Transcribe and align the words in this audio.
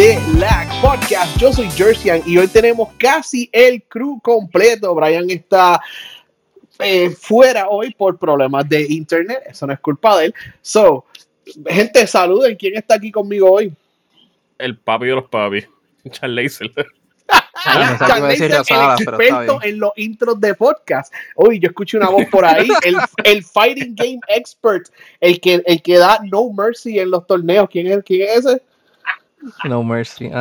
de 0.00 0.18
Lag 0.38 0.66
Podcast. 0.80 1.36
Yo 1.36 1.52
soy 1.52 1.70
Jerseyan 1.72 2.22
y 2.24 2.38
hoy 2.38 2.48
tenemos 2.48 2.88
casi 2.96 3.50
el 3.52 3.82
crew 3.82 4.18
completo. 4.22 4.94
Brian 4.94 5.28
está 5.28 5.78
eh, 6.78 7.10
fuera 7.10 7.68
hoy 7.68 7.92
por 7.92 8.18
problemas 8.18 8.66
de 8.66 8.80
internet. 8.88 9.42
Eso 9.50 9.66
no 9.66 9.74
es 9.74 9.80
culpa 9.80 10.16
de 10.16 10.26
él. 10.26 10.34
So, 10.62 11.04
gente, 11.66 12.06
saluden. 12.06 12.56
¿Quién 12.56 12.78
está 12.78 12.94
aquí 12.94 13.12
conmigo 13.12 13.52
hoy? 13.52 13.74
El 14.56 14.78
papi 14.78 15.04
de 15.04 15.16
los 15.16 15.28
papis, 15.28 15.68
Charles 16.10 16.58
Charles 17.62 18.40
el 18.40 18.52
experto 18.52 19.62
en 19.62 19.80
los 19.80 19.92
intros 19.96 20.40
de 20.40 20.54
podcast. 20.54 21.12
Uy, 21.36 21.58
yo 21.58 21.68
escuché 21.68 21.98
una 21.98 22.08
voz 22.08 22.24
por 22.30 22.46
ahí, 22.46 22.70
el, 22.84 22.96
el, 23.22 23.44
fighting 23.44 23.94
game 23.94 24.20
expert, 24.28 24.88
el 25.20 25.38
que, 25.38 25.62
el 25.66 25.82
que 25.82 25.98
da 25.98 26.20
no 26.24 26.50
mercy 26.50 26.98
en 26.98 27.10
los 27.10 27.26
torneos. 27.26 27.68
¿Quién 27.68 27.86
es, 27.86 28.02
quién 28.02 28.22
es 28.22 28.46
ese? 28.46 28.62
No 29.64 29.82
mercy. 29.82 30.30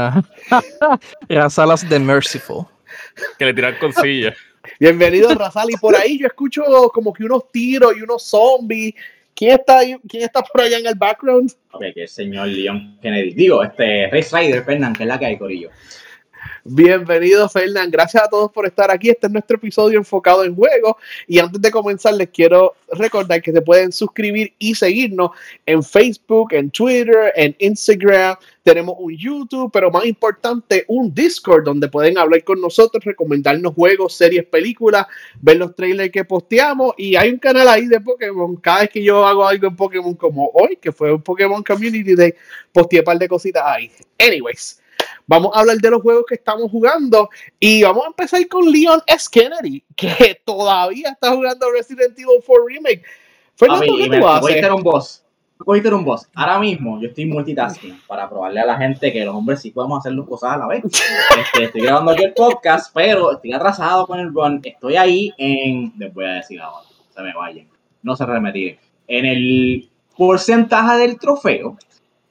Uh. 0.51 0.97
Razalas 1.29 1.87
de 1.87 1.99
Merciful. 1.99 2.65
Que 3.37 3.45
le 3.45 3.53
tiran 3.53 3.75
con 3.79 3.93
silla. 3.93 4.33
Bienvenido, 4.79 5.33
Razal. 5.35 5.69
Y 5.71 5.77
por 5.77 5.95
ahí 5.95 6.17
yo 6.17 6.27
escucho 6.27 6.63
como 6.93 7.13
que 7.13 7.23
unos 7.23 7.51
tiros 7.51 7.95
y 7.97 8.01
unos 8.01 8.23
zombies. 8.23 8.93
¿Quién 9.35 9.51
está, 9.51 9.79
ahí? 9.79 9.95
¿Quién 10.07 10.23
está 10.23 10.41
por 10.41 10.61
allá 10.61 10.79
en 10.79 10.87
el 10.87 10.95
background? 10.95 11.51
Ok, 11.71 11.81
que 11.93 12.01
el 12.03 12.07
señor 12.09 12.47
Leon 12.47 12.97
Kennedy. 13.01 13.33
Digo, 13.33 13.63
este, 13.63 14.09
Race 14.11 14.35
Rider 14.35 14.63
Fernan, 14.63 14.93
que 14.93 15.03
es 15.03 15.07
la 15.07 15.19
que 15.19 15.25
hay, 15.27 15.37
Corillo. 15.37 15.69
Bienvenido, 16.65 17.47
Fernán. 17.47 17.89
Gracias 17.89 18.23
a 18.23 18.27
todos 18.27 18.51
por 18.51 18.65
estar 18.65 18.91
aquí. 18.91 19.09
Este 19.09 19.27
es 19.27 19.33
nuestro 19.33 19.55
episodio 19.55 19.97
enfocado 19.97 20.43
en 20.43 20.53
juegos. 20.55 20.95
Y 21.25 21.39
antes 21.39 21.61
de 21.61 21.71
comenzar, 21.71 22.13
les 22.15 22.29
quiero 22.29 22.75
recordar 22.91 23.41
que 23.41 23.53
se 23.53 23.61
pueden 23.61 23.91
suscribir 23.91 24.53
y 24.59 24.75
seguirnos 24.75 25.31
en 25.65 25.81
Facebook, 25.81 26.53
en 26.53 26.69
Twitter, 26.69 27.31
en 27.35 27.55
Instagram. 27.59 28.35
Tenemos 28.63 28.95
un 28.99 29.15
YouTube, 29.15 29.71
pero 29.71 29.89
más 29.89 30.05
importante, 30.05 30.83
un 30.89 31.13
Discord 31.13 31.63
donde 31.63 31.87
pueden 31.87 32.17
hablar 32.17 32.43
con 32.43 32.59
nosotros, 32.59 33.03
recomendarnos 33.05 33.73
juegos, 33.73 34.13
series, 34.13 34.45
películas, 34.45 35.07
ver 35.41 35.57
los 35.57 35.73
trailers 35.75 36.11
que 36.11 36.25
posteamos. 36.25 36.93
Y 36.97 37.15
hay 37.15 37.31
un 37.31 37.39
canal 37.39 37.69
ahí 37.69 37.87
de 37.87 38.01
Pokémon. 38.01 38.57
Cada 38.57 38.81
vez 38.81 38.89
que 38.89 39.01
yo 39.01 39.25
hago 39.25 39.47
algo 39.47 39.67
en 39.67 39.75
Pokémon, 39.77 40.13
como 40.15 40.51
hoy, 40.53 40.75
que 40.75 40.91
fue 40.91 41.13
un 41.13 41.21
Pokémon 41.21 41.63
Community 41.63 42.15
Day, 42.15 42.33
posteé 42.73 42.99
un 42.99 43.05
par 43.05 43.17
de 43.17 43.29
cositas 43.29 43.63
ahí. 43.65 43.89
Anyways. 44.19 44.81
Vamos 45.29 45.51
a 45.53 45.59
hablar 45.59 45.77
de 45.77 45.91
los 45.91 46.01
juegos 46.01 46.25
que 46.27 46.33
estamos 46.33 46.71
jugando 46.71 47.29
y 47.59 47.83
vamos 47.83 48.03
a 48.03 48.07
empezar 48.07 48.47
con 48.47 48.65
Leon 48.71 48.99
S. 49.05 49.29
Kennedy, 49.31 49.83
que 49.95 50.41
todavía 50.43 51.09
está 51.09 51.31
jugando 51.35 51.71
Resident 51.71 52.17
Evil 52.17 52.41
4 52.43 52.65
Remake. 52.65 53.03
Fernando, 53.53 53.95
¿qué 53.95 54.19
tú 54.19 54.27
haces? 54.27 54.71
un 54.71 54.81
boss. 54.81 55.23
Cogiste 55.57 55.93
un 55.93 56.03
boss. 56.03 56.27
Ahora 56.33 56.57
mismo 56.57 56.99
yo 56.99 57.09
estoy 57.09 57.25
multitasking 57.27 58.01
para 58.07 58.27
probarle 58.27 58.59
a 58.61 58.65
la 58.65 58.77
gente 58.77 59.13
que 59.13 59.23
los 59.23 59.35
hombres 59.35 59.61
sí 59.61 59.69
podemos 59.69 59.99
hacer 59.99 60.15
dos 60.15 60.27
cosas 60.27 60.53
a 60.53 60.57
la 60.57 60.67
vez. 60.67 60.83
Este, 60.83 61.65
estoy 61.65 61.81
grabando 61.81 62.11
aquí 62.11 62.23
el 62.23 62.33
podcast, 62.33 62.91
pero 62.91 63.33
estoy 63.33 63.53
atrasado 63.53 64.07
con 64.07 64.19
el 64.19 64.33
run. 64.33 64.59
Estoy 64.63 64.95
ahí 64.95 65.31
en. 65.37 65.93
Les 65.99 66.11
voy 66.11 66.25
a 66.25 66.33
decir 66.35 66.59
ahora. 66.59 66.87
Se 67.13 67.21
me 67.21 67.35
vayan. 67.35 67.67
No 68.01 68.15
se 68.15 68.25
remetiren. 68.25 68.79
En 69.07 69.27
el 69.27 69.89
porcentaje 70.17 70.97
del 70.97 71.19
trofeo 71.19 71.77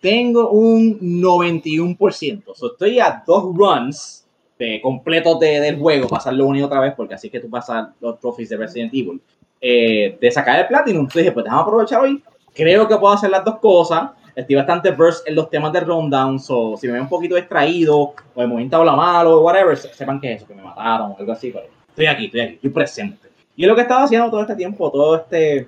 tengo 0.00 0.50
un 0.50 0.98
91%. 1.00 2.42
estoy 2.72 3.00
a 3.00 3.22
dos 3.26 3.54
runs 3.54 4.26
de, 4.58 4.80
completos 4.80 5.38
de, 5.40 5.60
del 5.60 5.78
juego, 5.78 6.08
pasarlo 6.08 6.46
una 6.46 6.58
y 6.58 6.62
otra 6.62 6.80
vez, 6.80 6.94
porque 6.96 7.14
así 7.14 7.30
que 7.30 7.40
tú 7.40 7.48
pasas 7.48 7.88
los 8.00 8.18
trophies 8.20 8.48
de 8.48 8.56
Resident 8.56 8.92
Evil, 8.92 9.20
eh, 9.60 10.16
de 10.20 10.30
sacar 10.30 10.58
el 10.60 10.66
Platinum. 10.66 11.00
Entonces 11.00 11.22
dije, 11.22 11.32
pues 11.32 11.44
déjame 11.44 11.62
aprovechar 11.62 12.00
hoy. 12.00 12.22
Creo 12.54 12.88
que 12.88 12.96
puedo 12.96 13.14
hacer 13.14 13.30
las 13.30 13.44
dos 13.44 13.58
cosas. 13.58 14.10
Estoy 14.34 14.56
bastante 14.56 14.90
versed 14.92 15.26
en 15.26 15.34
los 15.34 15.50
temas 15.50 15.72
de 15.72 15.80
rundown, 15.80 16.38
so 16.38 16.76
si 16.76 16.86
me 16.86 16.92
veo 16.92 17.02
un 17.02 17.08
poquito 17.08 17.34
distraído, 17.34 17.98
o 17.98 18.14
el 18.36 18.46
momento 18.46 18.76
habla 18.76 18.94
malo, 18.94 19.38
o 19.38 19.42
whatever, 19.42 19.76
sepan 19.76 20.20
que 20.20 20.32
es 20.32 20.38
eso, 20.38 20.46
que 20.46 20.54
me 20.54 20.62
mataron, 20.62 21.10
o 21.10 21.16
algo 21.18 21.32
así. 21.32 21.50
Pero 21.50 21.66
estoy 21.88 22.06
aquí, 22.06 22.26
estoy 22.26 22.40
aquí, 22.40 22.54
estoy 22.54 22.70
presente. 22.70 23.28
Y 23.56 23.64
es 23.64 23.68
lo 23.68 23.74
que 23.74 23.82
estaba 23.82 24.04
haciendo 24.04 24.30
todo 24.30 24.42
este 24.42 24.54
tiempo, 24.54 24.92
todo 24.92 25.16
este 25.16 25.66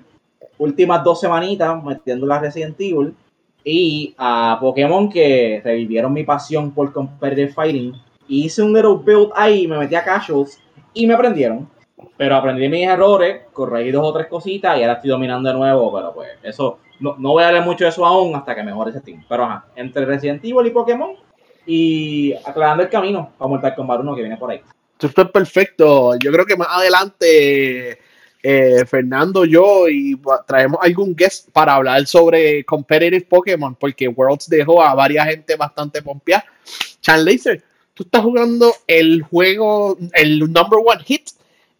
últimas 0.57 1.03
dos 1.03 1.19
semanitas, 1.19 1.83
metiendo 1.83 2.25
la 2.25 2.39
Resident 2.39 2.79
Evil 2.79 3.13
y 3.63 4.13
a 4.17 4.57
Pokémon 4.59 5.09
que 5.09 5.61
revivieron 5.63 6.13
mi 6.13 6.23
pasión 6.23 6.71
por 6.71 6.91
competitive 6.91 7.49
fighting. 7.49 7.93
Hice 8.27 8.63
un 8.63 8.73
little 8.73 8.97
build 9.03 9.31
ahí, 9.35 9.67
me 9.67 9.77
metí 9.77 9.95
a 9.95 10.03
casuals 10.03 10.59
y 10.93 11.05
me 11.05 11.13
aprendieron. 11.13 11.69
Pero 12.17 12.35
aprendí 12.35 12.67
mis 12.69 12.87
errores, 12.87 13.43
corregí 13.53 13.91
dos 13.91 14.05
o 14.05 14.13
tres 14.13 14.27
cositas 14.27 14.77
y 14.77 14.81
ahora 14.81 14.93
estoy 14.93 15.09
dominando 15.09 15.49
de 15.49 15.55
nuevo. 15.55 15.93
Pero 15.93 16.13
pues 16.13 16.29
eso, 16.43 16.79
no, 16.99 17.15
no 17.17 17.31
voy 17.31 17.43
a 17.43 17.47
darle 17.47 17.61
mucho 17.61 17.83
de 17.83 17.89
eso 17.89 18.05
aún 18.05 18.35
hasta 18.35 18.55
que 18.55 18.63
mejore 18.63 18.91
ese 18.91 19.01
team. 19.01 19.23
Pero 19.27 19.43
ajá, 19.43 19.65
entre 19.75 20.05
Resident 20.05 20.43
Evil 20.43 20.67
y 20.67 20.71
Pokémon 20.71 21.11
y 21.65 22.33
aclarando 22.45 22.83
el 22.83 22.89
camino 22.89 23.31
para 23.37 23.49
Mortal 23.49 23.75
Kombat 23.75 24.01
1 24.01 24.15
que 24.15 24.21
viene 24.21 24.37
por 24.37 24.51
ahí. 24.51 24.61
Esto 24.99 25.21
es 25.23 25.31
perfecto. 25.31 26.15
Yo 26.19 26.31
creo 26.31 26.45
que 26.45 26.55
más 26.55 26.67
adelante 26.69 27.99
eh, 28.43 28.83
Fernando, 28.87 29.45
yo 29.45 29.87
y 29.87 30.19
traemos 30.47 30.79
algún 30.81 31.15
guest 31.15 31.49
para 31.51 31.75
hablar 31.75 32.05
sobre 32.07 32.63
competitive 32.65 33.21
Pokémon, 33.21 33.75
porque 33.75 34.07
Worlds 34.07 34.49
dejó 34.49 34.81
a 34.81 34.95
varias 34.95 35.27
gente 35.27 35.55
bastante 35.55 36.01
pompeada. 36.01 36.45
Chan 37.01 37.23
Laser, 37.23 37.63
tú 37.93 38.03
estás 38.03 38.21
jugando 38.21 38.73
el 38.87 39.21
juego, 39.21 39.97
el 40.13 40.39
number 40.39 40.79
one 40.83 41.03
hit 41.03 41.29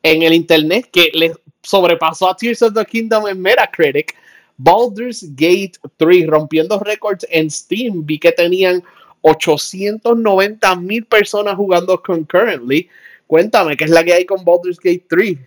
en 0.03 0.21
el 0.23 0.33
internet 0.33 0.89
que 0.91 1.09
le 1.13 1.33
sobrepasó 1.63 2.29
a 2.29 2.35
Tears 2.35 2.61
of 2.61 2.73
the 2.73 2.85
Kingdom 2.85 3.27
en 3.27 3.41
Metacritic. 3.41 4.15
Baldur's 4.57 5.25
Gate 5.35 5.73
3 5.97 6.27
rompiendo 6.27 6.79
récords 6.79 7.25
en 7.29 7.49
Steam. 7.49 8.05
Vi 8.05 8.19
que 8.19 8.31
tenían 8.31 8.83
890 9.21 10.75
mil 10.75 11.05
personas 11.05 11.55
jugando 11.55 12.01
concurrently. 12.01 12.87
Cuéntame, 13.25 13.77
¿qué 13.77 13.85
es 13.85 13.89
la 13.89 14.03
que 14.03 14.13
hay 14.13 14.25
con 14.25 14.43
Baldur's 14.43 14.77
Gate 14.77 15.05
3? 15.09 15.37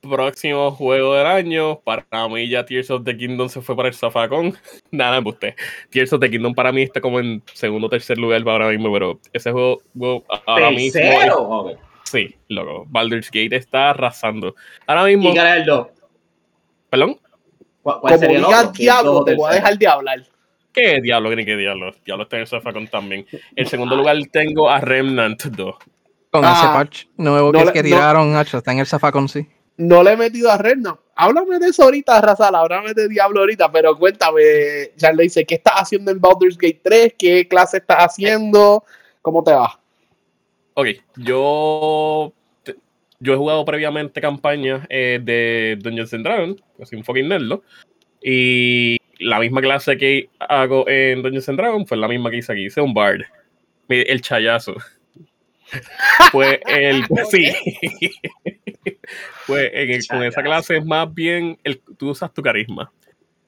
Próximo 0.00 0.70
juego 0.70 1.14
del 1.14 1.26
año. 1.26 1.80
Para 1.80 2.04
mí 2.28 2.48
ya 2.48 2.64
Tears 2.64 2.90
of 2.90 3.04
the 3.04 3.16
Kingdom 3.16 3.48
se 3.48 3.60
fue 3.60 3.76
para 3.76 3.88
el 3.88 3.94
zafacón. 3.94 4.56
Nada, 4.90 5.20
usted. 5.24 5.54
Tears 5.90 6.12
of 6.12 6.20
the 6.20 6.30
Kingdom 6.30 6.54
para 6.54 6.72
mí 6.72 6.82
está 6.82 7.00
como 7.00 7.20
en 7.20 7.42
segundo 7.52 7.86
o 7.86 7.90
tercer 7.90 8.18
lugar 8.18 8.42
para 8.44 8.64
ahora 8.64 8.76
mismo, 8.76 8.92
pero 8.92 9.20
ese 9.32 9.52
juego, 9.52 9.82
ahora 10.46 10.70
mismo... 10.70 11.76
Sí, 12.04 12.36
loco. 12.48 12.84
Baldur's 12.88 13.30
Gate 13.30 13.56
está 13.56 13.90
arrasando. 13.90 14.54
Ahora 14.86 15.04
mismo... 15.04 15.34
¿Y 15.34 15.38
el 15.38 15.66
¿Perdón? 16.88 17.18
¿Cuál, 17.82 18.00
Como 18.00 18.18
diga 18.18 18.72
diablo, 18.72 19.24
te 19.24 19.34
voy 19.34 19.50
a 19.50 19.54
dejar 19.54 19.78
de 19.78 19.86
hablar. 19.86 20.22
¿Qué 20.72 21.00
diablo? 21.00 21.30
¿Qué 21.30 21.56
diablo? 21.56 21.92
Diablo 22.04 22.24
está 22.24 22.36
en 22.36 22.42
el 22.42 22.48
zafacón 22.48 22.86
también. 22.86 23.26
En 23.56 23.66
segundo 23.66 23.96
lugar 23.96 24.16
tengo 24.30 24.70
a 24.70 24.80
Remnant 24.80 25.42
2. 25.44 25.74
Con 26.30 26.44
ese 26.44 26.52
ah, 26.54 26.72
patch 26.74 27.04
nuevo 27.16 27.50
que, 27.50 27.72
que 27.72 27.82
tiraron, 27.82 28.36
está 28.36 28.72
en 28.72 28.80
el 28.80 28.86
zafacón, 28.86 29.28
sí 29.28 29.48
no 29.76 30.02
le 30.02 30.12
he 30.12 30.16
metido 30.16 30.50
a 30.50 30.58
Red, 30.58 30.76
no. 30.78 31.00
Háblame 31.14 31.58
de 31.58 31.68
eso 31.68 31.84
ahorita, 31.84 32.20
Razal, 32.20 32.54
háblame 32.54 32.92
de 32.92 33.08
Diablo 33.08 33.40
ahorita, 33.40 33.70
pero 33.72 33.96
cuéntame, 33.96 34.92
Charles 34.96 35.24
dice, 35.24 35.44
¿qué 35.44 35.54
estás 35.56 35.74
haciendo 35.76 36.10
en 36.10 36.20
Baldur's 36.20 36.58
Gate 36.58 36.80
3? 36.82 37.14
¿Qué 37.18 37.48
clase 37.48 37.78
estás 37.78 37.98
haciendo? 37.98 38.84
¿Cómo 39.22 39.42
te 39.42 39.52
va? 39.52 39.80
Ok, 40.74 40.88
yo 41.16 42.32
yo 43.18 43.32
he 43.32 43.36
jugado 43.36 43.64
previamente 43.64 44.20
campañas 44.20 44.86
eh, 44.90 45.18
de 45.22 45.78
Dungeons 45.80 46.12
and 46.12 46.24
Dragons, 46.24 46.62
así 46.82 46.96
un 46.96 47.04
fucking 47.04 47.28
nerdo, 47.28 47.62
y 48.22 48.98
la 49.18 49.40
misma 49.40 49.62
clase 49.62 49.96
que 49.96 50.28
hago 50.38 50.86
en 50.86 51.22
Dungeons 51.22 51.48
and 51.48 51.58
Dragons 51.58 51.88
fue 51.88 51.96
la 51.96 52.08
misma 52.08 52.30
que 52.30 52.36
hice 52.38 52.52
aquí, 52.52 52.66
hice 52.66 52.82
un 52.82 52.92
bard, 52.92 53.22
el 53.88 54.20
chayazo. 54.20 54.74
pues 56.32 56.60
el 56.66 57.04
sí 57.30 57.52
pues 59.46 59.70
con 60.08 60.22
esa 60.22 60.42
clase 60.42 60.78
es 60.78 60.84
más 60.84 61.12
bien 61.12 61.58
el, 61.64 61.80
tú 61.96 62.10
usas 62.10 62.32
tu 62.32 62.42
carisma 62.42 62.90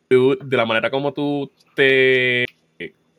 de 0.09 0.57
la 0.57 0.65
manera 0.65 0.91
como 0.91 1.13
tú 1.13 1.51
te 1.75 2.47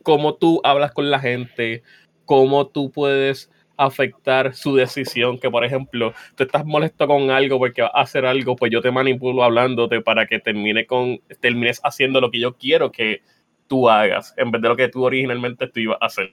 cómo 0.04 0.36
tú 0.36 0.60
hablas 0.64 0.92
con 0.92 1.12
la 1.12 1.20
gente 1.20 1.84
cómo 2.26 2.68
tú 2.68 2.92
puedes 2.92 3.52
afectar 3.78 4.56
su 4.56 4.76
decisión 4.76 5.40
que 5.40 5.50
por 5.50 5.64
ejemplo 5.64 6.14
tú 6.36 6.44
estás 6.44 6.66
molesto 6.66 7.08
con 7.08 7.32
algo 7.32 7.60
porque 7.60 7.82
vas 7.82 7.92
a 7.94 8.02
hacer 8.02 8.26
algo 8.26 8.56
pues 8.56 8.72
yo 8.72 8.82
te 8.82 8.92
manipulo 8.92 9.44
hablándote 9.44 10.02
para 10.02 10.26
que 10.26 10.40
termine 10.40 10.86
con 10.86 11.20
termines 11.40 11.80
haciendo 11.84 12.20
lo 12.20 12.32
que 12.32 12.40
yo 12.40 12.56
quiero 12.58 12.92
que 12.92 13.22
tú 13.68 13.90
hagas 13.90 14.34
en 14.38 14.52
vez 14.52 14.62
de 14.62 14.68
lo 14.68 14.76
que 14.76 14.90
tú 14.90 15.04
originalmente 15.04 15.68
tú 15.68 15.80
ibas 15.80 15.98
a 16.02 16.08
hacer 16.08 16.32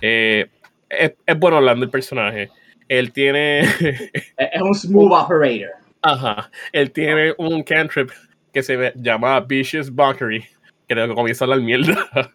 eh, 0.00 0.50
es, 0.88 1.38
bueno 1.38 1.56
hablando 1.56 1.84
el 1.84 1.90
personaje. 1.90 2.50
Él 2.88 3.12
tiene. 3.12 3.60
es 4.36 4.62
un 4.62 4.74
smooth 4.74 5.12
operator. 5.12 5.70
Ajá. 6.02 6.50
Él 6.72 6.90
tiene 6.92 7.34
un 7.38 7.62
cantrip 7.62 8.10
que 8.52 8.62
se 8.62 8.92
llama 8.96 9.40
Vicious 9.40 9.90
Buckery, 9.90 10.44
que 10.88 10.94
que 10.94 11.14
comienza 11.14 11.44
a 11.44 11.46
hablar 11.46 11.60
mierda. 11.60 12.08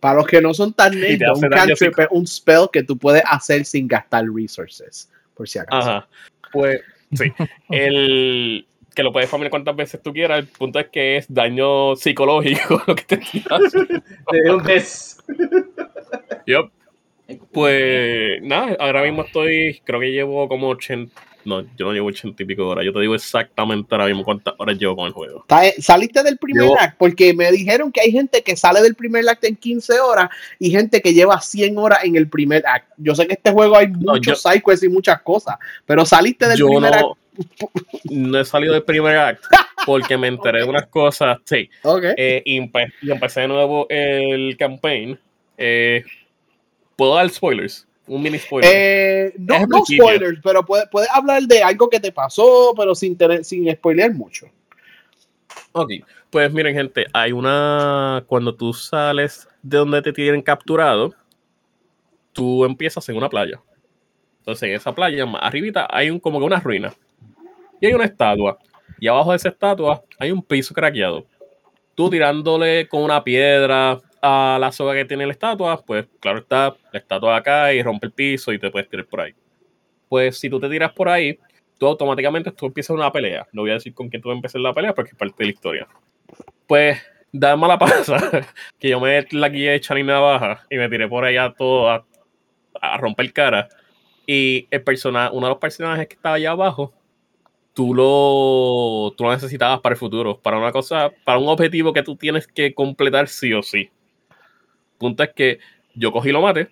Para 0.00 0.18
los 0.18 0.26
que 0.26 0.40
no 0.40 0.54
son 0.54 0.72
tan 0.72 0.98
nerds, 0.98 1.42
un 1.42 1.48
cantrip 1.48 1.98
es 1.98 2.08
un 2.10 2.26
spell 2.26 2.68
que 2.72 2.82
tú 2.82 2.96
puedes 2.96 3.22
hacer 3.26 3.64
sin 3.64 3.88
gastar 3.88 4.24
resources, 4.32 5.10
por 5.34 5.48
si 5.48 5.58
acaso. 5.58 5.90
Ajá. 5.90 6.08
Pues, 6.52 6.80
sí. 7.12 7.32
el 7.70 8.66
que 8.98 9.04
lo 9.04 9.12
puedes 9.12 9.30
familiar 9.30 9.50
cuantas 9.50 9.76
veces 9.76 10.02
tú 10.02 10.12
quieras. 10.12 10.40
El 10.40 10.48
punto 10.48 10.80
es 10.80 10.88
que 10.88 11.18
es 11.18 11.32
daño 11.32 11.94
psicológico 11.94 12.82
lo 12.88 12.96
que 12.96 13.04
te 13.04 13.20
De 14.32 14.50
un 14.50 14.62
mes. 14.64 15.18
Yep. 16.46 16.70
Pues 17.52 18.40
nada, 18.42 18.74
ahora 18.80 19.02
mismo 19.02 19.22
estoy, 19.22 19.80
creo 19.84 20.00
que 20.00 20.12
llevo 20.12 20.48
como 20.48 20.68
80, 20.68 21.12
no, 21.44 21.60
yo 21.76 21.86
no 21.86 21.92
llevo 21.92 22.08
80 22.08 22.42
y 22.42 22.46
pico 22.46 22.66
horas, 22.66 22.86
yo 22.86 22.92
te 22.92 23.00
digo 23.00 23.14
exactamente 23.14 23.94
ahora 23.94 24.06
mismo 24.06 24.24
cuántas 24.24 24.54
horas 24.56 24.78
llevo 24.78 24.96
con 24.96 25.06
el 25.06 25.12
juego. 25.12 25.44
Saliste 25.78 26.22
del 26.22 26.38
primer 26.38 26.70
act, 26.78 26.96
porque 26.96 27.34
me 27.34 27.52
dijeron 27.52 27.92
que 27.92 28.00
hay 28.00 28.12
gente 28.12 28.42
que 28.42 28.56
sale 28.56 28.80
del 28.80 28.94
primer 28.94 29.28
act 29.28 29.44
en 29.44 29.56
15 29.56 30.00
horas 30.00 30.30
y 30.58 30.70
gente 30.70 31.02
que 31.02 31.12
lleva 31.12 31.38
100 31.38 31.76
horas 31.76 32.02
en 32.02 32.16
el 32.16 32.28
primer 32.28 32.66
act. 32.66 32.92
Yo 32.96 33.14
sé 33.14 33.26
que 33.26 33.34
este 33.34 33.50
juego 33.50 33.76
hay 33.76 33.88
muchos 33.88 34.42
no, 34.44 34.54
y 34.54 34.88
muchas 34.88 35.20
cosas, 35.20 35.56
pero 35.84 36.06
saliste 36.06 36.48
del 36.48 36.58
primer 36.58 36.94
act. 36.94 37.08
No 38.04 38.40
he 38.40 38.44
salido 38.44 38.72
del 38.72 38.84
primer 38.84 39.16
act 39.16 39.44
porque 39.84 40.16
me 40.16 40.28
enteré 40.28 40.60
de 40.60 40.64
unas 40.64 40.86
cosas, 40.86 41.38
sí. 41.44 41.68
Eh, 42.16 42.42
y, 42.44 42.56
empecé 42.56 43.40
de 43.42 43.48
nuevo 43.48 43.86
el 43.90 44.56
campaign. 44.58 45.18
Eh, 45.56 46.04
¿Puedo 46.98 47.14
dar 47.14 47.30
spoilers? 47.30 47.86
Un 48.08 48.20
mini 48.20 48.40
spoiler. 48.40 48.68
Eh, 48.74 49.32
no, 49.38 49.64
no 49.68 49.84
spoilers, 49.84 50.40
pero 50.42 50.64
puedes 50.64 50.88
puede 50.88 51.06
hablar 51.14 51.44
de 51.44 51.62
algo 51.62 51.88
que 51.88 52.00
te 52.00 52.10
pasó, 52.10 52.74
pero 52.76 52.92
sin, 52.92 53.16
tener, 53.16 53.44
sin 53.44 53.70
spoilear 53.72 54.12
mucho. 54.12 54.46
Ok, 55.70 55.92
pues 56.28 56.52
miren 56.52 56.74
gente, 56.74 57.06
hay 57.12 57.30
una... 57.30 58.24
Cuando 58.26 58.52
tú 58.52 58.72
sales 58.72 59.48
de 59.62 59.78
donde 59.78 60.02
te 60.02 60.12
tienen 60.12 60.42
capturado, 60.42 61.14
tú 62.32 62.64
empiezas 62.64 63.08
en 63.08 63.16
una 63.16 63.28
playa. 63.28 63.60
Entonces 64.40 64.68
en 64.68 64.74
esa 64.74 64.92
playa, 64.92 65.24
más 65.24 65.40
arribita, 65.44 65.86
hay 65.88 66.10
un, 66.10 66.18
como 66.18 66.40
que 66.40 66.46
una 66.46 66.58
ruina. 66.58 66.92
Y 67.80 67.86
hay 67.86 67.94
una 67.94 68.06
estatua. 68.06 68.58
Y 68.98 69.06
abajo 69.06 69.30
de 69.30 69.36
esa 69.36 69.50
estatua 69.50 70.02
hay 70.18 70.32
un 70.32 70.42
piso 70.42 70.74
craqueado. 70.74 71.24
Tú 71.94 72.10
tirándole 72.10 72.88
con 72.88 73.04
una 73.04 73.22
piedra, 73.22 74.00
a 74.22 74.58
la 74.60 74.72
soga 74.72 74.94
que 74.94 75.04
tiene 75.04 75.26
la 75.26 75.32
estatua, 75.32 75.82
pues 75.84 76.06
claro 76.20 76.38
está, 76.38 76.76
la 76.92 76.98
estatua 76.98 77.36
acá 77.36 77.72
y 77.72 77.82
rompe 77.82 78.06
el 78.06 78.12
piso 78.12 78.52
y 78.52 78.58
te 78.58 78.70
puedes 78.70 78.88
tirar 78.88 79.06
por 79.06 79.20
ahí. 79.20 79.34
Pues 80.08 80.38
si 80.38 80.48
tú 80.48 80.58
te 80.58 80.68
tiras 80.68 80.92
por 80.92 81.08
ahí, 81.08 81.38
tú 81.78 81.86
automáticamente 81.86 82.50
tú 82.52 82.66
empiezas 82.66 82.96
una 82.96 83.12
pelea. 83.12 83.46
No 83.52 83.62
voy 83.62 83.70
a 83.70 83.74
decir 83.74 83.94
con 83.94 84.08
quién 84.08 84.22
tú 84.22 84.30
empezar 84.30 84.60
la 84.60 84.74
pelea 84.74 84.94
porque 84.94 85.10
es 85.10 85.16
parte 85.16 85.36
de 85.38 85.44
la 85.44 85.52
historia. 85.52 85.88
Pues 86.66 86.98
da 87.32 87.56
mala 87.56 87.78
pasa 87.78 88.46
que 88.78 88.88
yo 88.88 89.00
me 89.00 89.26
la 89.30 89.48
guía 89.48 89.72
de 89.72 89.80
Charlie 89.80 90.04
Navaja 90.04 90.64
y 90.70 90.76
me 90.76 90.88
tiré 90.88 91.08
por 91.08 91.24
allá 91.24 91.54
todo 91.56 91.90
a, 91.90 92.06
a 92.80 92.96
romper 92.98 93.32
cara. 93.32 93.68
Y 94.26 94.66
el 94.70 94.82
personaje, 94.82 95.34
uno 95.34 95.46
de 95.46 95.52
los 95.52 95.60
personajes 95.60 96.06
que 96.06 96.14
estaba 96.14 96.34
allá 96.34 96.50
abajo, 96.50 96.92
tú 97.72 97.94
lo, 97.94 99.14
tú 99.16 99.24
lo 99.24 99.32
necesitabas 99.32 99.80
para 99.80 99.94
el 99.94 99.98
futuro, 99.98 100.38
para 100.40 100.58
una 100.58 100.72
cosa, 100.72 101.12
para 101.24 101.38
un 101.38 101.48
objetivo 101.48 101.92
que 101.92 102.02
tú 102.02 102.16
tienes 102.16 102.46
que 102.46 102.74
completar 102.74 103.28
sí 103.28 103.52
o 103.54 103.62
sí 103.62 103.90
punto 104.98 105.22
es 105.22 105.30
que 105.34 105.58
yo 105.94 106.12
cogí 106.12 106.30
lo 106.30 106.42
mate 106.42 106.68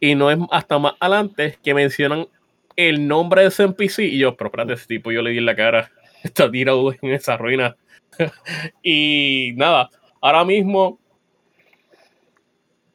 y 0.00 0.14
no 0.14 0.30
es 0.30 0.38
hasta 0.50 0.78
más 0.78 0.94
adelante 1.00 1.58
que 1.62 1.74
mencionan 1.74 2.28
el 2.76 3.06
nombre 3.06 3.42
de 3.42 3.48
ese 3.48 3.64
NPC 3.64 4.00
y 4.00 4.18
yo, 4.18 4.36
pero 4.36 4.48
espérate, 4.48 4.72
ese 4.74 4.86
tipo 4.86 5.12
yo 5.12 5.22
le 5.22 5.30
di 5.30 5.38
en 5.38 5.46
la 5.46 5.56
cara, 5.56 5.90
está 6.22 6.50
tirado 6.50 6.92
en 6.92 7.10
esa 7.12 7.36
ruina. 7.36 7.76
y 8.82 9.52
nada, 9.56 9.90
ahora 10.20 10.44
mismo 10.44 10.98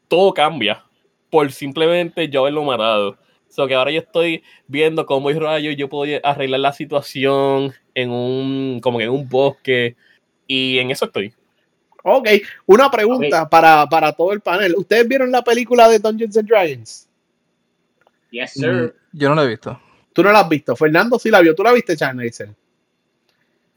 todo 0.08 0.34
cambia 0.34 0.84
por 1.30 1.52
simplemente 1.52 2.28
yo 2.30 2.42
haberlo 2.42 2.64
matado. 2.64 3.18
So 3.48 3.68
que 3.68 3.74
ahora 3.74 3.92
yo 3.92 4.00
estoy 4.00 4.44
viendo 4.68 5.06
cómo 5.06 5.31
rayo 5.31 5.72
yo 5.72 5.90
puedo 5.90 6.20
arreglar 6.24 6.60
la 6.60 6.74
situación 6.74 7.74
en 7.96 8.12
un, 8.12 8.80
como 8.81 9.02
en 9.02 9.10
un 9.10 9.28
bosque. 9.28 9.96
Y 10.48 10.80
en 10.80 10.92
eso 10.92 11.06
estoy. 11.06 11.34
Ok, 12.17 12.29
una 12.65 12.89
pregunta 12.89 13.50
Para, 13.50 13.88
para, 13.88 14.11
todo 14.13 14.33
el 14.33 14.41
panel. 14.41 14.75
¿Ustedes 14.75 15.07
vieron 15.07 15.31
la 15.31 15.44
película 15.44 15.88
de 15.88 16.00
Dungeons 16.00 16.38
and 16.38 16.47
Dragons? 16.47 17.07
Yes, 18.31 18.53
sir. 18.53 18.71
Mm, 18.71 19.17
yo 19.17 19.29
no 19.29 19.35
la 19.35 19.44
he 19.44 19.47
visto. 19.47 19.79
¿Tú 20.13 20.23
no 20.23 20.31
la 20.31 20.41
has 20.41 20.50
visto? 20.50 20.75
Fernando 20.75 21.17
sí 21.19 21.29
la 21.29 21.41
vio. 21.41 21.56
¿Tú 21.56 21.63
la 21.63 21.71
viste, 21.71 21.95
Charles? 21.95 22.44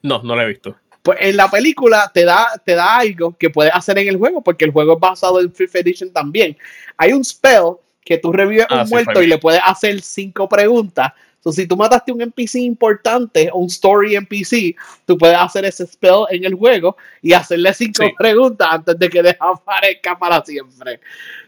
No, 0.03 0.23
no 0.23 0.35
la 0.35 0.45
he 0.45 0.49
visto. 0.49 0.77
Pues 1.03 1.19
en 1.21 1.37
la 1.37 1.51
película 1.51 2.11
te 2.13 2.25
da, 2.25 2.49
te 2.65 2.75
da 2.75 2.99
algo 2.99 3.37
que 3.37 3.51
puedes 3.51 3.75
hacer 3.75 3.99
en 3.99 4.09
el 4.09 4.17
juego, 4.17 4.43
porque 4.43 4.65
el 4.65 4.71
juego 4.71 4.95
es 4.95 5.01
basado 5.01 5.41
en 5.41 5.53
Fifth 5.53 5.77
Edition 5.77 6.13
también. 6.13 6.57
Hay 6.97 7.13
un 7.13 7.25
spell 7.25 7.77
que 8.05 8.19
tú 8.19 8.33
revives 8.33 8.67
a 8.69 8.75
un 8.75 8.81
ah, 8.81 8.87
muerto 8.89 9.23
y 9.23 9.27
le 9.27 9.39
puedes 9.39 9.61
hacer 9.65 10.01
cinco 10.01 10.49
preguntas 10.49 11.13
si 11.51 11.67
tú 11.67 11.77
mataste 11.77 12.13
un 12.13 12.23
NPC 12.23 12.57
importante, 12.57 13.51
un 13.53 13.67
story 13.67 14.15
NPC, 14.15 14.77
tú 15.05 15.19
puedes 15.19 15.37
hacer 15.37 15.65
ese 15.65 15.87
spell 15.87 16.27
en 16.31 16.45
el 16.45 16.55
juego 16.55 16.97
y 17.21 17.33
hacerle 17.33 17.75
cinco 17.75 18.05
preguntas 18.17 18.69
antes 18.71 18.97
de 18.97 19.09
que 19.09 19.23
desaparezca 19.23 20.17
para 20.17 20.45
siempre. 20.45 21.01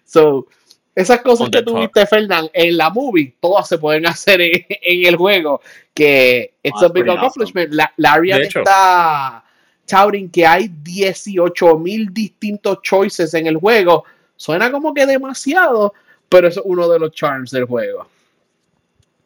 So, 0.05 0.49
esas 0.97 1.21
cosas 1.21 1.49
que 1.51 1.63
tuviste, 1.63 2.07
Fernán, 2.07 2.49
en 2.53 2.77
la 2.77 2.91
movie, 2.91 3.35
todas 3.41 3.69
se 3.69 3.79
pueden 3.79 4.07
hacer 4.09 4.41
en, 4.41 4.65
el 4.81 5.17
juego. 5.17 5.61
Que 5.93 6.55
it's 6.63 6.83
a 6.83 6.89
big 6.89 7.09
accomplishment. 7.09 7.73
La, 7.73 7.93
Larry 7.97 8.33
está 8.33 9.45
touting 9.87 10.29
que 10.31 10.45
hay 10.45 10.69
18 10.83 11.79
mil 11.79 12.13
distintos 12.13 12.83
choices 12.83 13.33
en 13.35 13.47
el 13.47 13.59
juego. 13.59 14.05
Suena 14.37 14.73
como 14.73 14.93
que 14.93 15.07
demasiado, 15.07 15.95
pero 16.29 16.49
eso 16.49 16.61
es 16.61 16.67
uno 16.67 16.89
de 16.89 16.99
los 16.99 17.13
charms 17.13 17.53
del 17.53 17.67
juego 17.67 18.09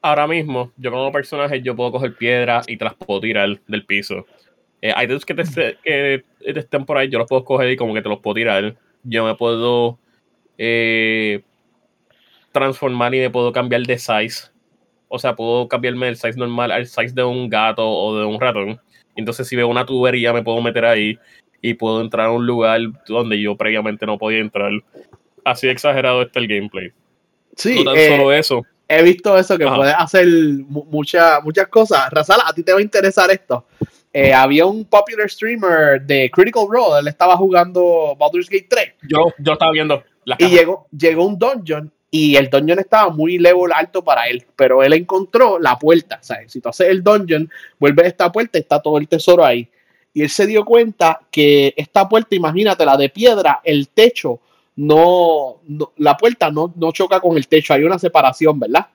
ahora 0.00 0.26
mismo, 0.26 0.72
yo 0.76 0.90
como 0.90 1.12
personaje, 1.12 1.62
yo 1.62 1.74
puedo 1.74 1.92
coger 1.92 2.14
piedras 2.14 2.68
y 2.68 2.76
te 2.76 2.84
las 2.84 2.94
puedo 2.94 3.20
tirar 3.20 3.60
del 3.66 3.84
piso. 3.84 4.26
Eh, 4.80 4.92
hay 4.94 5.06
dos 5.06 5.24
que, 5.26 5.34
te, 5.34 5.44
que 5.82 6.24
estén 6.44 6.84
por 6.84 6.98
ahí, 6.98 7.08
yo 7.08 7.18
los 7.18 7.28
puedo 7.28 7.44
coger 7.44 7.70
y 7.70 7.76
como 7.76 7.94
que 7.94 8.02
te 8.02 8.08
los 8.08 8.20
puedo 8.20 8.34
tirar. 8.34 8.76
Yo 9.02 9.24
me 9.24 9.34
puedo 9.34 9.98
eh, 10.56 11.42
transformar 12.52 13.14
y 13.14 13.20
me 13.20 13.30
puedo 13.30 13.52
cambiar 13.52 13.82
de 13.82 13.98
size. 13.98 14.50
O 15.08 15.18
sea, 15.18 15.34
puedo 15.34 15.68
cambiarme 15.68 16.06
del 16.06 16.16
size 16.16 16.38
normal 16.38 16.70
al 16.70 16.86
size 16.86 17.14
de 17.14 17.24
un 17.24 17.48
gato 17.48 17.88
o 17.88 18.18
de 18.18 18.26
un 18.26 18.40
ratón. 18.40 18.80
Entonces, 19.16 19.48
si 19.48 19.56
veo 19.56 19.68
una 19.68 19.86
tubería, 19.86 20.32
me 20.32 20.42
puedo 20.42 20.60
meter 20.60 20.84
ahí 20.84 21.18
y 21.60 21.74
puedo 21.74 22.00
entrar 22.00 22.26
a 22.26 22.32
un 22.32 22.46
lugar 22.46 22.80
donde 23.06 23.40
yo 23.40 23.56
previamente 23.56 24.06
no 24.06 24.18
podía 24.18 24.38
entrar. 24.38 24.70
Así 25.44 25.66
exagerado 25.68 26.22
está 26.22 26.38
el 26.38 26.46
gameplay. 26.46 26.92
Sí, 27.56 27.82
no 27.82 27.92
tan 27.92 28.06
solo 28.06 28.32
eh, 28.32 28.38
eso 28.38 28.64
he 28.88 29.02
visto 29.02 29.36
eso, 29.36 29.58
que 29.58 29.66
puedes 29.66 29.94
hacer 29.96 30.26
muchas 30.68 31.44
muchas 31.44 31.68
cosas. 31.68 32.10
Razala, 32.10 32.44
a 32.46 32.52
ti 32.54 32.62
te 32.62 32.72
va 32.72 32.78
a 32.78 32.82
interesar 32.82 33.30
esto. 33.30 33.66
Eh, 34.12 34.32
había 34.32 34.64
un 34.64 34.86
popular 34.86 35.28
streamer 35.28 36.00
de 36.02 36.30
Critical 36.30 36.66
Role, 36.68 37.00
él 37.00 37.08
estaba 37.08 37.36
jugando 37.36 38.16
Baldur's 38.18 38.48
Gate 38.48 38.66
3. 38.68 38.92
Yo, 39.02 39.32
yo 39.38 39.52
estaba 39.52 39.70
viendo. 39.70 40.02
y 40.38 40.48
llegó, 40.48 40.86
llegó 40.90 41.26
un 41.26 41.38
dungeon 41.38 41.92
y 42.10 42.36
el 42.36 42.48
dungeon 42.48 42.78
estaba 42.78 43.10
muy 43.10 43.38
level 43.38 43.70
alto 43.72 44.02
para 44.02 44.26
él, 44.28 44.46
pero 44.56 44.82
él 44.82 44.94
encontró 44.94 45.58
la 45.58 45.78
puerta. 45.78 46.18
O 46.20 46.24
sea, 46.24 46.38
si 46.48 46.60
tú 46.60 46.70
haces 46.70 46.88
el 46.88 47.04
dungeon, 47.04 47.50
vuelves 47.78 48.06
a 48.06 48.08
esta 48.08 48.32
puerta, 48.32 48.58
está 48.58 48.80
todo 48.80 48.96
el 48.96 49.06
tesoro 49.08 49.44
ahí. 49.44 49.68
Y 50.14 50.22
él 50.22 50.30
se 50.30 50.46
dio 50.46 50.64
cuenta 50.64 51.20
que 51.30 51.74
esta 51.76 52.08
puerta, 52.08 52.34
imagínate, 52.34 52.86
la 52.86 52.96
de 52.96 53.10
piedra, 53.10 53.60
el 53.62 53.88
techo 53.88 54.40
no, 54.78 55.60
la 55.96 56.16
puerta 56.16 56.52
no, 56.52 56.72
no, 56.76 56.92
choca 56.92 57.18
con 57.20 57.36
el 57.36 57.48
techo, 57.48 57.74
hay 57.74 57.82
una 57.82 57.98
separación, 57.98 58.60
¿verdad? 58.60 58.86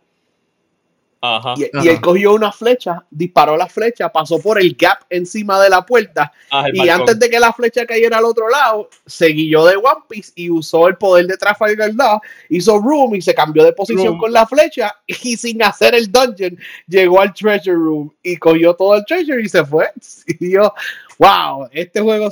Ajá, 1.20 1.56
y, 1.58 1.88
él 1.88 2.00
cogió 2.00 2.34
una 2.34 2.54
flecha, 2.54 3.04
disparó 3.10 3.58
la 3.58 3.68
flecha, 3.68 4.10
pasó 4.10 4.40
por 4.40 4.60
el 4.60 4.76
gap 4.76 5.00
encima 5.10 5.62
de 5.62 5.70
la 5.70 5.86
puerta 5.86 6.34
ah, 6.52 6.68
y 6.72 6.90
antes 6.90 7.18
de 7.18 7.30
que 7.30 7.40
la 7.40 7.54
flecha 7.54 7.86
cayera 7.86 8.18
al 8.18 8.26
otro 8.26 8.50
lado, 8.50 8.90
se 9.06 9.28
guió 9.28 9.66
de 9.66 9.76
One 9.76 10.04
Piece 10.10 10.32
y 10.36 10.50
usó 10.50 10.88
el 10.88 10.96
poder 10.96 11.28
de 11.28 11.38
Trafalgar 11.38 11.94
Law, 11.94 12.22
hizo 12.50 12.78
room 12.80 13.16
y 13.16 13.22
se 13.22 13.34
cambió 13.34 13.64
de 13.64 13.74
posición 13.74 14.18
con 14.18 14.32
la 14.32 14.46
flecha 14.48 14.96
y 15.08 15.36
sin 15.36 15.64
hacer 15.64 15.96
el 15.96 16.10
dungeon 16.10 16.58
llegó 16.88 17.20
al 17.20 17.34
treasure 17.34 17.76
room 17.76 18.14
y 18.22 18.38
cogió 18.38 18.74
todo 18.74 18.96
el 18.96 19.06
treasure 19.06 19.42
y 19.42 19.50
se 19.50 19.66
fue. 19.66 19.90
Y 20.40 20.52
yo, 20.52 20.74
wow, 21.20 21.68
este 21.72 22.00
juego 22.00 22.30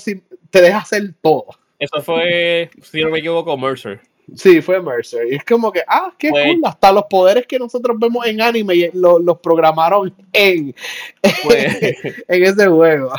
te 0.49 0.61
deja 0.61 0.79
hacer 0.79 1.13
todo. 1.21 1.60
Eso 1.81 1.99
fue, 1.99 2.69
si 2.83 3.01
no 3.01 3.09
me 3.09 3.17
equivoco, 3.17 3.57
Mercer. 3.57 3.99
Sí, 4.35 4.61
fue 4.61 4.79
Mercer. 4.79 5.33
Y 5.33 5.35
es 5.37 5.43
como 5.43 5.71
que, 5.71 5.81
ah, 5.87 6.13
qué 6.15 6.29
cool. 6.29 6.61
Hasta 6.63 6.91
los 6.91 7.05
poderes 7.09 7.47
que 7.47 7.57
nosotros 7.57 7.97
vemos 7.99 8.23
en 8.27 8.39
anime 8.39 8.91
los 8.93 9.39
programaron 9.39 10.13
en, 10.31 10.75
en 11.23 12.43
ese 12.43 12.67
juego. 12.67 13.11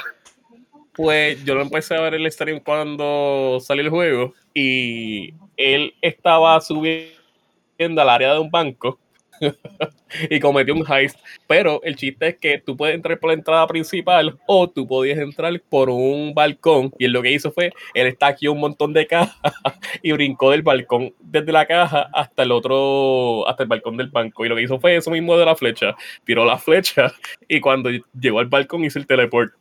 Pues 0.92 1.45
yo 1.45 1.57
lo 1.57 1.62
empecé 1.62 1.97
a 1.97 2.02
ver 2.02 2.14
el 2.14 2.31
stream 2.31 2.61
cuando 2.61 3.59
salió 3.61 3.83
el 3.83 3.90
juego 3.90 4.33
y 4.54 5.35
él 5.57 5.92
estaba 6.00 6.61
subiendo 6.61 8.00
al 8.00 8.09
área 8.09 8.35
de 8.35 8.38
un 8.38 8.50
banco 8.50 8.97
y 10.31 10.41
cometió 10.41 10.75
un 10.75 10.85
heist. 10.91 11.19
Pero 11.47 11.83
el 11.83 11.97
chiste 11.97 12.29
es 12.29 12.37
que 12.37 12.59
tú 12.59 12.77
puedes 12.77 12.95
entrar 12.95 13.19
por 13.19 13.29
la 13.29 13.35
entrada 13.35 13.67
principal 13.67 14.39
o 14.47 14.69
tú 14.69 14.87
podías 14.87 15.19
entrar 15.19 15.61
por 15.69 15.91
un 15.91 16.33
balcón. 16.35 16.93
Y 16.99 17.07
él 17.07 17.13
lo 17.13 17.23
que 17.23 17.33
hizo 17.33 17.53
fue, 17.53 17.73
él 17.95 18.07
está 18.07 18.29
aquí 18.29 18.49
un 18.49 18.61
montón 18.61 18.93
de 18.93 19.07
cajas 19.07 19.37
y 20.03 20.13
brincó 20.13 20.51
del 20.51 20.63
balcón 20.63 21.15
desde 21.21 21.53
la 21.53 21.67
caja 21.67 22.09
hasta 22.13 22.43
el 22.43 22.53
otro, 22.53 23.49
hasta 23.49 23.63
el 23.63 23.69
balcón 23.69 23.97
del 23.97 24.09
banco. 24.09 24.45
Y 24.45 24.49
lo 24.49 24.57
que 24.57 24.63
hizo 24.63 24.81
fue 24.81 24.97
eso 24.97 25.11
mismo 25.11 25.37
de 25.37 25.45
la 25.45 25.57
flecha. 25.57 25.95
Tiró 26.25 26.45
la 26.45 26.59
flecha 26.59 27.13
y 27.49 27.61
cuando 27.61 27.91
llegó 28.19 28.39
al 28.41 28.47
balcón 28.47 28.85
hizo 28.85 28.99
el 28.99 29.07
teleport. 29.07 29.53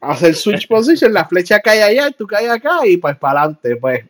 Hacer 0.00 0.34
switch 0.34 0.66
position, 0.66 1.12
la 1.12 1.26
flecha 1.26 1.60
cae 1.60 1.82
allá, 1.82 2.10
tú 2.10 2.26
caes 2.26 2.48
acá 2.48 2.78
y 2.86 2.96
pues 2.96 3.16
para 3.18 3.42
adelante, 3.42 3.76
pues. 3.76 4.04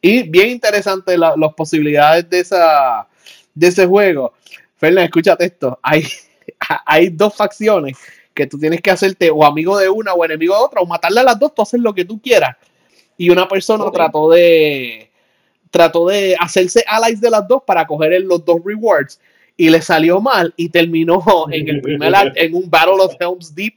Y 0.00 0.28
bien 0.28 0.50
interesante 0.50 1.16
las 1.16 1.54
posibilidades 1.56 2.28
de 2.28 2.40
esa 2.40 3.08
de 3.54 3.66
ese 3.68 3.86
juego. 3.86 4.34
Fernández, 4.76 5.06
escúchate 5.06 5.44
esto. 5.44 5.78
Hay, 5.82 6.04
hay 6.86 7.08
dos 7.08 7.34
facciones 7.34 7.96
que 8.34 8.46
tú 8.46 8.58
tienes 8.58 8.80
que 8.80 8.90
hacerte 8.90 9.30
o 9.30 9.44
amigo 9.44 9.78
de 9.78 9.88
una 9.88 10.14
o 10.14 10.24
enemigo 10.24 10.56
de 10.56 10.64
otra, 10.64 10.80
o 10.80 10.86
matarle 10.86 11.20
a 11.20 11.24
las 11.24 11.38
dos, 11.38 11.54
tú 11.54 11.62
haces 11.62 11.80
lo 11.80 11.94
que 11.94 12.04
tú 12.04 12.20
quieras. 12.20 12.56
Y 13.16 13.30
una 13.30 13.46
persona 13.46 13.90
trató 13.90 14.30
de 14.30 15.10
trató 15.70 16.06
de 16.06 16.36
hacerse 16.38 16.84
allies 16.86 17.20
de 17.20 17.30
las 17.30 17.48
dos 17.48 17.62
para 17.66 17.86
coger 17.86 18.20
los 18.22 18.44
dos 18.44 18.60
rewards 18.62 19.18
y 19.56 19.70
le 19.70 19.80
salió 19.80 20.20
mal 20.20 20.52
y 20.56 20.68
terminó 20.68 21.22
en 21.50 21.68
el 21.68 21.80
primer 21.80 22.12
en 22.34 22.54
un 22.54 22.68
Battle 22.70 23.00
of 23.00 23.14
Helms 23.18 23.54
Deep 23.54 23.74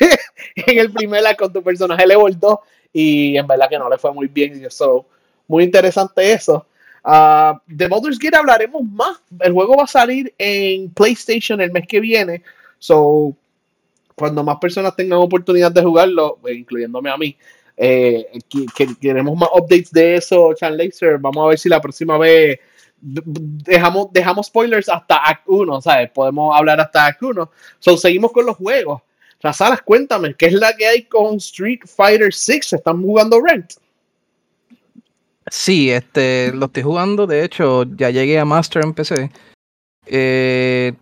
en 0.56 0.78
el 0.78 0.90
primer 0.92 1.24
act 1.26 1.38
con 1.38 1.52
tu 1.52 1.62
personaje 1.62 2.06
level 2.06 2.38
2 2.38 2.58
y 2.92 3.36
en 3.36 3.46
verdad 3.46 3.68
que 3.68 3.78
no 3.78 3.88
le 3.88 3.96
fue 3.96 4.12
muy 4.12 4.26
bien 4.26 4.64
eso 4.64 5.06
muy 5.46 5.62
interesante 5.62 6.32
eso 6.32 6.66
uh, 7.04 7.58
de 7.66 7.88
Baldur's 7.88 8.18
Gate 8.18 8.36
hablaremos 8.36 8.82
más 8.84 9.22
el 9.40 9.52
juego 9.52 9.76
va 9.76 9.84
a 9.84 9.88
salir 9.88 10.32
en 10.38 10.90
PlayStation 10.90 11.60
el 11.60 11.72
mes 11.72 11.86
que 11.86 12.00
viene 12.00 12.42
so 12.78 13.34
cuando 14.14 14.44
más 14.44 14.58
personas 14.58 14.94
tengan 14.96 15.18
oportunidad 15.18 15.72
de 15.72 15.82
jugarlo 15.82 16.38
pues, 16.40 16.56
incluyéndome 16.56 17.10
a 17.10 17.16
mí 17.16 17.36
eh, 17.82 18.26
que, 18.76 18.94
queremos 19.00 19.34
más 19.38 19.48
updates 19.54 19.90
de 19.90 20.16
eso, 20.16 20.52
Chan 20.52 20.76
Laser. 20.76 21.16
Vamos 21.16 21.42
a 21.42 21.48
ver 21.48 21.58
si 21.58 21.70
la 21.70 21.80
próxima 21.80 22.18
vez 22.18 22.60
dejamos, 23.00 24.12
dejamos 24.12 24.48
spoilers 24.48 24.86
hasta 24.90 25.16
Act 25.16 25.44
1, 25.46 25.80
¿sabes? 25.80 26.10
Podemos 26.10 26.54
hablar 26.54 26.78
hasta 26.78 27.06
Act 27.06 27.22
1. 27.22 27.50
So, 27.78 27.96
seguimos 27.96 28.32
con 28.32 28.44
los 28.44 28.56
juegos. 28.56 29.00
Razalas, 29.40 29.80
cuéntame, 29.80 30.34
¿qué 30.34 30.46
es 30.46 30.52
la 30.52 30.76
que 30.76 30.86
hay 30.86 31.04
con 31.04 31.36
Street 31.36 31.80
Fighter 31.86 32.34
6? 32.34 32.74
¿Están 32.74 33.00
jugando 33.00 33.40
Rent? 33.40 33.72
Sí, 35.50 35.90
este, 35.90 36.52
lo 36.52 36.66
estoy 36.66 36.84
jugando. 36.84 37.26
De 37.26 37.44
hecho, 37.44 37.84
ya 37.96 38.10
llegué 38.10 38.38
a 38.38 38.44
Master 38.44 38.84
en 38.84 38.94
PC. 38.94 39.30
Eh, 40.06 40.94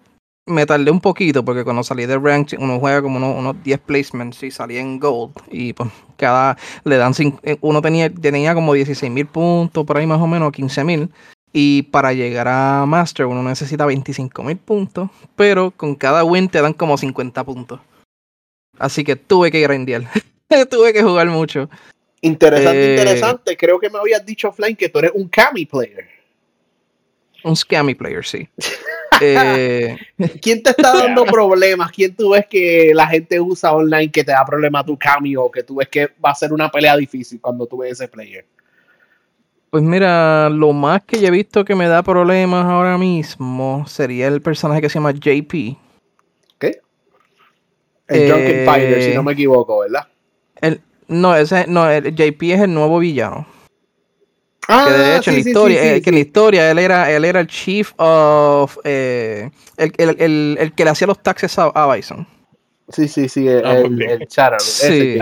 me 0.46 0.64
tardé 0.64 0.90
un 0.90 1.00
poquito 1.00 1.44
porque 1.44 1.62
cuando 1.62 1.82
salí 1.82 2.06
de 2.06 2.18
rank 2.18 2.54
uno 2.58 2.80
juega 2.80 3.02
como 3.02 3.18
unos, 3.18 3.62
10 3.62 3.78
placements 3.80 4.42
y 4.42 4.50
salí 4.50 4.78
en 4.78 4.98
gold 4.98 5.32
y 5.50 5.74
pues 5.74 5.90
cada 6.16 6.56
le 6.84 6.96
dan 6.96 7.12
eh, 7.42 7.58
uno 7.60 7.82
tenía 7.82 8.12
tenía 8.12 8.54
como 8.54 8.72
16 8.72 9.12
mil 9.12 9.26
puntos 9.26 9.84
por 9.84 9.98
ahí 9.98 10.06
más 10.06 10.20
o 10.20 10.26
menos 10.26 10.50
15 10.52 10.84
mil 10.84 11.10
y 11.52 11.82
para 11.82 12.14
llegar 12.14 12.48
a 12.48 12.86
master 12.86 13.26
uno 13.26 13.42
necesita 13.42 13.84
25 13.84 14.42
mil 14.42 14.56
puntos 14.56 15.10
pero 15.36 15.70
con 15.70 15.94
cada 15.94 16.24
win 16.24 16.48
te 16.48 16.62
dan 16.62 16.72
como 16.72 16.96
50 16.96 17.44
puntos 17.44 17.80
así 18.78 19.04
que 19.04 19.16
tuve 19.16 19.50
que 19.50 19.60
grindear 19.60 20.04
tuve 20.70 20.94
que 20.94 21.02
jugar 21.02 21.28
mucho 21.28 21.68
interesante 22.20 22.86
eh, 22.86 22.90
interesante 22.90 23.56
creo 23.56 23.78
que 23.78 23.90
me 23.90 23.98
habías 23.98 24.24
dicho 24.24 24.48
offline 24.48 24.76
que 24.76 24.88
tú 24.88 24.98
eres 24.98 25.12
un 25.14 25.28
Kami 25.28 25.66
player 25.66 26.08
un 27.44 27.56
scammy 27.56 27.94
player 27.94 28.24
sí 28.24 28.48
Eh, 29.20 29.96
¿Quién 30.40 30.62
te 30.62 30.70
está 30.70 30.94
dando 30.94 31.24
problemas? 31.26 31.90
¿Quién 31.90 32.14
tú 32.14 32.30
ves 32.30 32.46
que 32.46 32.92
la 32.94 33.06
gente 33.06 33.40
usa 33.40 33.72
online 33.72 34.10
que 34.10 34.24
te 34.24 34.32
da 34.32 34.44
problemas 34.44 34.84
tu 34.84 34.96
cambio? 34.96 35.50
Que 35.50 35.62
tú 35.62 35.76
ves 35.76 35.88
que 35.88 36.08
va 36.24 36.30
a 36.30 36.34
ser 36.34 36.52
una 36.52 36.70
pelea 36.70 36.96
difícil 36.96 37.40
cuando 37.40 37.66
tú 37.66 37.78
ves 37.78 37.92
ese 37.92 38.08
player. 38.08 38.44
Pues 39.70 39.82
mira, 39.82 40.48
lo 40.48 40.72
más 40.72 41.02
que 41.02 41.20
yo 41.20 41.28
he 41.28 41.30
visto 41.30 41.64
que 41.64 41.74
me 41.74 41.88
da 41.88 42.02
problemas 42.02 42.64
ahora 42.64 42.96
mismo 42.96 43.86
sería 43.86 44.28
el 44.28 44.40
personaje 44.40 44.80
que 44.80 44.88
se 44.88 44.94
llama 44.94 45.12
JP. 45.12 45.76
¿Qué? 46.58 46.80
El 48.06 48.28
Drunken 48.28 48.64
Fighter, 48.64 49.02
si 49.02 49.14
no 49.14 49.22
me 49.22 49.32
equivoco, 49.32 49.80
¿verdad? 49.80 50.08
El, 50.62 50.80
no, 51.08 51.34
ese, 51.34 51.66
no, 51.66 51.90
el 51.90 52.14
JP 52.14 52.42
es 52.42 52.60
el 52.60 52.74
nuevo 52.74 52.98
villano. 52.98 53.46
Ah, 54.68 54.84
que 54.86 54.92
de 54.92 55.16
hecho 55.16 55.30
en 55.30 55.36
la 55.36 55.40
historia, 55.40 55.94
eh, 55.94 56.02
que 56.02 56.10
en 56.10 56.14
la 56.14 56.20
historia 56.20 56.70
él 56.70 56.78
era, 56.78 57.10
él 57.10 57.24
era 57.24 57.40
el 57.40 57.46
chief 57.46 57.92
of 57.96 58.76
eh, 58.84 59.50
el, 59.78 59.92
el, 59.96 60.56
el, 60.60 60.72
que 60.74 60.84
le 60.84 60.90
hacía 60.90 61.06
los 61.06 61.22
taxes 61.22 61.58
a, 61.58 61.94
Bison. 61.94 62.26
Sí, 62.90 63.08
sí, 63.08 63.30
sí, 63.30 63.48
el, 63.48 63.64
ah, 63.64 63.78
el, 63.78 64.26
Sí. 64.60 65.18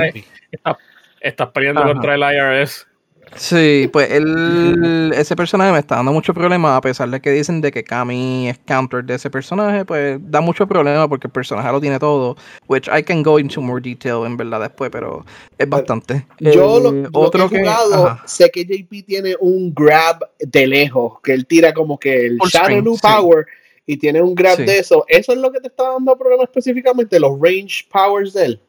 estás 1.21 1.49
peleando 1.51 1.85
contra 1.85 2.17
el 2.17 2.23
IRS. 2.23 2.86
Sí, 3.35 3.89
pues 3.93 4.11
él, 4.11 5.13
ese 5.15 5.35
personaje 5.35 5.73
me 5.73 5.81
está 5.81 5.97
dando 5.97 6.13
mucho 6.13 6.33
problema, 6.33 6.77
a 6.77 6.81
pesar 6.81 7.11
de 7.11 7.21
que 7.21 7.31
dicen 7.31 7.61
de 7.61 7.73
que 7.73 7.83
Kami 7.83 8.49
es 8.49 8.59
counter 8.59 9.05
de 9.05 9.17
ese 9.17 9.31
personaje, 9.31 9.85
pues 9.85 10.19
da 10.23 10.41
mucho 10.41 10.67
problema 10.67 11.09
porque 11.09 11.27
el 11.27 11.33
personaje 11.33 11.71
lo 11.73 11.81
tiene 11.81 11.99
todo, 11.99 12.37
which 12.69 12.89
I 12.89 13.03
can 13.03 13.23
go 13.23 13.39
into 13.39 13.61
more 13.61 13.81
detail 13.81 14.25
en 14.27 14.37
verdad 14.37 14.61
después, 14.61 14.91
pero 14.91 15.25
es 15.59 15.69
bastante. 15.69 16.25
Yo 16.39 16.79
lo, 16.79 17.09
otro 17.13 17.49
que 17.49 17.57
he 17.57 17.59
jugado, 17.61 18.19
sé 18.27 18.49
que 18.51 18.65
JP 18.65 19.07
tiene 19.07 19.35
un 19.41 19.75
grab 19.75 20.21
de 20.39 20.67
lejos, 20.67 21.21
que 21.23 21.33
él 21.33 21.47
tira 21.47 21.75
como 21.75 21.99
que 21.99 22.27
el 22.27 22.39
Shadow 22.39 22.97
Power 23.03 23.45
y 23.87 23.97
tiene 23.97 24.23
un 24.23 24.35
grab 24.35 24.59
de 24.59 24.79
eso. 24.79 25.05
¿Eso 25.09 25.33
es 25.33 25.39
lo 25.39 25.51
que 25.51 25.61
te 25.61 25.69
está 25.69 25.91
dando 25.91 26.17
problema 26.17 26.45
específicamente, 26.45 27.19
los 27.19 27.39
range 27.41 27.87
powers 27.91 28.33
de 28.35 28.45
él? 28.45 28.61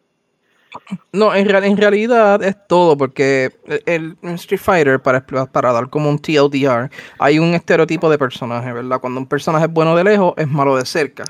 No, 1.11 1.33
en, 1.33 1.49
en, 1.49 1.77
realidad 1.77 2.43
es 2.43 2.55
todo, 2.67 2.97
porque 2.97 3.51
el, 3.85 4.17
Street 4.21 4.59
Fighter, 4.59 5.01
para, 5.01 5.25
para 5.25 5.73
dar 5.73 5.89
como 5.89 6.09
un 6.09 6.19
TLDR, 6.19 6.89
hay 7.19 7.39
un 7.39 7.53
estereotipo 7.53 8.09
de 8.09 8.17
personaje, 8.17 8.71
¿verdad? 8.71 8.99
Cuando 8.99 9.19
un 9.19 9.25
personaje 9.25 9.65
es 9.65 9.71
bueno 9.71 9.95
de 9.95 10.03
lejos, 10.03 10.33
es 10.37 10.47
malo 10.47 10.75
de 10.75 10.85
cerca. 10.85 11.23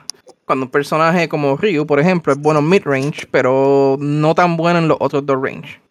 Cuando 0.45 0.65
un 0.65 0.71
personaje 0.71 1.27
como 1.27 1.57
Ryu, 1.57 1.85
por 1.85 1.99
ejemplo, 1.99 2.33
es 2.33 2.39
bueno 2.39 2.61
mid-range, 2.61 3.27
pero 3.31 3.97
no 3.99 4.33
tan 4.33 4.57
bueno 4.57 4.79
en 4.79 4.87
los 4.87 4.97
otros 4.99 5.25
dos 5.25 5.37
range. 5.41 5.81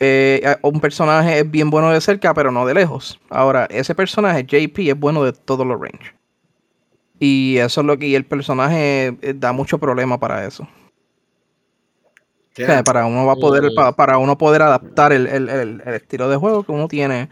Eh, 0.00 0.56
un 0.62 0.80
personaje 0.80 1.40
es 1.40 1.50
bien 1.50 1.70
bueno 1.70 1.90
de 1.90 2.00
cerca, 2.00 2.32
pero 2.32 2.50
no 2.50 2.64
de 2.66 2.74
lejos. 2.74 3.20
Ahora, 3.30 3.66
ese 3.70 3.94
personaje, 3.94 4.44
JP, 4.44 4.78
es 4.90 4.98
bueno 4.98 5.24
de 5.24 5.32
todos 5.32 5.66
los 5.66 5.78
range. 5.80 6.14
Y 7.18 7.56
eso 7.58 7.80
es 7.80 7.86
lo 7.86 7.98
que 7.98 8.06
y 8.06 8.14
el 8.14 8.24
personaje 8.24 9.18
eh, 9.20 9.34
da 9.36 9.52
mucho 9.52 9.78
problema 9.78 10.18
para 10.20 10.46
eso 10.46 10.68
para 12.84 13.06
uno 13.06 13.26
va 13.26 13.32
a 13.32 13.36
poder, 13.36 13.64
mm. 13.64 13.94
para, 13.94 14.18
uno 14.18 14.36
poder 14.36 14.62
adaptar 14.62 15.12
el, 15.12 15.82
estilo 15.86 16.28
de 16.28 16.36
juego 16.36 16.64
que 16.64 16.72
uno 16.72 16.88
tiene 16.88 17.28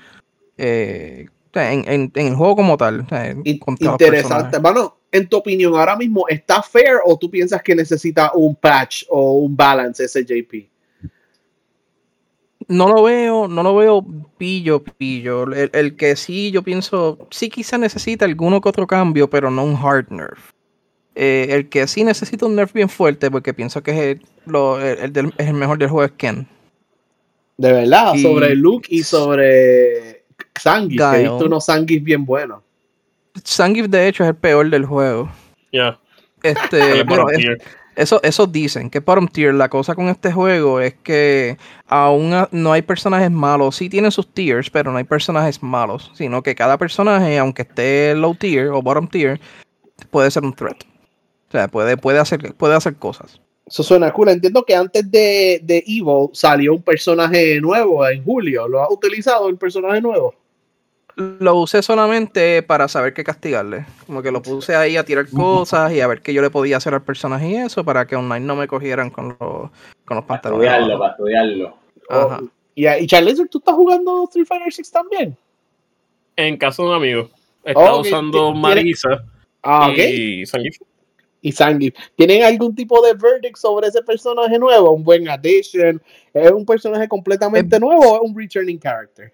eh, 0.56 1.26
en, 1.54 2.12
el 2.14 2.34
juego 2.34 2.56
como 2.56 2.76
tal. 2.76 3.06
Interesante. 3.44 4.58
Bueno, 4.58 4.96
en 5.10 5.28
tu 5.28 5.38
opinión, 5.38 5.74
ahora 5.74 5.96
mismo, 5.96 6.26
¿está 6.28 6.62
fair 6.62 6.98
o 7.04 7.16
tú 7.16 7.30
piensas 7.30 7.62
que 7.62 7.74
necesita 7.74 8.32
un 8.34 8.54
patch 8.54 9.04
o 9.08 9.34
un 9.38 9.56
balance 9.56 10.04
ese 10.04 10.24
JP? 10.24 10.68
No 12.68 12.88
lo 12.88 13.04
veo, 13.04 13.46
no 13.46 13.62
lo 13.62 13.76
veo 13.76 14.04
pillo, 14.36 14.82
pillo. 14.82 15.44
El, 15.52 15.70
el 15.72 15.96
que 15.96 16.16
sí, 16.16 16.50
yo 16.50 16.62
pienso, 16.62 17.28
sí 17.30 17.48
quizá 17.48 17.78
necesita 17.78 18.24
alguno 18.24 18.60
que 18.60 18.68
otro 18.68 18.86
cambio, 18.86 19.30
pero 19.30 19.50
no 19.50 19.64
un 19.64 19.76
hard 19.76 20.10
nerf. 20.10 20.55
Eh, 21.18 21.46
el 21.48 21.70
que 21.70 21.86
sí 21.86 22.04
necesita 22.04 22.44
un 22.44 22.54
nerf 22.54 22.74
bien 22.74 22.90
fuerte, 22.90 23.30
porque 23.30 23.54
pienso 23.54 23.82
que 23.82 23.90
es 23.90 24.20
el, 24.46 25.32
el, 25.38 25.54
mejor 25.54 25.78
del 25.78 25.88
juego, 25.88 26.04
es 26.04 26.12
Ken. 26.12 26.46
De 27.56 27.72
verdad, 27.72 28.16
sobre 28.16 28.54
Luke 28.54 28.86
y 28.90 29.02
sobre 29.02 30.24
Sangif, 30.60 31.00
que 31.00 31.16
he 31.16 31.22
visto 31.22 31.46
unos 31.46 31.64
Sangif 31.64 32.04
bien 32.04 32.26
buenos. 32.26 32.60
Sangif, 33.42 33.86
de 33.86 34.08
hecho, 34.08 34.24
es 34.24 34.28
el 34.28 34.36
peor 34.36 34.68
del 34.68 34.84
juego. 34.84 35.30
Ya. 35.72 35.98
Este, 36.42 37.02
eso, 37.96 38.20
eso 38.22 38.46
dicen, 38.46 38.90
que 38.90 39.00
bottom 39.00 39.26
tier, 39.26 39.54
la 39.54 39.70
cosa 39.70 39.94
con 39.94 40.08
este 40.08 40.30
juego 40.30 40.80
es 40.80 40.96
que 41.02 41.56
aún 41.86 42.46
no 42.50 42.72
hay 42.72 42.82
personajes 42.82 43.30
malos. 43.30 43.76
Sí 43.76 43.88
tienen 43.88 44.10
sus 44.10 44.30
tiers, 44.34 44.68
pero 44.68 44.92
no 44.92 44.98
hay 44.98 45.04
personajes 45.04 45.62
malos. 45.62 46.10
Sino 46.12 46.42
que 46.42 46.54
cada 46.54 46.76
personaje, 46.76 47.38
aunque 47.38 47.62
esté 47.62 48.14
low 48.14 48.34
tier 48.34 48.68
o 48.68 48.82
bottom 48.82 49.08
tier, 49.08 49.40
puede 50.10 50.30
ser 50.30 50.44
un 50.44 50.52
threat. 50.52 50.84
O 51.56 51.58
sea, 51.58 51.68
puede, 51.68 51.96
puede, 51.96 52.18
hacer, 52.18 52.54
puede 52.54 52.74
hacer 52.74 52.96
cosas. 52.96 53.40
Eso 53.66 53.82
suena 53.82 54.12
cool. 54.12 54.28
Entiendo 54.28 54.62
que 54.62 54.76
antes 54.76 55.10
de, 55.10 55.58
de 55.62 55.82
Evo 55.86 56.30
salió 56.34 56.74
un 56.74 56.82
personaje 56.82 57.58
nuevo 57.62 58.06
en 58.06 58.22
julio. 58.22 58.68
¿Lo 58.68 58.82
has 58.82 58.90
utilizado 58.90 59.48
el 59.48 59.56
personaje 59.56 60.02
nuevo? 60.02 60.34
Lo 61.16 61.54
usé 61.54 61.80
solamente 61.80 62.62
para 62.62 62.88
saber 62.88 63.14
qué 63.14 63.24
castigarle. 63.24 63.86
Como 64.06 64.20
que 64.20 64.30
lo 64.30 64.42
puse 64.42 64.76
ahí 64.76 64.98
a 64.98 65.04
tirar 65.06 65.30
cosas 65.30 65.92
y 65.92 66.02
a 66.02 66.06
ver 66.06 66.20
qué 66.20 66.34
yo 66.34 66.42
le 66.42 66.50
podía 66.50 66.76
hacer 66.76 66.92
al 66.92 67.02
personaje 67.02 67.48
y 67.48 67.56
eso 67.56 67.82
para 67.84 68.06
que 68.06 68.16
online 68.16 68.44
no 68.44 68.54
me 68.54 68.68
cogieran 68.68 69.08
con 69.08 69.28
los, 69.40 69.70
con 70.04 70.16
los 70.18 70.26
pantalones. 70.26 70.66
Para 70.66 70.78
estudiarlo, 70.78 70.98
para 70.98 71.12
estudiarlo. 71.12 71.76
Ajá. 72.10 72.40
y, 72.74 72.86
y 72.86 73.06
Charles, 73.06 73.40
¿tú 73.50 73.58
estás 73.58 73.74
jugando 73.74 74.24
Street 74.24 74.46
Fighter 74.46 74.70
6 74.70 74.90
también? 74.90 75.36
En 76.36 76.58
caso 76.58 76.82
de 76.82 76.88
un 76.90 76.94
amigo. 76.96 77.30
Está 77.64 77.96
usando 77.96 78.52
Marisa 78.52 79.24
ah, 79.62 79.90
y 79.96 80.44
y. 81.42 81.52
¿Tienen 82.16 82.42
algún 82.42 82.74
tipo 82.74 83.04
de 83.04 83.14
verdict 83.14 83.56
sobre 83.56 83.88
ese 83.88 84.02
personaje 84.02 84.58
nuevo? 84.58 84.92
¿Un 84.92 85.04
buen 85.04 85.28
addition? 85.28 86.02
¿Es 86.32 86.50
un 86.50 86.66
personaje 86.66 87.08
completamente 87.08 87.78
nuevo 87.78 88.02
o 88.02 88.16
es 88.16 88.30
un 88.30 88.36
returning 88.36 88.78
character? 88.78 89.32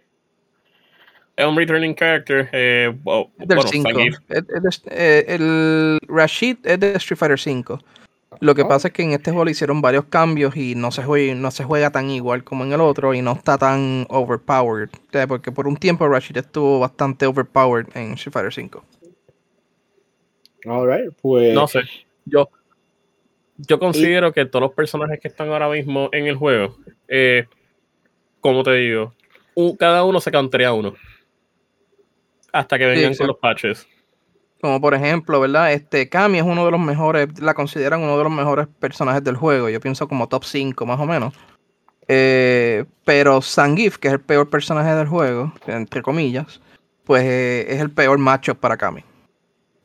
Es 1.37 1.47
un 1.47 1.57
returning 1.57 1.95
character. 1.95 2.49
Eh, 2.53 2.95
bueno, 3.03 3.31
el, 3.39 4.15
eh, 4.87 5.25
el, 5.29 5.99
Rashid 6.07 6.59
es 6.65 6.79
de 6.79 6.93
Street 6.97 7.19
Fighter 7.19 7.39
5. 7.39 7.79
Lo 8.41 8.55
que 8.55 8.65
pasa 8.65 8.89
es 8.89 8.95
que 8.95 9.03
en 9.03 9.13
este 9.13 9.31
juego 9.31 9.45
le 9.45 9.51
hicieron 9.53 9.83
varios 9.83 10.07
cambios 10.07 10.57
y 10.57 10.75
no 10.75 10.91
se, 10.91 11.03
juega, 11.03 11.35
no 11.35 11.51
se 11.51 11.65
juega 11.65 11.91
tan 11.91 12.11
igual 12.11 12.45
como 12.45 12.65
en 12.65 12.73
el 12.73 12.81
otro 12.81 13.15
y 13.15 13.23
no 13.23 13.33
está 13.33 13.59
tan 13.59 14.07
overpowered. 14.09 14.91
Porque 15.29 15.53
por 15.53 15.67
un 15.67 15.77
tiempo 15.77 16.09
Rashid 16.09 16.39
estuvo 16.39 16.81
bastante 16.81 17.27
overpowered 17.27 17.89
en 17.95 18.13
Street 18.13 18.33
Fighter 18.33 18.53
5. 18.53 18.85
Alright, 20.65 21.13
pues. 21.21 21.55
No 21.55 21.67
sé. 21.67 21.81
Yo, 22.25 22.49
yo 23.57 23.79
considero 23.79 24.33
que 24.33 24.45
todos 24.47 24.63
los 24.63 24.73
personajes 24.73 25.21
que 25.21 25.29
están 25.29 25.49
ahora 25.49 25.69
mismo 25.69 26.09
en 26.13 26.27
el 26.27 26.37
juego, 26.37 26.77
eh, 27.09 27.47
como 28.41 28.63
te 28.63 28.75
digo, 28.75 29.15
cada 29.79 30.05
uno 30.05 30.21
se 30.21 30.31
cantrea 30.31 30.73
uno. 30.73 30.95
Hasta 32.53 32.79
que 32.79 32.87
vengan 32.87 33.15
con 33.15 33.27
los 33.29 33.39
patches. 33.39 33.87
Como 34.61 34.81
por 34.81 34.95
ejemplo, 34.95 35.41
¿verdad? 35.41 35.73
Este 35.73 36.09
Kami 36.09 36.39
es 36.39 36.45
uno 36.45 36.65
de 36.65 36.71
los 36.71 36.81
mejores, 36.81 37.41
la 37.41 37.55
consideran 37.55 38.01
uno 38.01 38.17
de 38.17 38.25
los 38.25 38.33
mejores 38.33 38.69
personajes 38.79 39.25
del 39.25 39.37
juego. 39.37 39.69
Yo 39.69 39.81
pienso 39.81 40.07
como 40.07 40.29
top 40.29 40.45
5 40.45 40.87
más 40.87 41.01
o 41.01 41.07
menos. 41.07 41.35
Eh, 42.09 42.85
pero 43.05 43.41
Sangif, 43.43 43.99
que 43.99 44.09
es 44.09 44.15
el 44.15 44.21
peor 44.21 44.51
personaje 44.51 44.95
del 44.95 45.09
juego, 45.09 45.53
entre 45.67 46.03
comillas, 46.03 46.61
pues 47.05 47.25
eh, 47.25 47.67
es 47.69 47.81
el 47.81 47.91
peor 47.91 48.19
macho 48.19 48.55
para 48.55 48.77
Kami. 48.77 49.03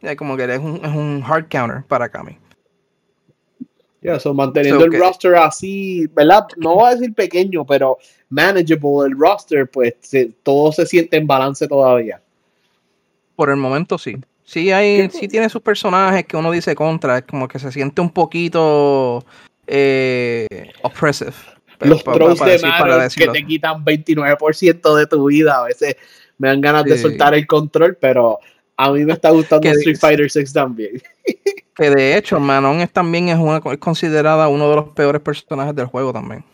Es 0.02 0.16
como 0.16 0.38
que 0.38 0.44
es 0.44 0.60
un, 0.60 0.76
es 0.84 0.96
un 0.96 1.24
hard 1.26 1.48
counter 1.50 1.84
para 1.88 2.10
Kami. 2.10 2.38
Ya, 4.02 4.18
yeah, 4.18 4.34
manteniendo 4.34 4.86
el 4.86 5.00
roster 5.00 5.36
así, 5.36 6.08
¿verdad? 6.14 6.46
No 6.58 6.76
voy 6.76 6.92
a 6.92 6.96
decir 6.96 7.14
pequeño, 7.14 7.66
pero 7.66 7.98
manageable 8.30 9.08
el 9.08 9.18
roster, 9.18 9.70
pues 9.70 9.96
todo 10.44 10.72
se 10.72 10.86
siente 10.86 11.18
en 11.18 11.26
balance 11.26 11.68
todavía. 11.68 12.22
Por 13.36 13.50
el 13.50 13.58
momento 13.58 13.98
sí. 13.98 14.18
Sí, 14.44 14.72
hay, 14.72 15.10
sí 15.10 15.28
tiene 15.28 15.50
sus 15.50 15.62
personajes 15.62 16.26
que 16.26 16.38
uno 16.38 16.52
dice 16.52 16.74
contra, 16.74 17.18
es 17.18 17.24
como 17.26 17.50
que 17.50 17.60
se 17.60 17.70
siente 17.72 18.00
un 18.00 18.12
poquito 18.12 19.26
eh, 19.66 20.72
oppressive. 20.84 21.34
Los 21.82 22.04
trolls 22.04 22.40
de 22.40 22.60
manos 22.60 23.14
que 23.14 23.28
te 23.28 23.46
quitan 23.46 23.84
29% 23.84 24.96
de 24.96 25.08
tu 25.08 25.26
vida, 25.28 25.60
a 25.60 25.64
veces 25.66 25.98
me 26.38 26.48
dan 26.48 26.62
ganas 26.62 26.86
de 26.86 26.98
soltar 26.98 27.34
el 27.34 27.46
control, 27.46 27.98
pero 28.00 28.40
a 28.78 28.92
mí 28.92 29.04
me 29.04 29.14
está 29.14 29.32
gustando 29.32 29.68
Street 29.68 29.98
Fighter 29.98 30.30
6 30.30 30.54
también. 30.54 31.02
que 31.76 31.90
de 31.90 32.16
hecho, 32.16 32.40
Manon 32.40 32.80
es, 32.80 32.92
también 32.92 33.28
es, 33.30 33.38
una, 33.38 33.60
es 33.72 33.78
considerada 33.80 34.48
uno 34.48 34.70
de 34.70 34.76
los 34.76 34.90
peores 34.90 35.22
personajes 35.22 35.76
del 35.76 35.88
juego 35.88 36.14
también. 36.14 36.46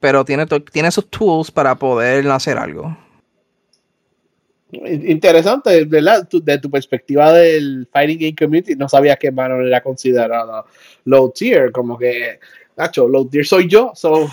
Pero 0.00 0.24
tiene, 0.24 0.44
tiene 0.72 0.90
sus 0.90 1.08
tools 1.08 1.50
para 1.50 1.76
poder 1.76 2.28
hacer 2.30 2.58
algo. 2.58 2.96
Interesante, 4.72 5.84
¿verdad? 5.84 6.28
de 6.28 6.58
tu 6.58 6.68
perspectiva 6.68 7.32
del 7.32 7.88
Fighting 7.92 8.18
Game 8.18 8.36
Community, 8.36 8.74
no 8.74 8.88
sabía 8.88 9.14
que 9.14 9.30
Manon 9.30 9.64
era 9.64 9.80
considerada 9.80 10.64
low 11.04 11.30
tier, 11.30 11.70
como 11.70 11.96
que, 11.96 12.40
Nacho, 12.76 13.06
low 13.06 13.28
tier 13.28 13.46
soy 13.46 13.68
yo, 13.68 13.92
so 13.94 14.28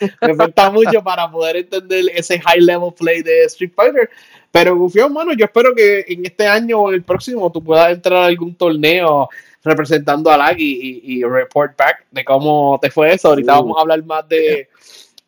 me 0.22 0.34
falta 0.36 0.70
mucho 0.70 1.02
para 1.02 1.28
poder 1.28 1.56
entender 1.56 2.04
ese 2.14 2.40
high 2.40 2.60
level 2.60 2.92
play 2.96 3.22
de 3.22 3.44
Street 3.44 3.72
Fighter. 3.74 4.08
Pero, 4.52 4.76
Gufión, 4.76 5.12
mano, 5.12 5.32
yo 5.32 5.46
espero 5.46 5.74
que 5.74 6.04
en 6.06 6.26
este 6.26 6.46
año 6.46 6.78
o 6.78 6.88
en 6.90 6.96
el 6.96 7.02
próximo 7.02 7.50
tú 7.50 7.64
puedas 7.64 7.90
entrar 7.90 8.22
a 8.22 8.26
algún 8.26 8.54
torneo 8.54 9.28
representando 9.64 10.30
a 10.30 10.36
Lag 10.36 10.56
y, 10.58 11.22
report 11.24 11.76
back 11.76 12.04
de 12.10 12.24
cómo 12.24 12.78
te 12.80 12.90
fue 12.90 13.14
eso. 13.14 13.28
Ahorita 13.28 13.58
uh. 13.58 13.62
vamos 13.62 13.78
a 13.78 13.80
hablar 13.80 14.04
más 14.04 14.28
de, 14.28 14.68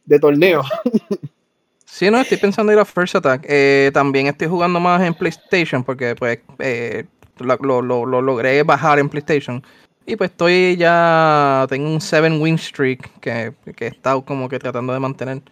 de 0.04 0.18
torneos. 0.20 0.66
Sí, 1.94 2.10
no, 2.10 2.20
estoy 2.20 2.38
pensando 2.38 2.72
ir 2.72 2.78
a 2.80 2.84
First 2.84 3.14
Attack. 3.14 3.46
Eh, 3.48 3.92
también 3.94 4.26
estoy 4.26 4.48
jugando 4.48 4.80
más 4.80 5.00
en 5.00 5.14
PlayStation 5.14 5.84
porque 5.84 6.16
pues 6.16 6.40
eh, 6.58 7.04
lo, 7.38 7.82
logré 7.82 8.64
bajar 8.64 8.98
en 8.98 9.08
PlayStation. 9.08 9.62
Y 10.04 10.16
pues 10.16 10.32
estoy 10.32 10.76
ya, 10.76 11.64
tengo 11.68 11.88
un 11.88 12.00
7 12.00 12.32
win 12.38 12.58
streak 12.58 13.20
que, 13.20 13.52
que 13.76 13.84
he 13.84 13.88
estado 13.90 14.24
como 14.24 14.48
que 14.48 14.58
tratando 14.58 14.92
de 14.92 14.98
mantener. 14.98 15.42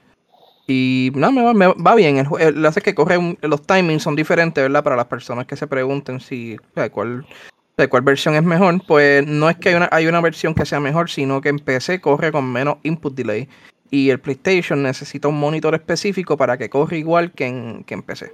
Y 0.66 1.10
no, 1.14 1.32
me 1.32 1.42
va, 1.42 1.54
me 1.54 1.66
va 1.68 1.94
bien. 1.94 2.18
El, 2.18 2.26
el, 2.40 2.66
hace 2.66 2.80
que 2.80 2.94
corre 2.94 3.36
los 3.42 3.62
timings 3.62 4.02
son 4.02 4.16
diferentes, 4.16 4.62
¿verdad? 4.62 4.84
Para 4.84 4.96
las 4.96 5.06
personas 5.06 5.46
que 5.46 5.56
se 5.56 5.66
pregunten 5.66 6.20
si 6.20 6.56
de 6.76 6.90
cuál, 6.90 7.26
de 7.76 7.88
cuál 7.88 8.02
versión 8.02 8.34
es 8.34 8.42
mejor. 8.42 8.80
Pues 8.86 9.26
no 9.26 9.50
es 9.50 9.56
que 9.56 9.70
hay 9.70 9.74
una, 9.74 9.88
hay 9.90 10.06
una 10.06 10.20
versión 10.20 10.54
que 10.54 10.66
sea 10.66 10.80
mejor, 10.80 11.10
sino 11.10 11.40
que 11.40 11.48
en 11.48 11.58
PC 11.58 12.00
corre 12.00 12.30
con 12.32 12.50
menos 12.50 12.78
input 12.82 13.14
delay 13.14 13.48
y 13.92 14.08
el 14.08 14.20
PlayStation 14.20 14.82
necesita 14.82 15.28
un 15.28 15.38
monitor 15.38 15.74
específico 15.74 16.38
para 16.38 16.56
que 16.56 16.70
corra 16.70 16.96
igual 16.96 17.30
que 17.30 17.46
en, 17.46 17.84
que 17.84 17.92
en 17.92 18.02
PC. 18.02 18.32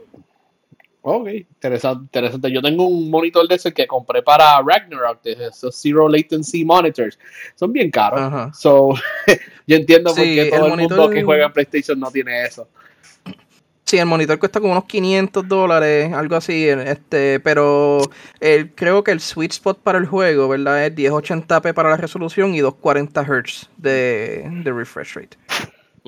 Ok, 1.11 1.29
interesante, 1.29 2.05
interesante. 2.05 2.53
Yo 2.53 2.61
tengo 2.61 2.87
un 2.87 3.11
monitor 3.11 3.49
de 3.49 3.55
ese 3.55 3.73
que 3.73 3.87
compré 3.87 4.23
para 4.23 4.61
Ragnarok, 4.61 5.23
de 5.23 5.47
esos 5.47 5.75
Zero 5.75 6.07
Latency 6.07 6.66
Monitors. 6.66 7.18
Son 7.55 7.73
bien 7.73 7.90
caros. 7.90 8.55
So, 8.55 8.92
yo 9.66 9.77
entiendo 9.77 10.14
por 10.14 10.23
qué 10.23 10.51
todo 10.55 10.66
el, 10.66 10.77
mundo 10.77 11.09
que 11.09 11.25
juega 11.25 11.47
en 11.47 11.53
PlayStation 11.55 11.99
no 11.99 12.11
tiene 12.11 12.44
eso. 12.44 12.68
Sí, 13.87 13.97
el 13.97 14.05
monitor 14.05 14.38
cuesta 14.38 14.61
como 14.61 14.73
unos 14.73 14.85
500 14.85 15.49
dólares, 15.49 16.12
algo 16.12 16.37
así, 16.37 16.68
este, 16.68 17.40
pero 17.40 18.03
el, 18.38 18.75
creo 18.75 19.03
que 19.03 19.12
el 19.12 19.21
sweet 19.21 19.53
spot 19.53 19.79
para 19.79 19.97
el 19.97 20.05
juego, 20.05 20.47
¿verdad? 20.47 20.85
Es 20.85 20.94
1080p 20.94 21.73
para 21.73 21.88
la 21.88 21.97
resolución 21.97 22.55
y 22.55 22.59
240 22.59 23.25
Hz 23.25 23.71
de, 23.79 24.47
de 24.62 24.73
refresh 24.73 25.14
rate. 25.14 25.38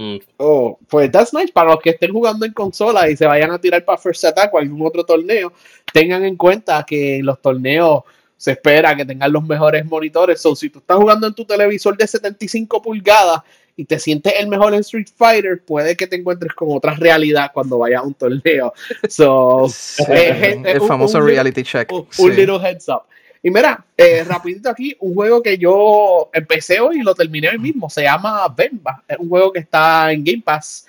Mm. 0.01 0.17
Oh, 0.39 0.79
pues 0.89 1.13
that's 1.13 1.35
nice. 1.35 1.53
Para 1.53 1.73
los 1.73 1.81
que 1.81 1.91
estén 1.91 2.11
jugando 2.11 2.47
en 2.47 2.55
consola 2.55 3.11
y 3.11 3.17
se 3.19 3.27
vayan 3.27 3.51
a 3.51 3.61
tirar 3.61 3.85
para 3.85 3.99
First 3.99 4.25
Attack 4.25 4.55
o 4.55 4.59
algún 4.59 4.87
otro 4.87 5.05
torneo, 5.05 5.53
tengan 5.93 6.25
en 6.25 6.37
cuenta 6.37 6.83
que 6.89 7.17
en 7.17 7.27
los 7.27 7.39
torneos 7.43 8.05
se 8.35 8.53
espera 8.53 8.97
que 8.97 9.05
tengan 9.05 9.31
los 9.31 9.45
mejores 9.45 9.85
monitores. 9.85 10.41
So, 10.41 10.57
si 10.57 10.71
tú 10.71 10.79
estás 10.79 10.97
jugando 10.97 11.27
en 11.27 11.35
tu 11.35 11.45
televisor 11.45 11.99
de 11.99 12.07
75 12.07 12.81
pulgadas 12.81 13.43
y 13.77 13.85
te 13.85 13.99
sientes 13.99 14.33
el 14.39 14.49
mejor 14.49 14.73
en 14.73 14.81
Street 14.81 15.09
Fighter, 15.15 15.63
puede 15.63 15.95
que 15.95 16.07
te 16.07 16.17
encuentres 16.17 16.55
con 16.55 16.69
otra 16.75 16.95
realidad 16.95 17.51
cuando 17.53 17.77
vayas 17.77 18.01
a 18.01 18.07
un 18.07 18.15
torneo. 18.15 18.73
So, 19.07 19.67
el 20.09 20.81
famoso 20.81 21.21
reality 21.21 21.63
check. 21.63 21.93
Un, 21.93 22.35
little 22.35 22.59
heads 22.59 22.89
up. 22.89 23.03
Y 23.43 23.51
mira, 23.51 23.85
eh, 23.97 24.23
rapidito 24.25 24.69
aquí, 24.69 24.95
un 25.01 25.15
juego 25.15 25.43
que 25.43 25.57
yo 25.57 26.29
empecé 26.33 26.79
hoy 26.81 27.01
y 27.01 27.03
lo 27.03 27.15
terminé 27.15 27.49
hoy 27.49 27.59
mismo. 27.59 27.89
Se 27.89 28.03
llama 28.03 28.47
Bemba. 28.49 29.03
Es 29.09 29.19
un 29.19 29.29
juego 29.29 29.53
que 29.53 29.61
está 29.61 30.13
en 30.13 30.23
Game 30.23 30.43
Pass. 30.45 30.87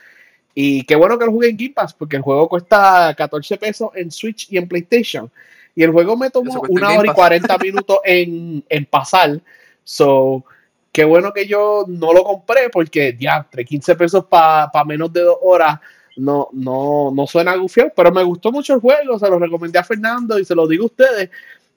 Y 0.54 0.84
qué 0.84 0.96
bueno 0.96 1.18
que 1.18 1.26
lo 1.26 1.32
jugué 1.32 1.50
en 1.50 1.58
Game 1.58 1.74
Pass 1.74 1.94
porque 1.94 2.18
el 2.18 2.22
juego 2.22 2.50
cuesta 2.50 3.14
14 3.18 3.58
pesos 3.58 3.92
en 3.96 4.12
Switch 4.12 4.52
y 4.52 4.58
en 4.58 4.68
PlayStation. 4.68 5.32
Y 5.76 5.84
el 5.84 5.92
juego 5.92 6.18
me 6.18 6.30
tomó 6.30 6.62
una 6.68 6.90
hora 6.90 7.12
y 7.12 7.16
40 7.16 7.58
minutos 7.64 8.00
en, 8.04 8.64
en 8.68 8.86
pasar. 8.86 9.40
So, 9.84 10.44
Qué 10.92 11.06
bueno 11.06 11.32
que 11.32 11.48
yo 11.48 11.86
no 11.88 12.12
lo 12.12 12.24
compré 12.24 12.70
porque 12.70 13.16
ya, 13.18 13.38
entre 13.38 13.64
15 13.64 13.96
pesos 13.96 14.26
para 14.26 14.70
menos 14.86 15.12
de 15.14 15.22
dos 15.22 15.38
horas 15.42 15.80
no, 16.18 16.50
no, 16.52 17.12
no 17.16 17.26
suena 17.26 17.56
gufiado, 17.56 17.92
pero 17.96 18.12
me 18.12 18.24
gustó 18.24 18.52
mucho 18.52 18.74
el 18.74 18.82
juego, 18.82 19.18
se 19.18 19.30
lo 19.30 19.40
recomendé 19.40 19.80
a 19.80 19.86
Fernando 19.86 20.38
y 20.38 20.44
se 20.44 20.54
lo 20.54 20.68
digo 20.68 20.84
a 20.84 20.88
ustedes. 20.88 21.30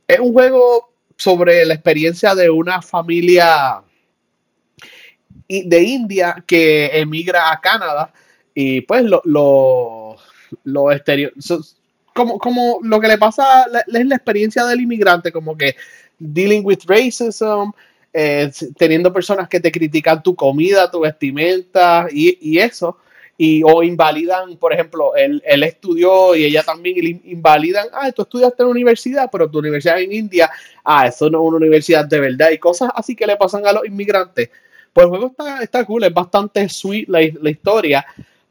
Es 0.07 0.21
un 0.21 0.33
juego 0.33 0.93
sobre 1.17 1.64
la 1.64 1.75
experiencia 1.75 2.35
de 2.35 2.51
una 2.51 2.83
familia 2.83 3.83
de 5.49 5.83
India 5.83 6.43
que 6.47 6.87
emigra 6.99 7.53
a 7.53 7.61
Canadá 7.61 8.12
y 8.55 8.81
pues 8.83 9.05
lo, 9.05 9.21
lo, 9.25 10.17
lo 10.64 10.93
exterior, 10.93 11.33
como, 12.14 12.38
como 12.38 12.79
lo 12.83 13.01
que 13.01 13.09
le 13.09 13.19
pasa 13.19 13.67
es 13.87 14.07
la 14.07 14.14
experiencia 14.14 14.64
del 14.64 14.81
inmigrante, 14.81 15.33
como 15.33 15.57
que 15.57 15.77
dealing 16.19 16.64
with 16.64 16.81
racism, 16.87 17.73
eh, 18.12 18.51
teniendo 18.77 19.12
personas 19.12 19.49
que 19.49 19.59
te 19.59 19.73
critican 19.73 20.23
tu 20.23 20.37
comida, 20.37 20.90
tu 20.90 21.01
vestimenta 21.01 22.07
y, 22.11 22.59
eso, 22.59 22.97
y 23.37 23.62
o 23.64 23.83
invalidan, 23.83 24.57
por 24.57 24.73
ejemplo, 24.73 25.14
él, 25.16 25.42
estudió 25.44 26.37
y 26.37 26.44
ella 26.44 26.62
también 26.62 27.20
invalidan, 27.25 27.88
ah, 27.92 28.11
tú 28.12 28.23
estudiaste 28.23 28.62
en 28.62 28.68
la 28.68 28.70
universidad, 28.70 29.29
pero 29.31 29.51
tu 29.51 29.59
universidad 29.59 30.01
en 30.01 30.12
India, 30.12 30.51
ah, 30.85 31.07
eso 31.09 31.29
no 31.29 31.38
es 31.42 31.49
una 31.49 31.57
universidad 31.57 32.05
de 32.05 32.20
verdad, 32.20 32.51
y 32.51 32.59
cosas 32.59 32.90
así 32.94 33.16
que 33.16 33.27
le 33.27 33.37
pasan 33.37 33.66
a 33.66 33.73
los 33.73 33.85
inmigrantes. 33.87 34.51
Pues 34.92 35.05
el 35.05 35.11
juego 35.11 35.27
está, 35.27 35.62
está 35.62 35.85
cool, 35.85 36.05
es 36.05 36.14
bastante 36.14 36.68
sweet 36.68 37.09
la, 37.09 37.20
la 37.40 37.51
historia, 37.51 38.07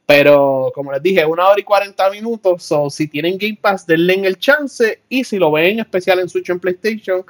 pero 0.06 0.72
como 0.76 0.92
les 0.92 1.02
dije, 1.02 1.26
una 1.26 1.48
hora 1.48 1.60
y 1.60 1.64
40 1.64 2.10
minutos, 2.10 2.64
so, 2.64 2.90
si 2.90 3.08
tienen 3.08 3.38
Game 3.38 3.58
Pass, 3.62 3.88
denle 3.88 4.16
el 4.16 4.38
chance, 4.38 5.02
y 5.08 5.24
si 5.24 5.38
lo 5.38 5.52
ven 5.52 5.66
en 5.66 5.80
especial 5.80 6.20
en 6.20 6.28
Switch 6.28 6.50
en 6.50 6.60
PlayStation, 6.60 7.24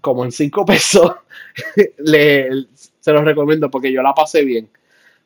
como 0.00 0.24
en 0.24 0.32
5 0.32 0.64
pesos, 0.66 1.12
le, 1.98 2.66
se 2.98 3.12
los 3.12 3.24
recomiendo 3.24 3.70
porque 3.70 3.92
yo 3.92 4.02
la 4.02 4.12
pasé 4.12 4.44
bien. 4.44 4.68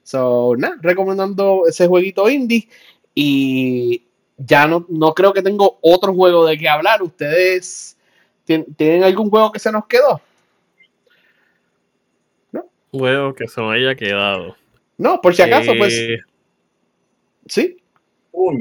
So, 0.09 0.55
nada, 0.57 0.75
recomendando 0.81 1.65
ese 1.69 1.87
jueguito 1.87 2.31
indie. 2.31 2.67
Y 3.15 4.07
ya 4.39 4.67
no, 4.67 4.87
no 4.89 5.13
creo 5.13 5.35
que 5.35 5.43
tengo 5.43 5.79
otro 5.83 6.15
juego 6.15 6.47
de 6.47 6.57
que 6.57 6.67
hablar. 6.67 7.03
¿Ustedes 7.03 7.95
tienen 8.47 9.05
algún 9.05 9.29
juego 9.29 9.53
que 9.53 9.59
se 9.59 9.71
nos 9.71 9.87
quedó? 9.87 10.23
¿No? 12.53 12.65
Juego 12.91 13.35
que 13.35 13.49
se 13.49 13.61
nos 13.61 13.75
haya 13.75 13.95
quedado. 13.95 14.57
No, 14.97 15.21
por 15.21 15.35
si 15.35 15.43
acaso, 15.43 15.73
pues. 15.77 15.93
Eh, 15.93 16.17
¿Sí? 17.45 17.77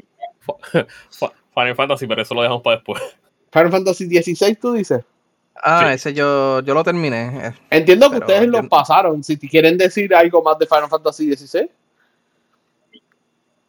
Final 1.54 1.76
Fantasy, 1.78 2.08
pero 2.08 2.24
eso 2.24 2.36
lo 2.36 2.42
dejamos 2.42 2.62
para 2.62 2.76
después. 2.76 3.02
Final 3.54 3.72
Fantasy 3.72 4.06
16, 4.06 4.60
tú 4.60 4.74
dices. 4.74 5.02
Ah, 5.64 5.94
ese 5.94 6.14
yo, 6.14 6.62
yo 6.62 6.74
lo 6.74 6.84
terminé. 6.84 7.48
Eh. 7.48 7.52
Entiendo 7.70 8.10
que 8.12 8.18
ustedes 8.18 8.48
lo 8.48 8.68
pasaron. 8.68 9.24
Si 9.24 9.38
quieren 9.38 9.78
decir 9.78 10.14
algo 10.14 10.42
más 10.42 10.58
de 10.60 10.66
Final 10.66 10.90
Fantasy 10.90 11.36
XVI. 11.36 11.70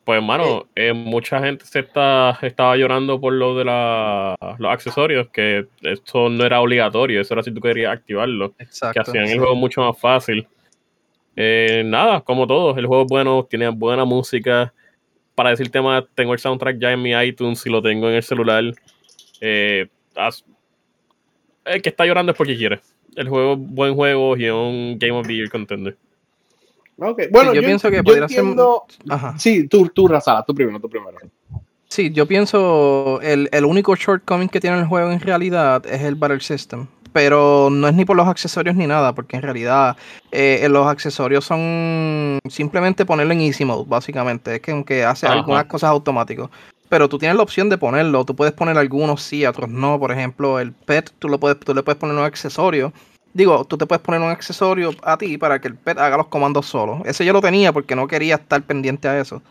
Pues, 0.08 0.16
hermano, 0.16 0.66
eh, 0.74 0.94
mucha 0.94 1.38
gente 1.38 1.66
se 1.66 1.80
está, 1.80 2.38
estaba 2.40 2.74
llorando 2.78 3.20
por 3.20 3.34
lo 3.34 3.58
de 3.58 3.64
los 3.64 4.72
accesorios, 4.72 5.28
que 5.28 5.66
esto 5.82 6.30
no 6.30 6.46
era 6.46 6.62
obligatorio, 6.62 7.20
eso 7.20 7.34
era 7.34 7.42
si 7.42 7.52
tú 7.52 7.60
querías 7.60 7.92
activarlo. 7.92 8.54
Exacto, 8.58 8.94
que 8.94 9.00
hacían 9.10 9.26
el 9.26 9.38
juego 9.38 9.54
mucho 9.54 9.82
más 9.82 10.00
fácil. 10.00 10.48
Eh, 11.36 11.82
nada, 11.84 12.22
como 12.22 12.46
todo, 12.46 12.78
el 12.78 12.86
juego 12.86 13.02
es 13.02 13.08
bueno, 13.10 13.46
tiene 13.50 13.68
buena 13.68 14.06
música. 14.06 14.72
Para 15.34 15.50
decir 15.50 15.70
tema, 15.70 16.06
tengo 16.14 16.32
el 16.32 16.38
soundtrack 16.38 16.78
ya 16.78 16.90
en 16.90 17.02
mi 17.02 17.12
iTunes 17.12 17.66
y 17.66 17.68
lo 17.68 17.82
tengo 17.82 18.08
en 18.08 18.14
el 18.14 18.22
celular. 18.22 18.64
Eh, 19.42 19.88
el 21.68 21.82
que 21.82 21.88
está 21.88 22.06
llorando 22.06 22.32
es 22.32 22.38
porque 22.38 22.56
quiere. 22.56 22.80
El 23.16 23.28
juego 23.28 23.54
es 23.54 23.58
buen 23.60 23.94
juego 23.94 24.36
y 24.36 24.46
es 24.46 24.52
un 24.52 24.96
Game 24.98 25.18
of 25.18 25.26
the 25.26 25.34
Year 25.34 25.50
contender. 25.50 25.96
Bueno, 26.96 27.54
yo, 27.54 27.62
pienso 27.62 27.90
que 27.90 28.02
podría 28.02 28.28
ser. 28.28 28.44
Sí, 29.36 29.68
tú, 29.68 29.88
tú, 29.88 30.08
Razala, 30.08 30.44
tú 30.44 30.54
primero, 30.54 30.80
tú 30.80 30.88
primero. 30.88 31.16
Sí, 31.88 32.10
yo 32.10 32.26
pienso 32.26 33.20
el, 33.22 33.48
el 33.52 33.64
único 33.64 33.94
shortcoming 33.94 34.48
que 34.48 34.60
tiene 34.60 34.78
el 34.78 34.86
juego 34.86 35.10
en 35.10 35.20
realidad 35.20 35.86
es 35.86 36.02
el 36.02 36.16
Battle 36.16 36.40
System. 36.40 36.86
Pero 37.12 37.68
no 37.70 37.88
es 37.88 37.94
ni 37.94 38.04
por 38.04 38.16
los 38.16 38.28
accesorios 38.28 38.76
ni 38.76 38.86
nada, 38.86 39.14
porque 39.14 39.36
en 39.36 39.42
realidad 39.42 39.96
eh, 40.30 40.66
los 40.68 40.86
accesorios 40.86 41.44
son 41.44 42.38
simplemente 42.48 43.06
ponerlo 43.06 43.32
en 43.32 43.40
Easy 43.40 43.64
Mode, 43.64 43.84
básicamente. 43.88 44.56
Es 44.56 44.60
que 44.60 44.72
aunque 44.72 45.04
hace 45.04 45.26
algunas 45.26 45.64
cosas 45.64 45.90
automáticos. 45.90 46.50
Pero 46.88 47.08
tú 47.08 47.18
tienes 47.18 47.36
la 47.36 47.42
opción 47.42 47.68
de 47.68 47.78
ponerlo. 47.78 48.24
Tú 48.24 48.34
puedes 48.34 48.54
poner 48.54 48.78
algunos 48.78 49.22
sí, 49.22 49.44
otros 49.44 49.68
no. 49.68 49.98
Por 49.98 50.12
ejemplo, 50.12 50.58
el 50.58 50.72
pet, 50.72 51.12
tú, 51.18 51.28
lo 51.28 51.38
puedes, 51.38 51.58
tú 51.60 51.74
le 51.74 51.82
puedes 51.82 51.98
poner 51.98 52.16
un 52.16 52.24
accesorio 52.24 52.92
Digo, 53.34 53.64
tú 53.64 53.76
te 53.76 53.86
puedes 53.86 54.02
poner 54.02 54.20
un 54.20 54.30
accesorio 54.30 54.94
a 55.02 55.16
ti 55.16 55.36
para 55.38 55.60
que 55.60 55.68
el 55.68 55.76
pet 55.76 55.98
haga 55.98 56.16
los 56.16 56.26
comandos 56.28 56.66
solo. 56.66 57.02
Ese 57.04 57.24
yo 57.24 57.32
lo 57.32 57.40
tenía 57.40 57.72
porque 57.72 57.94
no 57.94 58.08
quería 58.08 58.36
estar 58.36 58.62
pendiente 58.62 59.06
a 59.06 59.20
eso. 59.20 59.42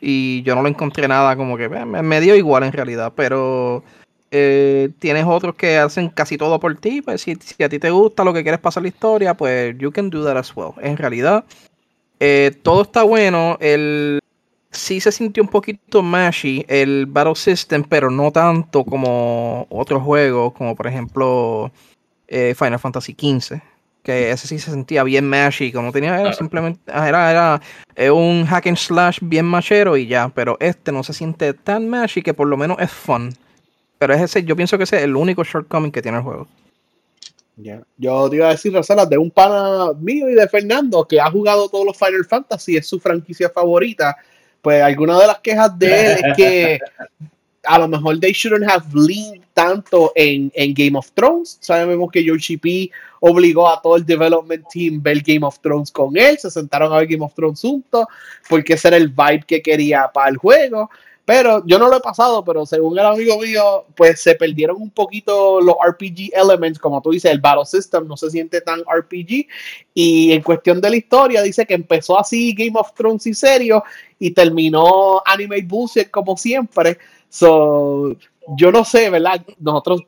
Y 0.00 0.42
yo 0.42 0.54
no 0.54 0.62
lo 0.62 0.68
encontré 0.68 1.06
nada 1.06 1.36
como 1.36 1.56
que 1.56 1.68
me, 1.68 2.20
dio 2.20 2.34
igual 2.34 2.64
en 2.64 2.72
realidad. 2.72 3.12
Pero 3.14 3.84
eh, 4.32 4.90
tienes 4.98 5.24
otros 5.24 5.54
que 5.54 5.78
hacen 5.78 6.08
casi 6.08 6.36
todo 6.36 6.58
por 6.58 6.76
ti. 6.76 7.00
Pues 7.00 7.22
si, 7.22 7.32
a 7.62 7.68
ti 7.68 7.78
te 7.78 7.90
gusta 7.90 8.24
lo 8.24 8.34
que 8.34 8.42
quieres 8.42 8.60
pasar 8.60 8.82
la 8.82 8.90
historia, 8.90 9.34
pues 9.34 9.78
you 9.78 9.92
can 9.92 10.10
do 10.10 10.24
that 10.24 10.36
as 10.36 10.54
well. 10.56 10.72
En 10.82 10.96
realidad, 10.96 11.44
eh, 12.18 12.50
todo 12.62 12.82
está 12.82 13.04
bueno. 13.04 13.56
El, 13.60 14.18
sí 14.72 15.00
se 15.00 15.12
sintió 15.12 15.42
un 15.42 15.48
poquito 15.48 16.02
mashy 16.02 16.64
el 16.68 17.06
Battle 17.06 17.34
System, 17.34 17.84
pero 17.84 18.10
no 18.10 18.32
tanto 18.32 18.84
como 18.84 19.66
otros 19.70 20.02
juegos, 20.02 20.52
como 20.54 20.74
por 20.74 20.86
ejemplo 20.86 21.70
eh, 22.28 22.54
Final 22.56 22.78
Fantasy 22.78 23.12
XV. 23.12 23.60
Que 24.02 24.32
ese 24.32 24.48
sí 24.48 24.58
se 24.58 24.72
sentía 24.72 25.04
bien 25.04 25.28
mashy, 25.28 25.70
como 25.70 25.92
tenía, 25.92 26.20
era 26.20 26.32
simplemente, 26.32 26.80
ah, 26.92 27.08
era, 27.08 27.30
era 27.30 27.60
eh, 27.94 28.10
un 28.10 28.44
hack 28.46 28.66
and 28.66 28.76
slash 28.76 29.18
bien 29.22 29.46
machero 29.46 29.96
y 29.96 30.08
ya, 30.08 30.28
pero 30.28 30.56
este 30.58 30.90
no 30.90 31.04
se 31.04 31.12
siente 31.12 31.54
tan 31.54 31.88
mashy 31.88 32.20
que 32.20 32.34
por 32.34 32.48
lo 32.48 32.56
menos 32.56 32.78
es 32.80 32.90
fun. 32.90 33.32
Pero 33.98 34.14
es 34.14 34.20
ese, 34.20 34.42
yo 34.42 34.56
pienso 34.56 34.76
que 34.76 34.84
ese 34.84 34.96
es 34.96 35.02
el 35.04 35.14
único 35.14 35.44
shortcoming 35.44 35.92
que 35.92 36.02
tiene 36.02 36.18
el 36.18 36.24
juego. 36.24 36.48
Yo 37.96 38.30
te 38.30 38.36
iba 38.36 38.48
a 38.48 38.52
decir, 38.52 38.72
Rosala, 38.72 39.06
de 39.06 39.18
un 39.18 39.30
pana 39.30 39.92
mío 40.00 40.28
y 40.28 40.34
de 40.34 40.48
Fernando, 40.48 41.06
que 41.06 41.20
ha 41.20 41.30
jugado 41.30 41.68
todos 41.68 41.84
los 41.84 41.96
Final 41.96 42.24
Fantasy, 42.24 42.76
es 42.76 42.88
su 42.88 42.98
franquicia 42.98 43.50
favorita. 43.50 44.16
Pues 44.62 44.82
alguna 44.82 45.18
de 45.18 45.26
las 45.26 45.40
quejas 45.40 45.78
de 45.78 45.86
él 45.86 46.18
es 46.24 46.36
que 46.36 46.80
a 47.64 47.78
lo 47.78 47.88
mejor 47.88 48.18
they 48.18 48.32
shouldn't 48.32 48.68
have 48.68 48.86
leaned 48.94 49.42
tanto 49.54 50.12
en, 50.14 50.50
en 50.54 50.74
Game 50.74 50.98
of 50.98 51.10
Thrones. 51.12 51.58
Sabemos 51.60 52.10
que 52.10 52.22
George 52.22 52.58
P 52.58 52.90
obligó 53.20 53.68
a 53.68 53.80
todo 53.80 53.96
el 53.96 54.06
development 54.06 54.64
team 54.72 55.02
ver 55.02 55.20
Game 55.20 55.46
of 55.46 55.58
Thrones 55.60 55.90
con 55.90 56.16
él, 56.16 56.38
se 56.38 56.50
sentaron 56.50 56.92
a 56.92 56.98
ver 56.98 57.06
Game 57.06 57.24
of 57.24 57.34
Thrones 57.34 57.60
juntos, 57.60 58.06
porque 58.48 58.74
ese 58.74 58.88
era 58.88 58.96
el 58.96 59.08
vibe 59.08 59.44
que 59.46 59.62
quería 59.62 60.10
para 60.12 60.30
el 60.30 60.36
juego. 60.36 60.90
Pero 61.24 61.64
yo 61.66 61.78
no 61.78 61.88
lo 61.88 61.98
he 61.98 62.00
pasado, 62.00 62.44
pero 62.44 62.66
según 62.66 62.98
el 62.98 63.06
amigo 63.06 63.38
mío, 63.38 63.84
pues 63.94 64.20
se 64.20 64.34
perdieron 64.34 64.82
un 64.82 64.90
poquito 64.90 65.60
los 65.60 65.76
RPG 65.80 66.32
elements, 66.34 66.80
como 66.80 67.00
tú 67.00 67.10
dices, 67.10 67.30
el 67.30 67.40
Battle 67.40 67.64
System 67.64 68.08
no 68.08 68.16
se 68.16 68.28
siente 68.28 68.60
tan 68.60 68.80
RPG. 68.80 69.46
Y 69.94 70.32
en 70.32 70.42
cuestión 70.42 70.80
de 70.80 70.90
la 70.90 70.96
historia, 70.96 71.40
dice 71.42 71.64
que 71.64 71.74
empezó 71.74 72.18
así 72.18 72.52
Game 72.54 72.72
of 72.74 72.92
Thrones 72.94 73.26
y 73.28 73.34
serio 73.34 73.84
y 74.18 74.32
terminó 74.32 75.22
Anime 75.24 75.62
Bullshit 75.62 76.10
como 76.10 76.36
siempre. 76.36 76.98
So, 77.28 78.16
yo 78.56 78.72
no 78.72 78.84
sé, 78.84 79.08
¿verdad? 79.08 79.44
Nosotros 79.60 80.02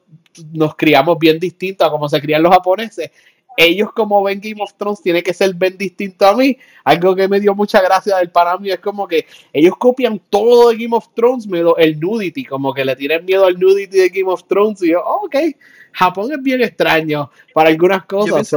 nos 0.52 0.74
criamos 0.74 1.16
bien 1.18 1.38
distintos 1.38 1.86
a 1.86 1.90
como 1.90 2.08
se 2.08 2.20
crían 2.20 2.42
los 2.42 2.52
japoneses. 2.52 3.10
Ellos 3.56 3.92
como 3.92 4.22
ven 4.22 4.40
Game 4.42 4.60
of 4.60 4.74
Thrones 4.74 5.00
tiene 5.02 5.22
que 5.22 5.32
ser 5.32 5.54
bien 5.54 5.78
distinto 5.78 6.26
a 6.26 6.36
mí. 6.36 6.56
Algo 6.84 7.14
que 7.14 7.28
me 7.28 7.40
dio 7.40 7.54
mucha 7.54 7.80
gracia 7.80 8.16
del 8.16 8.30
para 8.30 8.58
mí 8.58 8.70
es 8.70 8.80
como 8.80 9.06
que 9.06 9.26
ellos 9.52 9.74
copian 9.78 10.20
todo 10.30 10.70
de 10.70 10.76
Game 10.76 10.96
of 10.96 11.08
Thrones, 11.14 11.46
menos 11.46 11.74
el 11.78 11.98
nudity, 12.00 12.44
como 12.44 12.74
que 12.74 12.84
le 12.84 12.96
tienen 12.96 13.24
miedo 13.24 13.46
al 13.46 13.58
nudity 13.58 13.98
de 13.98 14.08
Game 14.08 14.30
of 14.30 14.44
Thrones 14.48 14.82
y 14.82 14.90
yo, 14.90 15.02
oh, 15.04 15.26
ok, 15.26 15.36
Japón 15.92 16.32
es 16.32 16.42
bien 16.42 16.60
extraño 16.60 17.30
para 17.52 17.70
algunas 17.70 18.04
cosas. 18.04 18.50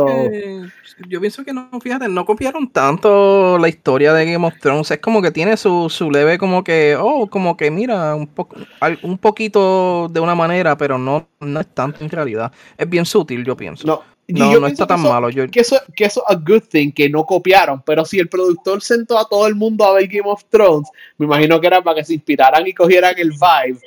Yo 1.07 1.19
pienso, 1.21 1.45
que, 1.45 1.53
no, 1.53 1.69
fíjate, 1.79 2.09
no 2.09 2.25
copiaron 2.25 2.71
tanto 2.71 3.59
la 3.59 3.69
historia 3.69 4.13
de 4.13 4.31
Game 4.31 4.47
of 4.47 4.55
Thrones. 4.59 4.89
Es 4.89 4.97
como 4.97 5.21
que 5.21 5.29
tiene 5.29 5.55
su, 5.55 5.91
su 5.91 6.09
leve, 6.09 6.39
como 6.39 6.63
que, 6.63 6.97
oh, 6.99 7.27
como 7.29 7.55
que 7.55 7.69
mira, 7.69 8.15
un, 8.15 8.25
poco 8.25 8.55
un 9.03 9.17
poquito 9.19 10.07
de 10.09 10.19
una 10.19 10.33
manera, 10.33 10.75
pero 10.75 10.97
no, 10.97 11.27
no 11.39 11.59
es 11.59 11.67
tanto 11.67 12.03
en 12.03 12.09
realidad. 12.09 12.51
Es 12.75 12.89
bien 12.89 13.05
sutil, 13.05 13.45
yo 13.45 13.55
pienso. 13.55 13.85
No, 13.85 14.01
no, 14.27 14.59
no 14.59 14.67
está 14.67 14.85
tan 14.85 15.01
malo. 15.01 15.29
Yo... 15.29 15.47
Que 15.49 15.61
eso, 15.61 15.79
que 15.95 16.05
eso 16.05 16.23
es 16.27 16.35
a 16.35 16.39
good 16.39 16.63
thing, 16.69 16.91
que 16.91 17.09
no 17.09 17.25
copiaron. 17.25 17.81
Pero 17.83 18.03
si 18.05 18.19
el 18.19 18.27
productor 18.27 18.81
sentó 18.81 19.17
a 19.17 19.27
todo 19.27 19.47
el 19.47 19.55
mundo 19.55 19.85
a 19.85 19.93
ver 19.93 20.07
Game 20.07 20.29
of 20.29 20.43
Thrones, 20.49 20.89
me 21.17 21.25
imagino 21.25 21.59
que 21.61 21.67
era 21.67 21.81
para 21.81 21.97
que 21.97 22.05
se 22.05 22.13
inspiraran 22.13 22.67
y 22.67 22.73
cogieran 22.73 23.15
el 23.17 23.31
vibe. 23.31 23.79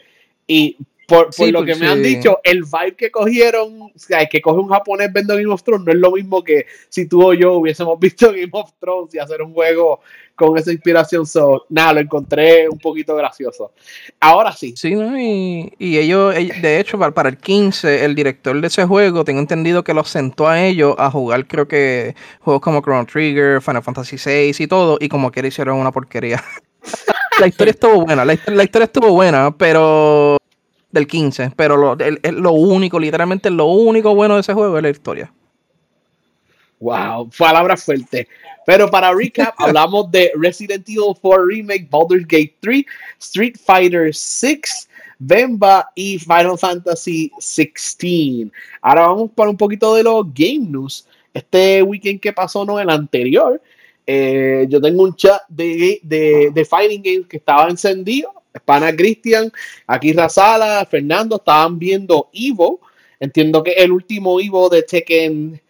Y 0.46 0.76
por, 1.10 1.50
lo 1.50 1.64
que 1.64 1.74
me 1.74 1.88
han 1.88 2.02
dicho, 2.02 2.38
el 2.44 2.62
vibe 2.62 2.94
que 2.96 3.10
cogieron, 3.10 3.82
o 3.82 3.92
sea, 3.96 4.24
que 4.26 4.40
coge 4.40 4.60
un 4.60 4.68
japonés 4.68 5.12
viendo 5.12 5.34
Game 5.34 5.52
of 5.52 5.64
Thrones, 5.64 5.84
no 5.84 5.92
es 5.92 5.98
lo 5.98 6.12
mismo 6.12 6.44
que 6.44 6.66
si 6.88 7.06
tú 7.06 7.26
o 7.26 7.34
yo 7.34 7.54
hubiésemos 7.54 7.98
visto 8.00 8.30
Game 8.30 8.50
of 8.52 8.70
Thrones 8.78 9.12
y 9.14 9.18
hacer 9.18 9.42
un 9.42 9.52
juego 9.52 10.00
con 10.36 10.56
esa 10.56 10.70
inspiración. 10.72 11.26
So, 11.26 11.66
nada, 11.68 11.94
lo 11.94 12.00
encontré 12.00 12.68
un 12.68 12.78
poquito 12.78 13.16
gracioso. 13.16 13.72
Ahora 14.20 14.52
sí. 14.52 14.74
Sí, 14.76 14.94
¿no? 14.94 15.18
y, 15.20 15.72
y 15.78 15.98
ellos, 15.98 16.34
de 16.34 16.78
hecho, 16.78 16.96
para, 16.98 17.28
el 17.28 17.38
15, 17.38 18.04
el 18.04 18.14
director 18.14 18.58
de 18.60 18.68
ese 18.68 18.84
juego, 18.84 19.24
tengo 19.24 19.40
entendido 19.40 19.82
que 19.82 19.92
los 19.92 20.08
sentó 20.08 20.48
a 20.48 20.62
ellos 20.62 20.94
a 20.96 21.10
jugar, 21.10 21.46
creo 21.48 21.66
que 21.66 22.14
juegos 22.40 22.62
como 22.62 22.82
Chrono 22.82 23.04
Trigger, 23.04 23.60
Final 23.60 23.82
Fantasy 23.82 24.16
VI 24.24 24.62
y 24.62 24.66
todo, 24.68 24.96
y 25.00 25.08
como 25.08 25.32
que 25.32 25.44
hicieron 25.44 25.76
una 25.76 25.90
porquería. 25.90 26.42
la 27.40 27.48
historia 27.48 27.72
estuvo 27.72 28.04
buena, 28.04 28.24
la 28.24 28.34
historia 28.34 28.84
estuvo 28.84 29.10
buena, 29.10 29.50
pero 29.56 30.39
del 30.92 31.06
15, 31.06 31.52
pero 31.56 31.76
lo, 31.76 31.96
lo 31.96 32.52
único, 32.52 32.98
literalmente 32.98 33.50
lo 33.50 33.66
único 33.66 34.14
bueno 34.14 34.34
de 34.34 34.40
ese 34.40 34.54
juego 34.54 34.76
es 34.76 34.82
la 34.82 34.90
historia. 34.90 35.32
Wow, 36.80 37.30
palabra 37.36 37.76
fuerte. 37.76 38.26
Pero 38.66 38.90
para 38.90 39.12
recap, 39.12 39.54
hablamos 39.58 40.10
de 40.10 40.32
Resident 40.34 40.88
Evil 40.88 41.14
4 41.20 41.46
Remake, 41.46 41.88
Baldur's 41.90 42.26
Gate 42.26 42.56
3, 42.60 42.84
Street 43.18 43.56
Fighter 43.62 44.14
6, 44.14 44.88
Bemba 45.18 45.90
y 45.94 46.18
Final 46.18 46.58
Fantasy 46.58 47.30
16. 47.38 48.48
Ahora 48.80 49.08
vamos 49.08 49.30
para 49.34 49.50
un 49.50 49.56
poquito 49.56 49.94
de 49.94 50.02
los 50.02 50.24
game 50.32 50.66
news. 50.70 51.06
Este 51.34 51.82
weekend 51.82 52.20
que 52.20 52.32
pasó, 52.32 52.64
no 52.64 52.80
el 52.80 52.90
anterior, 52.90 53.60
eh, 54.06 54.66
yo 54.68 54.80
tengo 54.80 55.04
un 55.04 55.14
chat 55.14 55.42
de, 55.48 56.00
de, 56.02 56.50
de 56.52 56.64
Fighting 56.64 57.02
Games 57.02 57.26
que 57.28 57.36
estaba 57.36 57.68
encendido 57.68 58.39
Pana 58.64 58.94
Cristian, 58.94 59.52
aquí 59.86 60.12
Razala, 60.12 60.86
Fernando, 60.90 61.36
estaban 61.36 61.78
viendo 61.78 62.28
Evo. 62.32 62.80
Entiendo 63.18 63.62
que 63.62 63.72
el 63.72 63.92
último 63.92 64.40
Evo 64.40 64.68
de 64.68 64.82
Tekken 64.82 65.60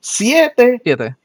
7. 0.00 0.80
7. 0.82 1.16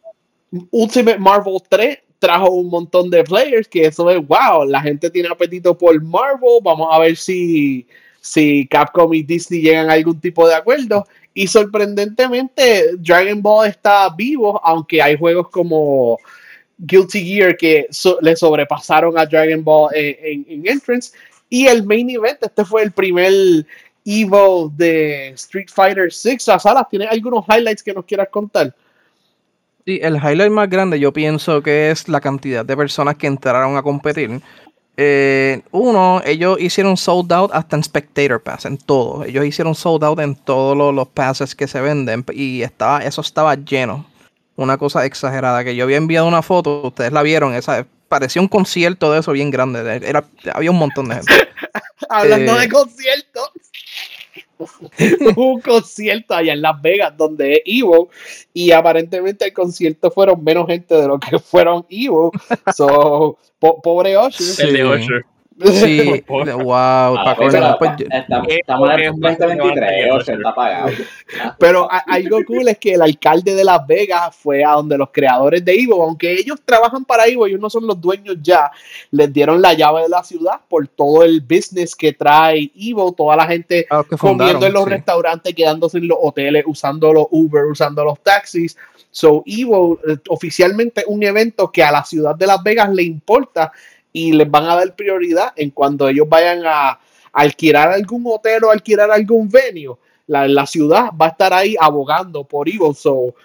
Ultimate 0.71 1.17
Marvel 1.17 1.57
3 1.67 1.99
trajo 2.19 2.49
un 2.49 2.69
montón 2.69 3.09
de 3.09 3.23
players 3.23 3.67
que 3.67 3.85
eso 3.85 4.09
es 4.09 4.25
wow, 4.25 4.65
la 4.65 4.81
gente 4.81 5.09
tiene 5.09 5.29
apetito 5.29 5.77
por 5.77 6.01
Marvel, 6.01 6.59
vamos 6.63 6.87
a 6.91 6.99
ver 6.99 7.15
si, 7.17 7.85
si 8.21 8.65
Capcom 8.67 9.13
y 9.13 9.21
Disney 9.21 9.61
llegan 9.61 9.89
a 9.89 9.93
algún 9.93 10.19
tipo 10.19 10.47
de 10.47 10.55
acuerdo. 10.55 11.05
Y 11.33 11.47
sorprendentemente 11.47 12.95
Dragon 12.97 13.41
Ball 13.41 13.67
está 13.67 14.09
vivo, 14.15 14.59
aunque 14.63 15.01
hay 15.01 15.17
juegos 15.17 15.49
como 15.49 16.17
Guilty 16.77 17.23
Gear 17.23 17.55
que 17.57 17.87
le 18.21 18.35
sobrepasaron 18.35 19.17
a 19.17 19.25
Dragon 19.25 19.63
Ball 19.63 19.91
en, 19.93 20.63
Entrance. 20.67 21.11
Y 21.49 21.67
el 21.67 21.85
main 21.85 22.09
event, 22.09 22.39
este 22.41 22.65
fue 22.65 22.83
el 22.83 22.91
primer 22.91 23.31
Evo 24.03 24.71
de 24.75 25.29
Street 25.29 25.67
Fighter 25.71 26.11
6. 26.11 26.49
A 26.49 26.59
Salas, 26.59 26.87
¿tienes 26.89 27.09
algunos 27.09 27.45
highlights 27.47 27.83
que 27.83 27.93
nos 27.93 28.05
quieras 28.05 28.29
contar? 28.29 28.75
Sí, 29.85 29.99
el 30.01 30.15
highlight 30.15 30.51
más 30.51 30.69
grande 30.69 30.99
yo 30.99 31.13
pienso 31.13 31.61
que 31.61 31.91
es 31.91 32.09
la 32.09 32.19
cantidad 32.19 32.65
de 32.65 32.75
personas 32.75 33.15
que 33.15 33.27
entraron 33.27 33.77
a 33.77 33.83
competir. 33.83 34.41
Eh, 34.97 35.61
uno, 35.71 36.21
ellos 36.25 36.59
hicieron 36.59 36.95
sold 36.95 37.31
out 37.33 37.51
hasta 37.53 37.75
en 37.75 37.83
Spectator 37.83 38.41
Pass, 38.41 38.65
en 38.65 38.77
todo. 38.77 39.23
Ellos 39.25 39.45
hicieron 39.45 39.75
sold 39.75 40.03
out 40.03 40.19
en 40.19 40.35
todos 40.35 40.75
los, 40.75 40.93
los 40.93 41.07
passes 41.09 41.53
que 41.53 41.67
se 41.67 41.81
venden 41.81 42.25
y 42.33 42.61
estaba, 42.63 42.99
eso 42.99 43.21
estaba 43.21 43.55
lleno. 43.55 44.05
Una 44.57 44.77
cosa 44.77 45.05
exagerada, 45.05 45.63
que 45.63 45.75
yo 45.75 45.83
había 45.83 45.97
enviado 45.97 46.27
una 46.27 46.41
foto, 46.41 46.83
ustedes 46.87 47.11
la 47.11 47.23
vieron, 47.23 47.53
esa 47.53 47.85
parecía 48.07 48.41
un 48.41 48.47
concierto 48.47 49.11
de 49.11 49.19
eso 49.19 49.31
bien 49.31 49.51
grande. 49.51 49.79
Era, 50.03 50.23
había 50.53 50.71
un 50.71 50.77
montón 50.77 51.09
de 51.09 51.15
gente. 51.15 51.33
Hablando 52.09 52.55
de 52.55 52.65
eh, 52.65 52.69
conciertos, 52.69 53.49
un 55.35 55.59
concierto 55.61 56.33
allá 56.33 56.53
en 56.53 56.61
Las 56.61 56.81
Vegas 56.81 57.15
donde 57.17 57.55
es 57.55 57.61
Evo 57.65 58.09
y 58.53 58.71
aparentemente 58.71 59.45
el 59.45 59.53
concierto 59.53 60.11
fueron 60.11 60.43
menos 60.43 60.67
gente 60.67 60.95
de 60.95 61.07
lo 61.07 61.19
que 61.19 61.39
fueron 61.51 61.85
Evo. 61.89 62.31
So, 62.75 63.37
pobre 63.59 64.17
Usher. 64.17 64.67
El 64.67 64.73
de 64.73 64.85
Usher. 64.85 65.25
Sí, 65.57 66.21
wow. 66.27 67.17
estamos 68.49 68.89
en 68.89 68.99
el 68.99 69.19
2023, 69.19 70.29
está 70.29 70.53
pagado. 70.53 70.89
Pero 71.59 71.87
algo 71.89 72.39
cool 72.45 72.67
es 72.67 72.77
que 72.77 72.95
el 72.95 73.01
alcalde 73.01 73.55
de 73.55 73.63
Las 73.63 73.87
Vegas 73.87 74.35
fue 74.35 74.65
a 74.65 74.71
donde 74.71 74.97
los 74.97 75.09
creadores 75.11 75.63
de 75.63 75.73
Evo, 75.73 76.03
aunque 76.03 76.33
ellos 76.33 76.59
trabajan 76.65 77.05
para 77.05 77.25
Evo, 77.27 77.47
ellos 77.47 77.61
no 77.61 77.69
son 77.69 77.87
los 77.87 77.99
dueños 78.01 78.35
ya, 78.41 78.69
les 79.11 79.31
dieron 79.31 79.61
la 79.61 79.73
llave 79.73 80.03
de 80.03 80.09
la 80.09 80.23
ciudad 80.25 80.59
por 80.67 80.85
todo 80.89 81.23
el 81.23 81.39
business 81.39 81.95
que 81.95 82.11
trae 82.11 82.69
Evo, 82.75 83.13
toda 83.13 83.37
la 83.37 83.47
gente 83.47 83.87
ah, 83.89 84.03
comiendo 84.19 84.65
en 84.65 84.73
los 84.73 84.85
restaurantes, 84.85 85.55
quedándose 85.55 85.99
en 85.99 86.09
los 86.09 86.17
hoteles, 86.21 86.65
usando 86.67 87.13
los 87.13 87.27
Uber, 87.31 87.63
usando 87.65 88.03
los 88.03 88.19
taxis. 88.19 88.75
So, 89.09 89.43
Evo, 89.45 89.99
eh, 90.05 90.17
oficialmente 90.27 91.05
un 91.07 91.23
evento 91.23 91.71
que 91.71 91.81
a 91.81 91.91
la 91.93 92.03
ciudad 92.03 92.35
de 92.35 92.47
Las 92.47 92.61
Vegas 92.61 92.89
le 92.89 93.03
importa 93.03 93.71
y 94.15 94.31
les 94.31 94.49
van 94.49 94.63
a 94.63 94.77
dar 94.77 94.95
prioridad 94.95 95.51
en 95.57 95.71
cuando 95.71 96.07
ellos 96.07 96.29
vayan 96.29 96.61
a 96.65 96.97
alquilar 97.33 97.89
algún 97.89 98.23
hotel 98.25 98.63
o 98.63 98.71
alquilar 98.71 99.11
algún 99.11 99.49
venue. 99.49 99.97
La, 100.27 100.47
la 100.47 100.65
ciudad 100.65 101.09
va 101.21 101.25
a 101.25 101.29
estar 101.29 101.53
ahí 101.53 101.75
abogando 101.77 102.45
por 102.45 102.69
Evo. 102.69 102.93
So, 102.93 103.35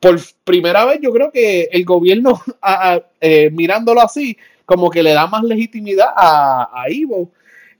por 0.00 0.18
primera 0.42 0.84
vez 0.84 0.98
yo 1.00 1.12
creo 1.12 1.30
que 1.30 1.68
el 1.70 1.84
gobierno, 1.84 2.42
eh, 3.20 3.50
mirándolo 3.52 4.00
así, 4.00 4.36
como 4.66 4.90
que 4.90 5.00
le 5.00 5.12
da 5.12 5.28
más 5.28 5.44
legitimidad 5.44 6.08
a, 6.16 6.70
a 6.72 6.88
Evo. 6.88 7.30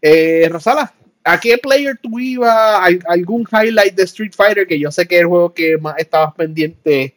Eh, 0.01 0.49
Rosala, 0.49 0.95
¿a 1.25 1.41
qué 1.41 1.59
player 1.59 1.99
tú 2.01 2.21
ibas? 2.21 2.95
¿Algún 3.09 3.45
highlight 3.51 3.97
de 3.97 4.05
Street 4.05 4.35
Fighter? 4.37 4.69
Que 4.69 4.79
yo 4.79 4.93
sé 4.93 5.05
que 5.09 5.17
es 5.17 5.23
el 5.23 5.27
juego 5.27 5.53
que 5.53 5.79
más 5.79 5.97
estabas 5.99 6.33
pendiente. 6.35 7.17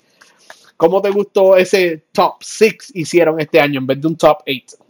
¿Cómo 0.76 1.04
te 1.04 1.12
gustó 1.12 1.56
ese 1.56 2.02
top 2.12 2.38
6 2.42 2.94
hicieron 2.96 3.40
este 3.40 3.60
año 3.60 3.80
en 3.80 3.86
vez 3.86 4.02
de 4.02 4.08
un 4.08 4.18
top 4.18 4.40
8? 4.48 4.87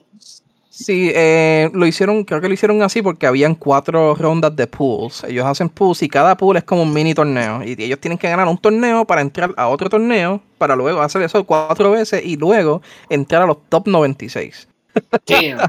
Sí, 0.78 1.12
eh, 1.16 1.72
lo 1.74 1.88
hicieron, 1.88 2.24
creo 2.24 2.40
que 2.40 2.48
lo 2.48 2.54
hicieron 2.54 2.84
así 2.84 3.02
porque 3.02 3.26
habían 3.26 3.56
cuatro 3.56 4.14
rondas 4.14 4.56
de 4.56 4.68
pools. 4.68 5.24
Ellos 5.24 5.44
hacen 5.44 5.70
pools 5.70 6.04
y 6.04 6.08
cada 6.08 6.38
pool 6.38 6.56
es 6.58 6.64
como 6.64 6.84
un 6.84 6.94
mini 6.94 7.16
torneo. 7.16 7.64
Y 7.64 7.82
ellos 7.82 8.00
tienen 8.00 8.20
que 8.20 8.30
ganar 8.30 8.48
un 8.48 8.60
torneo 8.60 9.04
para 9.04 9.22
entrar 9.22 9.56
a 9.58 9.70
otro 9.70 9.90
torneo, 9.90 10.40
para 10.60 10.76
luego 10.76 11.02
hacer 11.02 11.24
eso 11.24 11.44
cuatro 11.46 11.90
veces 11.90 12.24
y 12.24 12.38
luego 12.38 12.84
entrar 13.10 13.42
a 13.42 13.48
los 13.48 13.58
top 13.70 13.88
96. 13.88 14.68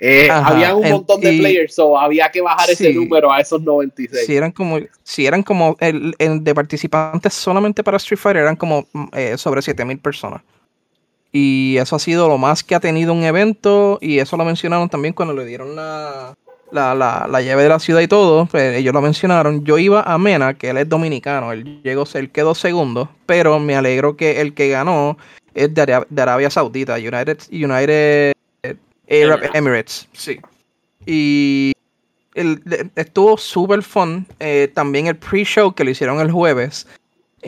Eh, 0.00 0.30
había 0.30 0.74
un 0.74 0.88
montón 0.88 1.20
de 1.20 1.36
players, 1.36 1.78
o 1.78 1.98
había 1.98 2.30
que 2.30 2.40
bajar 2.40 2.70
ese 2.70 2.94
número 2.94 3.30
a 3.30 3.40
esos 3.40 3.60
96. 3.60 4.24
Si 4.24 4.34
eran 4.34 4.50
como, 4.50 4.78
si 5.02 5.26
eran 5.26 5.42
como 5.42 5.76
el, 5.80 6.14
de 6.18 6.54
participantes 6.54 7.34
solamente 7.34 7.84
para 7.84 7.98
Street 7.98 8.18
Fighter, 8.18 8.42
eran 8.42 8.56
como 8.56 8.86
eh, 9.12 9.36
sobre 9.36 9.60
7000 9.60 9.98
personas. 9.98 10.40
Y 11.32 11.76
eso 11.78 11.96
ha 11.96 11.98
sido 11.98 12.28
lo 12.28 12.38
más 12.38 12.64
que 12.64 12.74
ha 12.74 12.80
tenido 12.80 13.12
un 13.12 13.24
evento. 13.24 13.98
Y 14.00 14.18
eso 14.18 14.36
lo 14.36 14.44
mencionaron 14.44 14.88
también 14.88 15.14
cuando 15.14 15.34
le 15.34 15.44
dieron 15.44 15.76
la, 15.76 16.34
la, 16.70 17.40
llave 17.42 17.62
de 17.62 17.68
la 17.68 17.78
ciudad 17.78 18.00
y 18.00 18.08
todo. 18.08 18.46
Pues, 18.46 18.76
ellos 18.76 18.94
lo 18.94 19.00
mencionaron. 19.00 19.64
Yo 19.64 19.78
iba 19.78 20.02
a 20.02 20.18
Mena, 20.18 20.54
que 20.54 20.70
él 20.70 20.78
es 20.78 20.88
dominicano. 20.88 21.52
Él 21.52 21.80
llegó, 21.82 22.04
él 22.14 22.30
quedó 22.30 22.54
segundo. 22.54 23.10
Pero 23.26 23.58
me 23.58 23.76
alegro 23.76 24.16
que 24.16 24.40
el 24.40 24.54
que 24.54 24.68
ganó 24.68 25.18
es 25.54 25.74
de 25.74 26.04
Arabia, 26.16 26.50
Saudita, 26.50 26.94
United, 26.94 27.38
United 27.50 28.32
Arab 29.08 29.50
Emirates. 29.54 30.08
Sí. 30.12 30.40
Y 31.04 31.72
estuvo 32.94 33.36
súper 33.38 33.82
fun. 33.82 34.26
Eh, 34.40 34.70
también 34.74 35.06
el 35.06 35.16
pre-show 35.16 35.74
que 35.74 35.84
lo 35.84 35.90
hicieron 35.90 36.20
el 36.20 36.30
jueves 36.30 36.86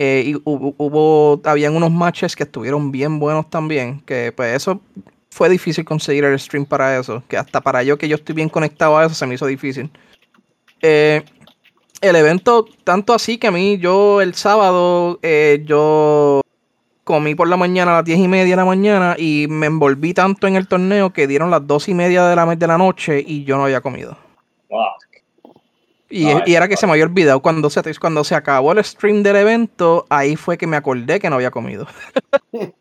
eh, 0.00 0.22
y 0.26 0.40
hubo, 0.44 1.40
habían 1.42 1.74
unos 1.74 1.90
matches 1.90 2.37
que 2.37 2.44
estuvieron 2.44 2.92
bien 2.92 3.18
buenos 3.18 3.50
también, 3.50 4.00
que 4.02 4.30
pues 4.30 4.54
eso 4.54 4.80
fue 5.28 5.48
difícil 5.48 5.84
conseguir 5.84 6.22
el 6.22 6.38
stream 6.38 6.64
para 6.64 6.96
eso, 6.96 7.20
que 7.26 7.37
hasta 7.37 7.61
para 7.61 7.82
yo 7.82 7.98
que 7.98 8.06
yo 8.06 8.14
estoy 8.14 8.37
bien 8.37 8.48
conectado 8.48 8.96
a 8.96 9.06
eso 9.06 9.16
se 9.16 9.26
me 9.26 9.34
hizo 9.34 9.46
difícil. 9.46 9.90
Eh, 10.82 11.24
el 12.00 12.14
evento, 12.14 12.64
tanto 12.84 13.12
así 13.12 13.38
que 13.38 13.48
a 13.48 13.50
mí, 13.50 13.78
yo 13.78 14.20
el 14.20 14.34
sábado, 14.34 15.18
eh, 15.20 15.64
yo 15.66 16.42
comí 17.02 17.34
por 17.34 17.48
la 17.48 17.56
mañana 17.56 17.90
a 17.90 17.94
las 17.96 18.04
10 18.04 18.20
y 18.20 18.28
media 18.28 18.52
de 18.52 18.56
la 18.56 18.64
mañana 18.64 19.16
y 19.18 19.46
me 19.48 19.66
envolví 19.66 20.14
tanto 20.14 20.46
en 20.46 20.54
el 20.54 20.68
torneo 20.68 21.12
que 21.12 21.26
dieron 21.26 21.50
las 21.50 21.66
2 21.66 21.88
y 21.88 21.94
media 21.94 22.24
de 22.24 22.37
la, 22.37 22.54
de 22.54 22.66
la 22.68 22.78
noche 22.78 23.24
y 23.26 23.42
yo 23.42 23.56
no 23.56 23.64
había 23.64 23.80
comido. 23.80 24.16
Y, 26.10 26.26
era 26.54 26.68
que 26.68 26.76
se 26.76 26.86
me 26.86 26.92
había 26.92 27.04
olvidado 27.04 27.40
cuando 27.40 27.68
se, 27.68 27.82
cuando 27.96 28.24
se 28.24 28.34
acabó 28.34 28.72
el 28.72 28.82
stream 28.82 29.22
del 29.22 29.36
evento, 29.36 30.06
ahí 30.08 30.36
fue 30.36 30.56
que 30.56 30.66
me 30.66 30.76
acordé 30.76 31.20
que 31.20 31.28
no 31.28 31.36
había 31.36 31.50
comido. 31.50 31.86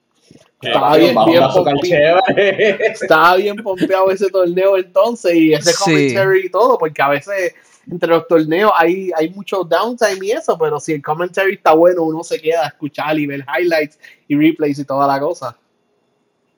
Estaba 0.62 0.98
bien, 0.98 1.14
pompeado. 1.14 1.66
Estaba 2.36 3.36
bien 3.36 3.58
pompeado 3.58 4.10
ese 4.12 4.30
torneo 4.30 4.78
entonces 4.78 5.36
y 5.36 5.54
ese 5.54 5.74
commentary 5.76 6.46
y 6.46 6.50
todo, 6.50 6.78
porque 6.78 7.02
a 7.02 7.10
veces 7.10 7.54
entre 7.90 8.10
los 8.10 8.28
torneos 8.28 8.72
hay, 8.76 9.12
hay 9.16 9.30
mucho 9.30 9.64
downtime 9.64 10.26
y 10.26 10.32
eso, 10.32 10.58
pero 10.58 10.80
si 10.80 10.94
el 10.94 11.02
commentary 11.02 11.56
está 11.56 11.74
bueno, 11.74 12.04
uno 12.04 12.24
se 12.24 12.42
queda 12.42 12.64
a 12.64 12.68
escuchar 12.68 13.18
y 13.20 13.28
ver 13.28 13.46
highlights 13.58 14.00
y 14.28 14.36
replays 14.36 14.80
y 14.80 14.86
toda 14.86 15.08
la 15.08 15.20
cosa. 15.20 15.56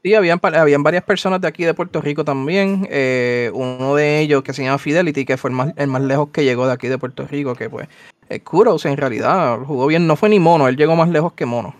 Sí, 0.03 0.13
habían, 0.13 0.39
habían 0.41 0.83
varias 0.83 1.03
personas 1.03 1.41
de 1.41 1.47
aquí 1.47 1.65
de 1.65 1.73
Puerto 1.73 2.01
Rico 2.01 2.23
también. 2.23 2.87
Eh, 2.89 3.51
uno 3.53 3.95
de 3.95 4.21
ellos 4.21 4.43
que 4.43 4.53
se 4.53 4.63
llama 4.63 4.77
Fidelity, 4.77 5.25
que 5.25 5.37
fue 5.37 5.49
el 5.49 5.55
más, 5.55 5.73
el 5.75 5.87
más 5.87 6.01
lejos 6.01 6.29
que 6.29 6.45
llegó 6.45 6.67
de 6.67 6.73
aquí 6.73 6.87
de 6.87 6.97
Puerto 6.97 7.27
Rico, 7.27 7.53
que 7.55 7.69
pues 7.69 7.89
es 8.29 8.41
Kuros 8.41 8.85
en 8.85 8.95
realidad 8.95 9.59
jugó 9.65 9.87
bien, 9.87 10.07
no 10.07 10.15
fue 10.15 10.29
ni 10.29 10.39
mono, 10.39 10.67
él 10.67 10.77
llegó 10.77 10.95
más 10.95 11.09
lejos 11.09 11.33
que 11.33 11.45
mono. 11.45 11.75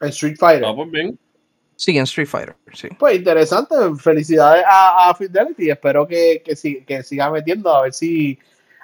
En 0.00 0.08
Street 0.08 0.36
Fighter. 0.38 0.64
Ah, 0.64 0.72
pues 0.74 0.90
bien. 0.90 1.18
Sí, 1.76 1.96
en 1.96 2.04
Street 2.04 2.28
Fighter, 2.28 2.54
sí. 2.72 2.88
Pues 2.98 3.16
interesante, 3.16 3.74
felicidades 3.98 4.64
a, 4.66 5.14
Fidelity, 5.18 5.70
espero 5.70 6.06
que, 6.06 6.42
que, 6.44 6.84
que, 6.84 7.02
siga 7.02 7.30
metiendo, 7.30 7.74
a 7.74 7.82
ver 7.82 7.92
si 7.92 8.38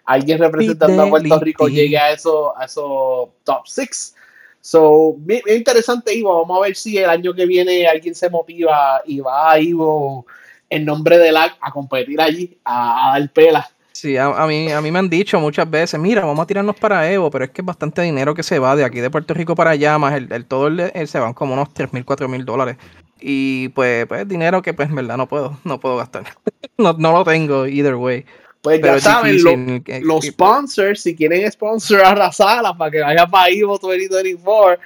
alguien 0.05 0.39
representando 0.39 1.03
a 1.03 1.09
Puerto 1.09 1.39
Rico 1.39 1.69
llegue 1.69 1.97
a 1.97 2.13
esos 2.13 2.51
a 2.57 2.65
esos 2.65 3.29
top 3.45 3.67
6 3.67 4.15
So, 4.61 5.17
es 5.29 5.57
interesante, 5.57 6.15
Ivo. 6.15 6.43
Vamos 6.43 6.59
a 6.59 6.67
ver 6.67 6.77
si 6.77 6.99
el 6.99 7.09
año 7.09 7.33
que 7.33 7.47
viene 7.47 7.87
alguien 7.87 8.15
se 8.15 8.29
motiva 8.29 9.01
y 9.07 9.21
va 9.21 9.53
a 9.53 9.61
Ivo 9.61 10.27
en 10.71 10.85
nombre 10.85 11.19
de 11.19 11.33
LAC 11.33 11.57
a 11.61 11.71
competir 11.71 12.21
allí, 12.21 12.59
a, 12.65 13.13
dar 13.19 13.33
pela. 13.33 13.69
Sí, 13.93 14.17
a, 14.17 14.31
mí, 14.47 14.71
a 14.71 14.81
mí 14.81 14.91
me 14.93 14.99
han 15.01 15.11
dicho 15.11 15.41
muchas 15.41 15.69
veces, 15.69 15.99
mira, 15.99 16.25
vamos 16.25 16.45
a 16.45 16.47
tirarnos 16.47 16.77
para 16.77 17.11
Evo, 17.11 17.31
pero 17.31 17.47
es 17.47 17.51
que 17.51 17.63
es 17.63 17.67
bastante 17.67 18.03
dinero 18.03 18.33
que 18.33 18.45
se 18.45 18.61
va 18.61 18.77
de 18.77 18.85
aquí 18.85 19.01
de 19.01 19.11
Puerto 19.11 19.35
Rico 19.35 19.57
para 19.57 19.71
allá, 19.71 19.99
más 19.99 20.15
el, 20.15 20.45
todo 20.47 20.69
el, 20.69 21.09
se 21.09 21.19
van 21.19 21.35
como 21.35 21.55
unos 21.55 21.75
3 21.75 21.93
mil, 21.93 22.05
4 22.05 22.29
mil 22.29 22.45
dólares. 22.45 22.77
Y 23.21 23.71
pues, 23.71 24.07
pues 24.07 24.29
dinero 24.29 24.63
que 24.63 24.73
pues 24.73 24.89
en 24.89 24.95
verdad 24.95 25.17
no 25.17 25.27
puedo, 25.27 25.59
no 25.65 25.81
puedo 25.81 25.97
gastar. 25.97 26.25
no, 26.79 26.93
no 26.93 27.13
lo 27.13 27.25
tengo 27.25 27.67
either 27.67 27.97
way. 27.97 28.25
Pues 28.61 28.81
ya 28.83 29.01
saben, 29.01 29.83
los 30.03 30.25
sponsors, 30.25 31.03
si 31.03 31.15
quieren 31.15 31.51
sponsor 31.51 32.01
a 32.01 32.15
la 32.15 32.33
sala 32.33 32.77
para 32.77 32.91
que 32.91 33.01
vaya 33.01 33.27
para 33.27 33.51
Ivo 33.51 33.79
2024, 33.79 34.83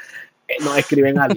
eh, 0.49 0.57
nos 0.61 0.77
escriben 0.77 1.19
a 1.19 1.29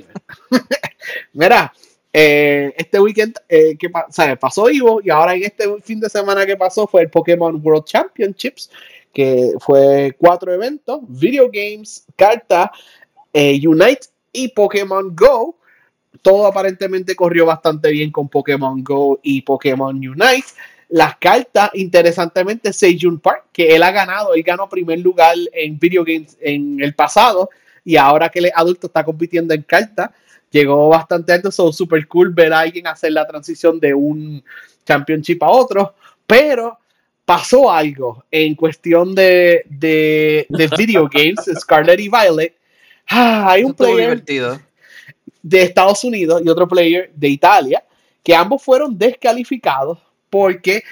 Mira, 1.33 1.73
eh, 2.11 2.73
este 2.75 2.99
weekend 2.99 3.35
eh, 3.47 3.77
que 3.77 3.89
pasó 4.37 4.69
Ivo 4.69 4.99
y 5.01 5.09
ahora 5.09 5.35
en 5.35 5.43
este 5.43 5.81
fin 5.81 5.99
de 5.99 6.09
semana 6.09 6.45
que 6.45 6.57
pasó 6.57 6.87
fue 6.87 7.03
el 7.03 7.09
Pokémon 7.09 7.59
World 7.63 7.85
Championships, 7.85 8.69
que 9.13 9.53
fue 9.59 10.13
cuatro 10.17 10.53
eventos, 10.53 10.99
video 11.07 11.49
games, 11.51 12.05
carta, 12.17 12.69
Unite 13.33 14.07
y 14.33 14.49
Pokémon 14.49 15.15
Go. 15.15 15.57
Todo 16.21 16.47
aparentemente 16.47 17.15
corrió 17.15 17.45
bastante 17.45 17.91
bien 17.91 18.11
con 18.11 18.27
Pokémon 18.27 18.83
Go 18.83 19.19
y 19.23 19.41
Pokémon 19.41 19.95
Unite. 19.95 20.47
Las 20.95 21.17
cartas, 21.17 21.71
interesantemente, 21.73 22.71
Sejun 22.71 23.19
Park, 23.19 23.47
que 23.51 23.75
él 23.75 23.83
ha 23.83 23.91
ganado, 23.91 24.33
él 24.33 24.41
ganó 24.43 24.69
primer 24.69 24.97
lugar 24.99 25.35
en 25.51 25.77
video 25.77 26.05
games 26.05 26.37
en 26.39 26.81
el 26.81 26.95
pasado 26.95 27.49
y 27.83 27.97
ahora 27.97 28.29
que 28.29 28.39
él 28.39 28.45
es 28.45 28.53
adulto 28.55 28.87
está 28.87 29.03
compitiendo 29.03 29.53
en 29.53 29.63
cartas, 29.63 30.11
llegó 30.49 30.87
bastante 30.87 31.33
alto, 31.33 31.51
son 31.51 31.73
super 31.73 32.07
cool 32.07 32.29
ver 32.29 32.53
a 32.53 32.59
alguien 32.59 32.87
hacer 32.87 33.11
la 33.11 33.27
transición 33.27 33.77
de 33.77 33.93
un 33.93 34.41
championship 34.85 35.43
a 35.43 35.49
otro, 35.49 35.95
pero 36.25 36.79
pasó 37.25 37.69
algo 37.69 38.23
en 38.31 38.55
cuestión 38.55 39.13
de, 39.13 39.65
de, 39.69 40.47
video 40.77 41.09
games, 41.13 41.43
Scarlet 41.59 41.99
y 41.99 42.07
Violet. 42.07 42.55
Ah, 43.09 43.51
hay 43.51 43.65
un 43.65 43.73
player 43.73 44.23
de 45.43 45.61
Estados 45.61 46.05
Unidos 46.05 46.41
y 46.41 46.47
otro 46.47 46.69
player 46.69 47.11
de 47.13 47.27
Italia 47.27 47.83
que 48.23 48.33
ambos 48.33 48.63
fueron 48.63 48.97
descalificados 48.97 50.04
porque 50.35 50.83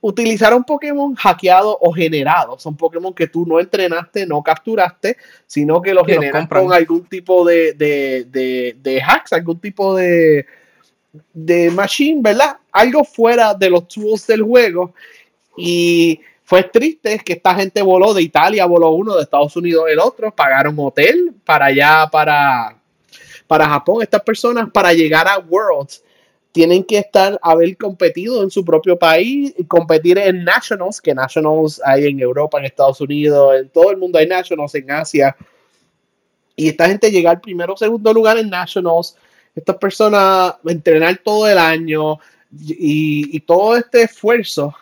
utilizaron 0.00 0.62
Pokémon 0.62 1.12
hackeados 1.16 1.76
o 1.80 1.92
generados. 1.92 2.62
Son 2.62 2.76
Pokémon 2.76 3.12
que 3.12 3.26
tú 3.26 3.44
no 3.44 3.58
entrenaste, 3.58 4.24
no 4.26 4.40
capturaste, 4.44 5.16
sino 5.44 5.82
que 5.82 5.92
los 5.92 6.06
generan 6.06 6.46
con 6.46 6.72
algún 6.72 7.04
tipo 7.06 7.44
de, 7.44 7.72
de, 7.74 9.02
hacks, 9.04 9.32
algún 9.32 9.58
tipo 9.58 9.96
de, 9.96 10.46
de 11.32 11.72
machine, 11.72 12.20
¿verdad? 12.22 12.58
Algo 12.70 13.02
fuera 13.02 13.54
de 13.54 13.70
los 13.70 13.88
tools 13.88 14.24
del 14.28 14.42
juego. 14.42 14.94
Y 15.56 16.20
fue 16.44 16.62
triste 16.62 17.18
que 17.24 17.32
esta 17.32 17.56
gente 17.56 17.82
voló 17.82 18.14
de 18.14 18.22
Italia, 18.22 18.66
voló 18.66 18.90
uno, 18.90 19.16
de 19.16 19.24
Estados 19.24 19.56
Unidos 19.56 19.86
el 19.90 19.98
otro, 19.98 20.32
pagaron 20.32 20.76
hotel 20.78 21.34
para 21.44 21.66
allá, 21.66 22.08
para, 22.08 22.76
para 23.48 23.68
Japón. 23.68 24.00
Estas 24.02 24.22
personas, 24.22 24.70
para 24.70 24.92
llegar 24.92 25.26
a 25.26 25.40
Worlds, 25.40 26.04
tienen 26.52 26.84
que 26.84 26.98
estar, 26.98 27.38
haber 27.42 27.76
competido 27.78 28.42
en 28.42 28.50
su 28.50 28.62
propio 28.64 28.98
país 28.98 29.54
y 29.56 29.64
competir 29.64 30.18
en 30.18 30.44
Nationals, 30.44 31.00
que 31.00 31.14
Nationals 31.14 31.80
hay 31.84 32.06
en 32.06 32.20
Europa, 32.20 32.58
en 32.58 32.66
Estados 32.66 33.00
Unidos, 33.00 33.56
en 33.58 33.70
todo 33.70 33.90
el 33.90 33.96
mundo 33.96 34.18
hay 34.18 34.26
Nationals, 34.26 34.74
en 34.74 34.90
Asia. 34.90 35.34
Y 36.54 36.68
esta 36.68 36.86
gente 36.86 37.10
llegar 37.10 37.40
primero 37.40 37.72
o 37.72 37.76
segundo 37.76 38.12
lugar 38.12 38.36
en 38.36 38.50
Nationals, 38.50 39.16
estas 39.54 39.76
personas 39.76 40.54
entrenar 40.66 41.18
todo 41.24 41.48
el 41.48 41.56
año 41.56 42.18
y, 42.54 43.40
todo 43.40 43.76
este 43.76 44.02
esfuerzo 44.02 44.74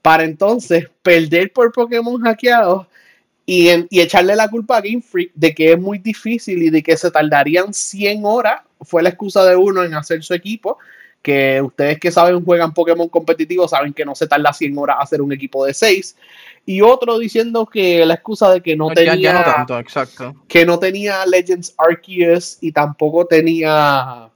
para 0.00 0.22
entonces 0.22 0.88
perder 1.02 1.52
por 1.52 1.72
Pokémon 1.72 2.20
hackeados 2.22 2.86
y, 3.44 3.68
y, 3.90 4.00
echarle 4.00 4.36
la 4.36 4.48
culpa 4.48 4.76
a 4.76 4.80
Game 4.80 5.02
Freak 5.02 5.32
de 5.34 5.54
que 5.54 5.72
es 5.72 5.78
muy 5.78 5.98
difícil 5.98 6.62
y 6.62 6.70
de 6.70 6.82
que 6.82 6.96
se 6.96 7.10
tardarían 7.10 7.74
100 7.74 8.24
horas 8.24 8.62
fue 8.80 9.02
la 9.02 9.08
excusa 9.08 9.44
de 9.44 9.56
uno 9.56 9.82
en 9.82 9.94
hacer 9.94 10.22
su 10.22 10.34
equipo. 10.34 10.78
Que 11.20 11.62
ustedes 11.62 12.00
que 12.00 12.10
saben 12.10 12.44
juegan 12.44 12.74
Pokémon 12.74 13.08
competitivo 13.08 13.68
saben 13.68 13.92
que 13.92 14.04
no 14.04 14.14
se 14.14 14.26
tarda 14.26 14.52
100 14.52 14.76
horas 14.76 14.96
hacer 15.00 15.22
un 15.22 15.32
equipo 15.32 15.64
de 15.64 15.72
6. 15.72 16.16
Y 16.66 16.80
otro 16.80 17.18
diciendo 17.18 17.66
que 17.66 18.04
la 18.04 18.14
excusa 18.14 18.50
de 18.50 18.60
que 18.60 18.76
no 18.76 18.88
tenía. 18.88 19.44
tanto, 19.44 19.78
exacto. 19.78 20.34
Que 20.48 20.66
no 20.66 20.78
tenía 20.78 21.24
Legends 21.26 21.74
Arceus 21.78 22.58
y 22.60 22.72
tampoco 22.72 23.26
tenía 23.26 24.30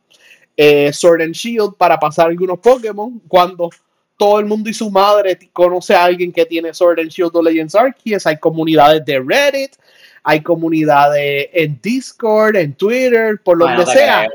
eh, 0.57 0.93
Sword 0.93 1.23
and 1.23 1.35
Shield 1.35 1.75
para 1.77 1.99
pasar 1.99 2.29
algunos 2.29 2.59
Pokémon. 2.61 3.21
Cuando 3.27 3.71
todo 4.17 4.41
el 4.41 4.47
mundo 4.47 4.71
y 4.71 4.75
su 4.75 4.91
madre 4.91 5.39
conoce 5.53 5.95
a 5.95 6.05
alguien 6.05 6.33
que 6.33 6.47
tiene 6.47 6.73
Sword 6.73 7.01
and 7.01 7.11
Shield 7.11 7.35
o 7.35 7.43
Legends 7.43 7.75
Arceus, 7.75 8.27
hay 8.27 8.39
comunidades 8.39 9.05
de 9.05 9.21
Reddit, 9.21 9.77
hay 10.23 10.43
comunidades 10.43 11.49
en 11.53 11.79
Discord, 11.81 12.57
en 12.57 12.75
Twitter, 12.75 13.41
por 13.45 13.59
donde 13.59 13.87
sea. 13.87 14.27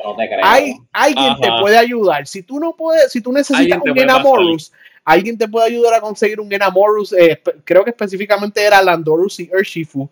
hay 0.44 0.78
alguien 0.94 1.36
te 1.42 1.50
puede 1.60 1.78
ayudar. 1.78 2.26
Si 2.28 2.44
tú 2.44 2.60
no 2.60 2.76
puedes, 2.76 3.12
si 3.12 3.22
tú 3.22 3.34
necesitas 3.34 3.80
un 3.84 3.98
Enamorus, 3.98 4.72
alguien 5.04 5.38
te 5.38 5.48
puede 5.48 5.68
ayudar 5.68 5.96
a 5.96 6.02
conseguir 6.02 6.40
un 6.40 6.52
Enamorus. 6.54 7.12
Eh, 7.14 7.42
creo 7.66 7.84
que 7.84 7.90
específicamente 7.90 8.64
era 8.64 8.82
Landorus 8.82 9.40
y 9.42 9.50
Urshifu. 9.54 10.10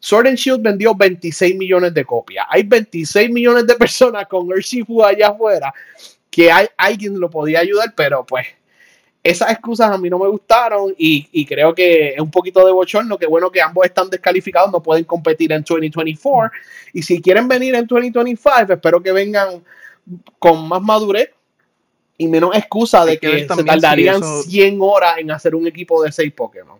Sword 0.00 0.26
and 0.26 0.36
Shield 0.36 0.60
vendió 0.60 0.94
26 0.94 1.56
millones 1.56 1.94
de 1.94 2.04
copias. 2.04 2.44
Hay 2.50 2.64
26 2.64 3.30
millones 3.30 3.66
de 3.66 3.74
personas 3.76 4.26
con 4.26 4.48
Urshifu 4.48 5.02
allá 5.02 5.28
afuera 5.28 5.72
que 6.32 6.50
hay, 6.50 6.66
alguien 6.78 7.20
lo 7.20 7.28
podía 7.28 7.60
ayudar, 7.60 7.92
pero 7.94 8.24
pues 8.24 8.46
esas 9.22 9.52
excusas 9.52 9.90
a 9.90 9.98
mí 9.98 10.08
no 10.08 10.18
me 10.18 10.26
gustaron 10.28 10.94
y, 10.96 11.44
creo 11.44 11.74
que 11.74 12.14
es 12.14 12.20
un 12.20 12.30
poquito 12.30 12.64
de 12.66 12.72
bochorno, 12.72 13.18
que 13.18 13.26
bueno 13.26 13.50
que 13.50 13.60
ambos 13.60 13.84
están 13.84 14.08
descalificados, 14.08 14.72
no 14.72 14.82
pueden 14.82 15.04
competir 15.04 15.52
en 15.52 15.62
2024 15.62 16.50
y 16.94 17.02
si 17.02 17.20
quieren 17.20 17.46
venir 17.46 17.74
en 17.74 17.86
2025, 17.86 18.72
espero 18.72 19.02
que 19.02 19.12
vengan 19.12 19.62
con 20.38 20.66
más 20.66 20.80
madurez 20.80 21.30
y 22.16 22.26
menos 22.26 22.56
excusa 22.56 23.04
de 23.04 23.18
que, 23.18 23.46
se 23.46 23.64
tardarían 23.64 24.22
100 24.24 24.78
horas 24.80 25.18
en 25.18 25.30
hacer 25.30 25.54
un 25.54 25.66
equipo 25.66 26.02
de 26.02 26.10
6 26.10 26.32
Pokémon. 26.32 26.78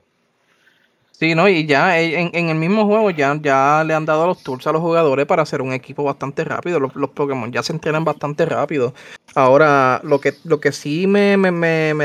Sí, 1.22 1.36
¿no? 1.36 1.48
Y 1.48 1.66
ya 1.66 2.00
eh, 2.00 2.30
en, 2.32 2.48
el 2.48 2.56
mismo 2.56 2.84
juego 2.84 3.08
ya, 3.10 3.38
ya 3.40 3.84
le 3.86 3.94
han 3.94 4.04
dado 4.04 4.26
los 4.26 4.42
tools 4.42 4.66
a 4.66 4.72
los 4.72 4.80
jugadores 4.82 5.24
para 5.24 5.44
hacer 5.44 5.62
un 5.62 5.72
equipo 5.72 6.02
bastante 6.02 6.42
rápido. 6.42 6.80
Los, 6.80 7.10
Pokémon 7.10 7.52
ya 7.52 7.62
se 7.62 7.72
entrenan 7.72 8.04
bastante 8.04 8.44
rápido. 8.44 8.92
Ahora, 9.36 10.00
lo 10.02 10.20
que, 10.20 10.34
lo 10.42 10.58
que 10.58 10.72
sí 10.72 11.06
me, 11.06 11.36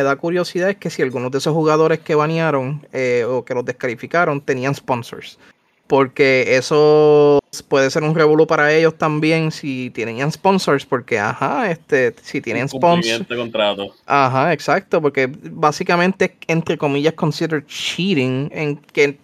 da 0.03 0.15
curiosidad 0.17 0.69
es 0.69 0.77
que 0.77 0.91
si 0.91 1.01
algunos 1.01 1.31
de 1.31 1.39
esos 1.39 1.51
jugadores 1.55 1.97
que 2.01 2.13
banearon 2.13 2.85
eh, 2.93 3.25
o 3.27 3.43
que 3.43 3.55
los 3.55 3.65
descalificaron 3.65 4.39
tenían 4.39 4.75
sponsors 4.75 5.39
porque 5.87 6.55
eso 6.57 7.39
puede 7.67 7.89
ser 7.89 8.03
un 8.03 8.13
revuelo 8.13 8.45
para 8.45 8.73
ellos 8.73 8.97
también 8.97 9.51
si 9.51 9.89
tienen 9.91 10.31
sponsors, 10.31 10.85
porque 10.85 11.19
ajá, 11.19 11.71
este, 11.71 12.13
si 12.21 12.41
tienen 12.41 12.69
sponsors. 12.69 13.25
contrato. 13.27 13.93
Ajá, 14.05 14.53
exacto, 14.53 15.01
porque 15.01 15.29
básicamente 15.51 16.37
entre 16.47 16.77
comillas 16.77 17.13
consider 17.13 17.65
cheating 17.65 18.49
en 18.53 18.77
que 18.77 19.17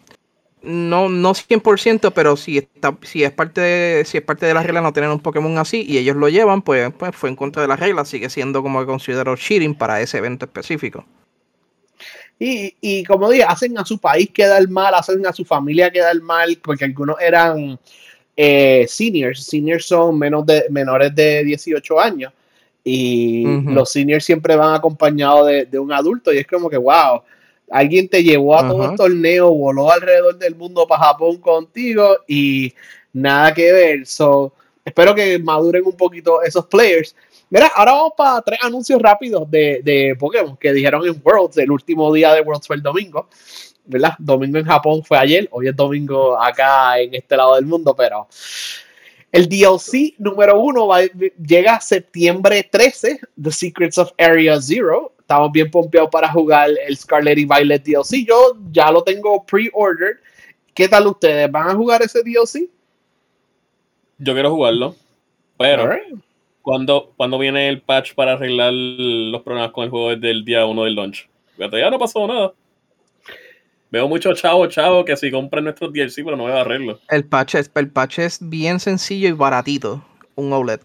no 0.64 1.10
no 1.10 1.34
100%, 1.34 2.12
pero 2.14 2.38
si 2.38 2.58
está 2.58 2.98
si 3.02 3.24
es 3.24 3.32
parte 3.32 3.60
de 3.62 4.06
si 4.06 4.18
es 4.18 4.24
parte 4.24 4.46
de 4.46 4.54
la 4.54 4.64
regla 4.64 4.82
no 4.82 4.94
tener 4.94 5.10
un 5.10 5.20
Pokémon 5.20 5.58
así 5.58 5.86
y 5.88 5.98
ellos 5.98 6.16
lo 6.16 6.30
llevan, 6.30 6.62
pues, 6.62 6.92
pues 6.98 7.16
fue 7.16 7.30
en 7.30 7.36
contra 7.36 7.62
de 7.62 7.68
la 7.68 7.76
regla, 7.76 8.06
sigue 8.06 8.30
siendo 8.30 8.64
como 8.64 8.80
que 8.80 8.86
considero 8.86 9.36
cheating 9.36 9.76
para 9.76 10.02
ese 10.02 10.18
evento 10.18 10.46
específico. 10.46 11.06
Y, 12.46 13.06
como 13.06 13.30
dije, 13.30 13.46
hacen 13.48 13.78
a 13.78 13.86
su 13.86 13.98
país 13.98 14.30
quedar 14.34 14.68
mal, 14.68 14.94
hacen 14.94 15.26
a 15.26 15.32
su 15.32 15.46
familia 15.46 15.90
quedar 15.90 16.20
mal, 16.22 16.60
porque 16.62 16.84
algunos 16.84 17.16
eran 17.22 17.80
eh, 18.36 18.86
seniors. 18.90 19.46
Seniors 19.46 19.86
son 19.86 20.20
menos 20.20 20.46
de, 20.46 20.66
menores 20.70 21.16
de 21.16 21.46
18 21.46 22.00
años. 22.02 22.34
Y 22.84 23.46
los 23.46 23.90
seniors 23.90 24.26
siempre 24.26 24.58
van 24.58 24.76
acompañados 24.76 25.48
de, 25.48 25.80
un 25.80 25.94
adulto. 25.94 26.34
Y 26.34 26.40
es 26.40 26.48
como 26.48 26.70
que, 26.70 26.76
wow, 26.76 27.22
alguien 27.72 28.10
te 28.10 28.22
llevó 28.22 28.58
a 28.58 28.68
todo 28.68 28.92
el 28.92 28.98
torneo, 28.98 29.54
voló 29.54 29.90
alrededor 29.90 30.38
del 30.38 30.56
mundo 30.56 30.86
para 30.86 31.06
Japón 31.06 31.38
contigo 31.38 32.18
y 32.28 32.74
nada 33.14 33.54
que 33.54 33.72
ver. 33.72 34.06
So, 34.06 34.52
espero 34.84 35.16
que 35.16 35.40
maduren 35.40 35.86
un 35.86 35.96
poquito 35.96 36.42
esos 36.42 36.66
players. 36.66 37.16
Mira, 37.54 37.68
ahora 37.68 37.92
vamos 37.92 38.14
para 38.18 38.42
tres 38.42 38.58
anuncios 38.64 39.00
rápidos 39.00 39.50
de, 39.52 39.80
de 39.84 40.16
Pokémon 40.18 40.58
que 40.58 40.74
dijeron 40.74 41.06
en 41.06 41.22
Worlds, 41.24 41.60
el 41.60 41.70
último 41.70 42.12
día 42.12 42.34
de 42.34 42.42
Worlds 42.42 42.66
fue 42.66 42.78
el 42.78 42.82
domingo. 42.82 43.30
¿verdad? 43.86 44.16
Domingo 44.18 44.58
en 44.58 44.66
Japón 44.66 45.04
fue 45.04 45.20
ayer, 45.20 45.48
hoy 45.52 45.68
es 45.68 45.76
domingo 45.76 46.36
acá 46.42 46.98
en 46.98 47.14
este 47.14 47.38
lado 47.38 47.54
del 47.54 47.68
mundo, 47.68 47.96
pero 47.96 48.28
el 49.32 49.48
DLC 49.48 50.16
número 50.18 50.60
uno 50.60 50.88
va, 50.88 51.02
llega 51.04 51.80
septiembre 51.80 52.68
13, 52.72 53.20
The 53.40 53.52
Secrets 53.52 54.00
of 54.00 54.14
Area 54.18 54.60
Zero. 54.60 55.14
Estamos 55.20 55.52
bien 55.52 55.70
pompeados 55.70 56.10
para 56.10 56.32
jugar 56.32 56.72
el 56.88 56.98
Scarlet 56.98 57.38
y 57.38 57.46
Violet 57.46 57.84
DLC. 57.84 58.26
Yo 58.28 58.58
ya 58.72 58.90
lo 58.90 59.04
tengo 59.04 59.46
pre-ordered. 59.46 60.18
¿Qué 60.74 60.90
tal 60.90 61.06
ustedes? 61.06 61.52
¿Van 61.52 61.70
a 61.70 61.76
jugar 61.76 62.02
ese 62.02 62.24
DLC? 62.24 62.68
Yo 64.18 64.34
quiero 64.34 64.50
jugarlo, 64.50 64.96
pero 65.56 65.88
¿Cuándo, 66.64 67.14
viene 67.38 67.68
el 67.68 67.82
patch 67.82 68.14
para 68.14 68.34
arreglar 68.34 68.72
los 68.72 69.42
problemas 69.42 69.72
con 69.72 69.84
el 69.84 69.90
juego 69.90 70.12
desde 70.12 70.32
el 70.32 70.46
día 70.46 70.66
1 70.66 70.84
del 70.86 70.96
launch? 70.96 71.30
Ya 71.58 71.90
no 71.90 72.00
pasó 72.00 72.26
nada. 72.26 72.54
Veo 73.92 74.08
muchos 74.08 74.42
chavos, 74.42 74.70
chavos, 74.70 75.04
que 75.04 75.18
si 75.18 75.30
compran 75.30 75.66
nuestros 75.66 75.92
DLC, 75.92 76.24
pero 76.24 76.38
no 76.38 76.44
voy 76.44 76.54
a 76.54 76.62
arreglo. 76.62 77.02
El 77.10 77.26
patch, 77.26 77.56
es, 77.56 77.70
el 77.76 77.92
patch 77.92 78.20
es 78.20 78.40
bien 78.42 78.80
sencillo 78.80 79.28
y 79.28 79.34
baratito. 79.34 80.06
Un 80.36 80.54
OLED. 80.54 80.80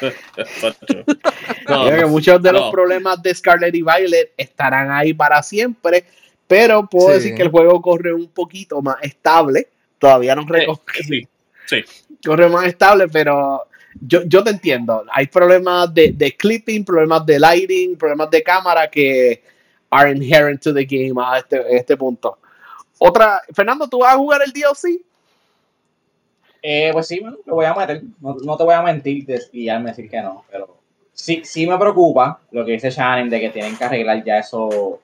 que 1.66 2.06
muchos 2.06 2.42
de 2.42 2.52
los 2.52 2.70
problemas 2.70 3.22
de 3.22 3.34
Scarlet 3.34 3.74
y 3.74 3.82
Violet 3.82 4.32
estarán 4.38 4.90
ahí 4.90 5.12
para 5.12 5.42
siempre, 5.42 6.06
pero 6.46 6.88
puedo 6.88 7.10
decir 7.10 7.34
que 7.34 7.42
el 7.42 7.50
juego 7.50 7.82
corre 7.82 8.14
un 8.14 8.28
poquito 8.28 8.80
más 8.80 8.96
estable. 9.02 9.68
Todavía 9.98 10.34
no 10.34 10.46
recoge. 10.46 11.02
Sí, 11.02 11.28
sí. 11.66 11.84
Corre 12.24 12.48
más 12.50 12.66
estable, 12.66 13.08
pero 13.08 13.64
yo, 14.00 14.22
yo 14.24 14.42
te 14.44 14.50
entiendo. 14.50 15.04
Hay 15.12 15.26
problemas 15.26 15.92
de, 15.92 16.12
de, 16.12 16.36
clipping, 16.36 16.84
problemas 16.84 17.24
de 17.26 17.38
lighting, 17.38 17.96
problemas 17.96 18.30
de 18.30 18.42
cámara 18.42 18.88
que 18.88 19.42
are 19.90 20.10
inherent 20.10 20.62
to 20.62 20.72
the 20.72 20.84
game 20.84 21.20
a 21.20 21.38
este, 21.38 21.76
este 21.76 21.96
punto. 21.96 22.38
Otra, 22.98 23.40
Fernando, 23.52 23.88
¿tú 23.88 24.00
vas 24.00 24.14
a 24.14 24.18
jugar 24.18 24.42
el 24.42 24.52
DLC? 24.52 25.00
Eh, 26.62 26.90
pues 26.92 27.06
sí, 27.06 27.20
lo 27.46 27.54
voy 27.54 27.64
a 27.64 27.74
meter. 27.74 28.02
No, 28.20 28.56
te 28.56 28.64
voy 28.64 28.74
a 28.74 28.82
mentir 28.82 29.26
y 29.52 29.64
ya 29.64 29.78
me 29.78 29.90
decir 29.90 30.08
que 30.10 30.20
no, 30.20 30.44
pero 30.50 30.76
sí, 31.12 31.40
sí 31.44 31.66
me 31.66 31.78
preocupa 31.78 32.40
lo 32.50 32.64
que 32.64 32.72
dice 32.72 32.90
Shannon 32.90 33.30
de 33.30 33.40
que 33.40 33.50
tienen 33.50 33.76
que 33.76 33.84
arreglar 33.84 34.22
ya 34.22 34.38
eso, 34.38 35.00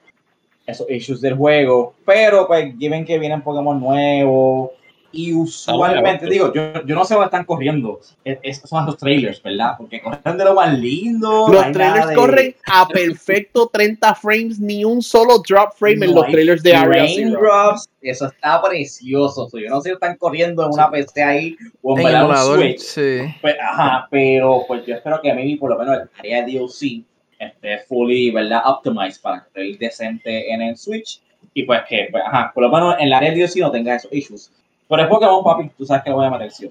esos 0.66 0.88
issues 0.90 1.20
del 1.20 1.34
juego. 1.34 1.94
Pero 2.04 2.46
pues, 2.46 2.76
given 2.78 3.04
que 3.04 3.18
vienen 3.18 3.42
Pokémon 3.42 3.80
nuevos, 3.80 4.72
Y 5.16 5.32
usualmente, 5.32 6.26
digo, 6.26 6.52
yo, 6.52 6.84
yo, 6.84 6.94
no 6.94 7.04
sé 7.04 7.14
dónde 7.14 7.26
están 7.26 7.44
corriendo. 7.44 8.00
Estos 8.24 8.68
son 8.68 8.84
los 8.84 8.98
trailers, 8.98 9.42
¿verdad? 9.42 9.74
Porque 9.78 10.02
corren 10.02 10.36
de 10.36 10.44
lo 10.44 10.54
más 10.54 10.78
lindo. 10.78 11.48
Los 11.48 11.72
trailers 11.72 12.12
corren 12.14 12.54
a 12.66 12.86
perfecto 12.86 13.68
30 13.72 14.14
frames, 14.14 14.60
ni 14.60 14.84
un 14.84 15.00
solo 15.00 15.38
drop 15.38 15.72
frame 15.74 16.04
en 16.04 16.14
los 16.14 16.26
trailers 16.26 16.62
de 16.62 16.74
Area 16.74 17.06
drops, 17.30 17.88
eso 18.00 18.26
está 18.26 18.62
precioso. 18.62 19.48
Yo 19.52 19.68
no 19.70 19.80
sé 19.80 19.88
si 19.88 19.94
están 19.94 20.16
corriendo 20.16 20.64
en 20.64 20.72
una 20.72 20.90
PC 20.90 21.22
ahí 21.22 21.56
o 21.82 21.98
en, 21.98 22.06
un 22.06 22.36
Switch. 22.36 22.78
Sí. 22.80 23.18
Pues, 23.40 23.56
ajá, 23.60 24.06
pero 24.10 24.64
pues 24.66 24.84
yo 24.86 24.94
espero 24.94 25.20
que 25.22 25.30
a 25.30 25.34
mí, 25.34 25.56
por 25.56 25.70
lo 25.70 25.78
menos, 25.78 25.96
el 25.96 26.08
área 26.18 26.44
de 26.44 26.52
DLC 26.52 27.02
esté 27.38 27.78
fully, 27.88 28.30
¿verdad? 28.30 28.62
Optimized 28.64 29.20
para 29.22 29.46
que 29.52 29.70
esté 29.70 29.84
decente 29.84 30.52
en 30.52 30.62
el 30.62 30.76
Switch. 30.76 31.20
Y 31.54 31.62
pues 31.62 31.80
que, 31.88 32.08
pues, 32.10 32.22
ajá, 32.26 32.52
por 32.54 32.64
lo 32.64 32.70
menos 32.70 32.96
en 32.98 33.06
el 33.06 33.12
área 33.12 33.30
de 33.30 33.38
DLC 33.38 33.56
no 33.60 33.70
tenga 33.70 33.94
esos 33.94 34.12
issues. 34.12 34.52
Pero 34.88 35.02
es 35.02 35.08
Pokémon, 35.08 35.44
papi, 35.44 35.70
tú 35.76 35.84
sabes 35.84 36.04
que 36.04 36.10
lo 36.10 36.16
voy 36.16 36.26
a 36.26 36.30
meter 36.30 36.50
sí 36.50 36.68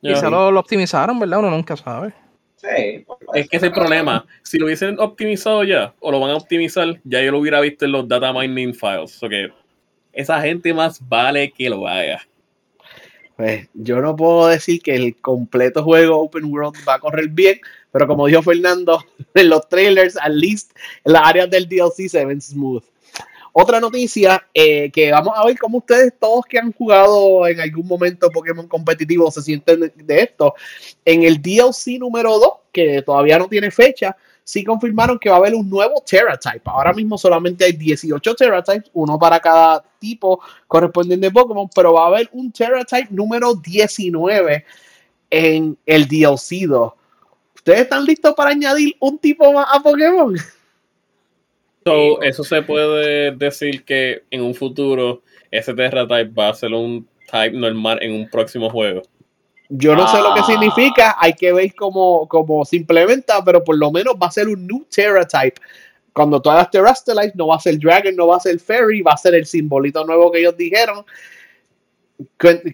Quizá 0.00 0.30
lo, 0.30 0.50
lo, 0.50 0.60
optimizaron, 0.60 1.18
¿verdad? 1.18 1.40
Uno 1.40 1.50
nunca 1.50 1.76
sabe. 1.76 2.12
Sí. 2.56 3.04
Pues, 3.06 3.18
es 3.34 3.48
que 3.48 3.56
es 3.56 3.62
el 3.62 3.72
problema. 3.72 4.24
Si 4.42 4.58
lo 4.58 4.66
hubiesen 4.66 4.98
optimizado 5.00 5.64
ya, 5.64 5.94
o 6.00 6.10
lo 6.12 6.20
van 6.20 6.30
a 6.30 6.36
optimizar, 6.36 7.00
ya 7.04 7.22
yo 7.22 7.32
lo 7.32 7.38
hubiera 7.38 7.60
visto 7.60 7.84
en 7.84 7.92
los 7.92 8.06
data 8.06 8.32
mining 8.32 8.74
files. 8.74 9.20
O 9.22 9.28
que 9.28 9.50
esa 10.12 10.40
gente 10.40 10.72
más 10.74 11.00
vale 11.08 11.52
que 11.52 11.70
lo 11.70 11.86
haga. 11.86 12.20
Pues 13.36 13.68
yo 13.72 14.00
no 14.00 14.16
puedo 14.16 14.48
decir 14.48 14.82
que 14.82 14.96
el 14.96 15.16
completo 15.20 15.84
juego 15.84 16.20
Open 16.22 16.46
World 16.46 16.74
va 16.88 16.94
a 16.94 16.98
correr 16.98 17.28
bien, 17.28 17.60
pero 17.92 18.08
como 18.08 18.26
dijo 18.26 18.42
Fernando, 18.42 19.04
en 19.34 19.48
los 19.48 19.68
trailers, 19.68 20.16
at 20.16 20.32
least 20.32 20.72
en 21.04 21.12
las 21.12 21.22
áreas 21.24 21.48
del 21.48 21.68
DLC 21.68 22.08
se 22.08 22.24
ven 22.24 22.40
smooth. 22.40 22.82
Otra 23.52 23.80
noticia 23.80 24.46
eh, 24.52 24.90
que 24.90 25.10
vamos 25.10 25.34
a 25.36 25.44
ver 25.44 25.58
cómo 25.58 25.78
ustedes 25.78 26.12
todos 26.18 26.44
que 26.46 26.58
han 26.58 26.72
jugado 26.72 27.46
en 27.46 27.60
algún 27.60 27.86
momento 27.86 28.30
Pokémon 28.30 28.68
competitivo 28.68 29.30
se 29.30 29.42
sienten 29.42 29.92
de, 29.94 30.20
esto. 30.20 30.54
En 31.04 31.22
el 31.22 31.40
DLC 31.40 31.98
número 31.98 32.38
2, 32.38 32.52
que 32.72 33.02
todavía 33.02 33.38
no 33.38 33.48
tiene 33.48 33.70
fecha, 33.70 34.16
sí 34.44 34.64
confirmaron 34.64 35.18
que 35.18 35.28
va 35.28 35.36
a 35.36 35.38
haber 35.38 35.54
un 35.54 35.68
nuevo 35.68 36.02
Terra 36.06 36.38
Type. 36.38 36.62
Ahora 36.64 36.92
mismo 36.92 37.18
solamente 37.18 37.64
hay 37.64 37.72
18 37.72 38.34
Terra 38.34 38.62
Types, 38.62 38.90
uno 38.92 39.18
para 39.18 39.40
cada 39.40 39.84
tipo 39.98 40.40
correspondiente 40.66 41.26
de 41.26 41.32
Pokémon, 41.32 41.68
pero 41.74 41.92
va 41.94 42.04
a 42.04 42.06
haber 42.08 42.28
un 42.32 42.52
Terra 42.52 42.84
Type 42.84 43.08
número 43.10 43.54
19 43.54 44.64
en 45.30 45.76
el 45.84 46.08
DLC 46.08 46.66
2. 46.66 46.92
¿Ustedes 47.54 47.80
están 47.80 48.04
listos 48.04 48.34
para 48.34 48.50
añadir 48.50 48.96
un 49.00 49.18
tipo 49.18 49.52
más 49.52 49.66
a 49.70 49.80
Pokémon? 49.80 50.36
Eso 52.22 52.44
se 52.44 52.62
puede 52.62 53.32
decir 53.32 53.84
que 53.84 54.22
en 54.30 54.42
un 54.42 54.54
futuro 54.54 55.22
ese 55.50 55.74
Terra 55.74 56.06
Type 56.06 56.32
va 56.32 56.48
a 56.48 56.54
ser 56.54 56.72
un 56.72 57.08
type 57.30 57.52
normal 57.52 57.98
en 58.02 58.12
un 58.12 58.28
próximo 58.28 58.70
juego. 58.70 59.02
Yo 59.70 59.94
no 59.94 60.08
sé 60.08 60.18
lo 60.18 60.34
que 60.34 60.40
ah. 60.40 60.46
significa, 60.46 61.16
hay 61.18 61.34
que 61.34 61.52
ver 61.52 61.74
cómo, 61.74 62.26
cómo, 62.26 62.64
se 62.64 62.76
implementa, 62.76 63.44
pero 63.44 63.62
por 63.62 63.76
lo 63.76 63.90
menos 63.90 64.14
va 64.14 64.28
a 64.28 64.30
ser 64.30 64.48
un 64.48 64.66
new 64.66 64.86
Terra 64.90 65.26
Type. 65.26 65.60
Cuando 66.12 66.40
todas 66.40 66.58
las 66.58 66.70
Terrastalites 66.70 67.36
no 67.36 67.48
va 67.48 67.56
a 67.56 67.60
ser 67.60 67.78
Dragon, 67.78 68.16
no 68.16 68.28
va 68.28 68.36
a 68.36 68.40
ser 68.40 68.58
Fairy, 68.58 69.02
va 69.02 69.12
a 69.12 69.16
ser 69.16 69.34
el 69.34 69.46
simbolito 69.46 70.04
nuevo 70.04 70.32
que 70.32 70.40
ellos 70.40 70.56
dijeron. 70.56 71.04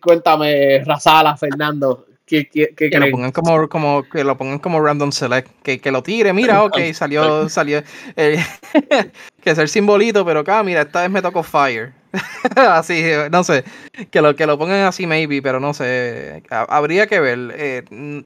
Cuéntame, 0.00 0.82
Razala, 0.84 1.36
Fernando, 1.36 2.06
que, 2.26 2.90
lo 2.92 3.10
pongan 3.10 3.32
como, 3.32 3.68
como 3.68 4.02
que 4.08 4.24
lo 4.24 4.36
pongan 4.36 4.58
como 4.58 4.80
random 4.80 5.12
select 5.12 5.50
que, 5.62 5.78
que 5.78 5.90
lo 5.90 6.02
tire 6.02 6.32
mira 6.32 6.64
ok 6.64 6.78
salió 6.94 7.48
salió 7.48 7.82
eh, 8.16 8.42
que 9.42 9.50
es 9.50 9.58
el 9.58 9.68
simbolito 9.68 10.24
pero 10.24 10.40
acá 10.40 10.62
mira 10.62 10.82
esta 10.82 11.02
vez 11.02 11.10
me 11.10 11.22
tocó 11.22 11.42
fire. 11.42 11.92
Así 12.56 13.02
no 13.30 13.42
sé 13.44 13.64
que 14.10 14.22
lo 14.22 14.36
que 14.36 14.46
lo 14.46 14.56
pongan 14.56 14.84
así 14.84 15.06
maybe 15.06 15.42
pero 15.42 15.58
no 15.58 15.74
sé 15.74 16.44
habría 16.48 17.08
que 17.08 17.18
ver 17.18 17.52
eh, 17.56 18.24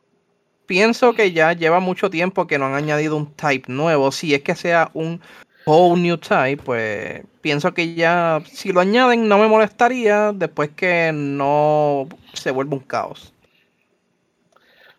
pienso 0.67 1.15
que 1.15 1.33
ya 1.33 1.55
lleva 1.55 1.81
mucho 1.81 2.11
tiempo 2.11 2.47
que 2.47 2.59
no 2.59 2.67
han 2.67 2.75
añadido 2.75 3.17
un 3.17 3.33
type 3.33 3.73
nuevo 3.73 4.13
si 4.13 4.35
es 4.35 4.43
que 4.43 4.55
sea 4.55 4.91
un 4.93 5.23
whole 5.65 6.01
new 6.03 6.19
type 6.19 6.63
pues 6.63 7.23
pienso 7.41 7.73
que 7.73 7.95
ya 7.95 8.43
si 8.53 8.73
lo 8.73 8.81
añaden 8.81 9.27
no 9.27 9.39
me 9.39 9.49
molestaría 9.49 10.33
después 10.35 10.69
que 10.77 11.11
no 11.15 12.09
se 12.35 12.51
vuelva 12.51 12.75
un 12.75 12.81
caos 12.81 13.33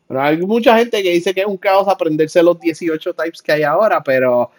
pero 0.10 0.24
hay 0.24 0.38
mucha 0.38 0.76
gente 0.76 1.04
que 1.04 1.12
dice 1.12 1.36
que 1.36 1.42
es 1.42 1.46
un 1.46 1.58
caos 1.58 1.88
aprenderse 1.88 2.42
los 2.42 2.60
18 2.60 3.14
types 3.14 3.44
que 3.44 3.52
hay 3.52 3.62
ahora, 3.62 4.02
pero 4.02 4.50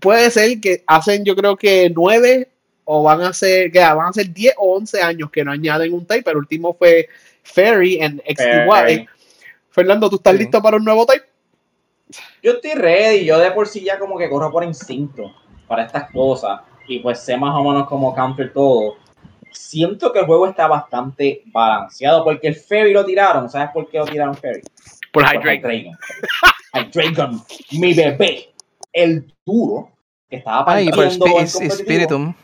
puede 0.00 0.28
ser 0.32 0.60
que 0.60 0.82
hacen, 0.84 1.24
yo 1.24 1.36
creo 1.36 1.56
que 1.56 1.92
9 1.94 2.48
o 2.82 3.04
van 3.04 3.20
a 3.20 3.32
ser, 3.32 3.70
que 3.70 3.78
van 3.78 4.08
a 4.08 4.12
ser 4.12 4.32
10 4.32 4.54
o 4.58 4.74
11 4.74 5.00
años 5.00 5.30
que 5.30 5.44
no 5.44 5.52
añaden 5.52 5.92
un 5.92 6.04
type. 6.04 6.24
pero 6.24 6.38
El 6.38 6.42
último 6.42 6.74
fue 6.74 7.08
Fairy 7.44 8.00
en 8.00 8.20
XY. 8.26 9.06
Fernando, 9.70 10.10
¿tú 10.10 10.16
estás 10.16 10.34
listo 10.34 10.60
para 10.60 10.76
un 10.76 10.84
nuevo 10.84 11.06
type? 11.06 11.24
Yo 12.42 12.54
estoy 12.54 12.72
ready. 12.72 13.24
Yo 13.24 13.38
de 13.38 13.52
por 13.52 13.68
sí 13.68 13.84
ya 13.84 13.96
como 13.96 14.18
que 14.18 14.28
corro 14.28 14.50
por 14.50 14.64
instinto 14.64 15.32
para 15.68 15.84
estas 15.84 16.10
cosas. 16.10 16.62
Y 16.88 16.98
pues 16.98 17.20
sé 17.20 17.36
más 17.36 17.54
o 17.54 17.62
menos 17.62 17.88
cómo 17.88 18.12
counter 18.12 18.52
todo 18.52 18.96
siento 19.54 20.12
que 20.12 20.20
el 20.20 20.26
juego 20.26 20.48
está 20.48 20.66
bastante 20.66 21.42
balanceado 21.46 22.24
porque 22.24 22.48
el 22.48 22.56
Ferry 22.56 22.92
lo 22.92 23.04
tiraron. 23.04 23.48
¿Sabes 23.48 23.70
por 23.72 23.88
qué 23.88 23.98
lo 23.98 24.04
tiraron 24.04 24.36
Ferry? 24.36 24.62
Por 25.12 25.24
Hydragon. 25.24 25.96
Hydragon, 26.72 27.42
mi 27.72 27.94
bebé. 27.94 28.50
El 28.92 29.32
duro 29.44 29.90
que 30.28 30.36
estaba 30.36 30.64
partiendo 30.64 31.00
Ay, 31.00 31.18
por 31.18 31.46
Spiritum. 31.46 32.34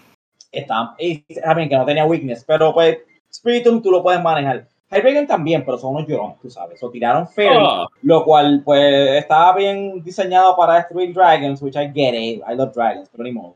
Está, 0.50 0.96
también 1.44 1.68
que 1.68 1.76
no 1.76 1.84
tenía 1.84 2.04
weakness, 2.04 2.44
pero 2.44 2.72
pues 2.72 2.98
Spiritum 3.32 3.82
tú 3.82 3.90
lo 3.90 4.02
puedes 4.02 4.22
manejar. 4.22 4.66
Hydragon 4.90 5.26
también, 5.26 5.64
pero 5.64 5.78
son 5.78 5.94
unos 5.94 6.08
llorones, 6.08 6.40
tú 6.40 6.50
sabes. 6.50 6.82
O 6.82 6.90
tiraron 6.90 7.28
Fairy, 7.28 7.56
ah. 7.56 7.86
lo 8.02 8.24
cual 8.24 8.62
pues 8.64 9.22
estaba 9.22 9.54
bien 9.54 10.02
diseñado 10.02 10.56
para 10.56 10.74
destruir 10.74 11.14
dragons, 11.14 11.62
which 11.62 11.76
I 11.76 11.92
get 11.94 12.14
it. 12.14 12.42
I 12.48 12.56
love 12.56 12.72
dragons, 12.74 13.08
pero 13.08 13.22
ni 13.22 13.32
modo. 13.32 13.54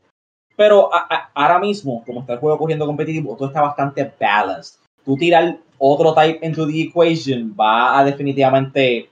Pero 0.55 0.89
ahora 1.33 1.59
mismo, 1.59 2.03
como 2.05 2.21
está 2.21 2.33
el 2.33 2.39
juego 2.39 2.57
cogiendo 2.57 2.85
competitivo, 2.85 3.35
todo 3.35 3.49
está 3.49 3.61
bastante 3.61 4.11
balanced. 4.19 4.79
Tú 5.03 5.17
tirar 5.17 5.57
otro 5.77 6.13
type 6.13 6.45
into 6.45 6.65
the 6.65 6.83
equation 6.83 7.53
va 7.59 7.99
a 7.99 8.05
definitivamente 8.05 9.09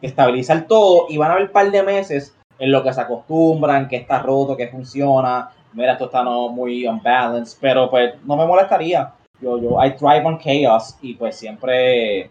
estabilizar 0.00 0.66
todo 0.66 1.06
y 1.08 1.18
van 1.18 1.30
a 1.30 1.32
haber 1.34 1.46
un 1.46 1.52
par 1.52 1.70
de 1.70 1.82
meses 1.82 2.34
en 2.58 2.72
lo 2.72 2.82
que 2.82 2.92
se 2.92 3.00
acostumbran, 3.00 3.88
que 3.88 3.96
está 3.96 4.20
roto, 4.20 4.56
que 4.56 4.68
funciona. 4.68 5.50
Mira, 5.72 5.92
esto 5.92 6.06
está 6.06 6.22
no 6.22 6.48
muy 6.48 6.86
unbalanced, 6.86 7.58
pero 7.60 7.90
pues 7.90 8.14
no 8.24 8.36
me 8.36 8.46
molestaría. 8.46 9.12
Yo, 9.40 9.58
yo, 9.58 9.82
I 9.82 9.92
thrive 9.92 10.24
on 10.24 10.38
chaos 10.38 10.96
y 11.00 11.14
pues 11.14 11.36
siempre 11.36 12.30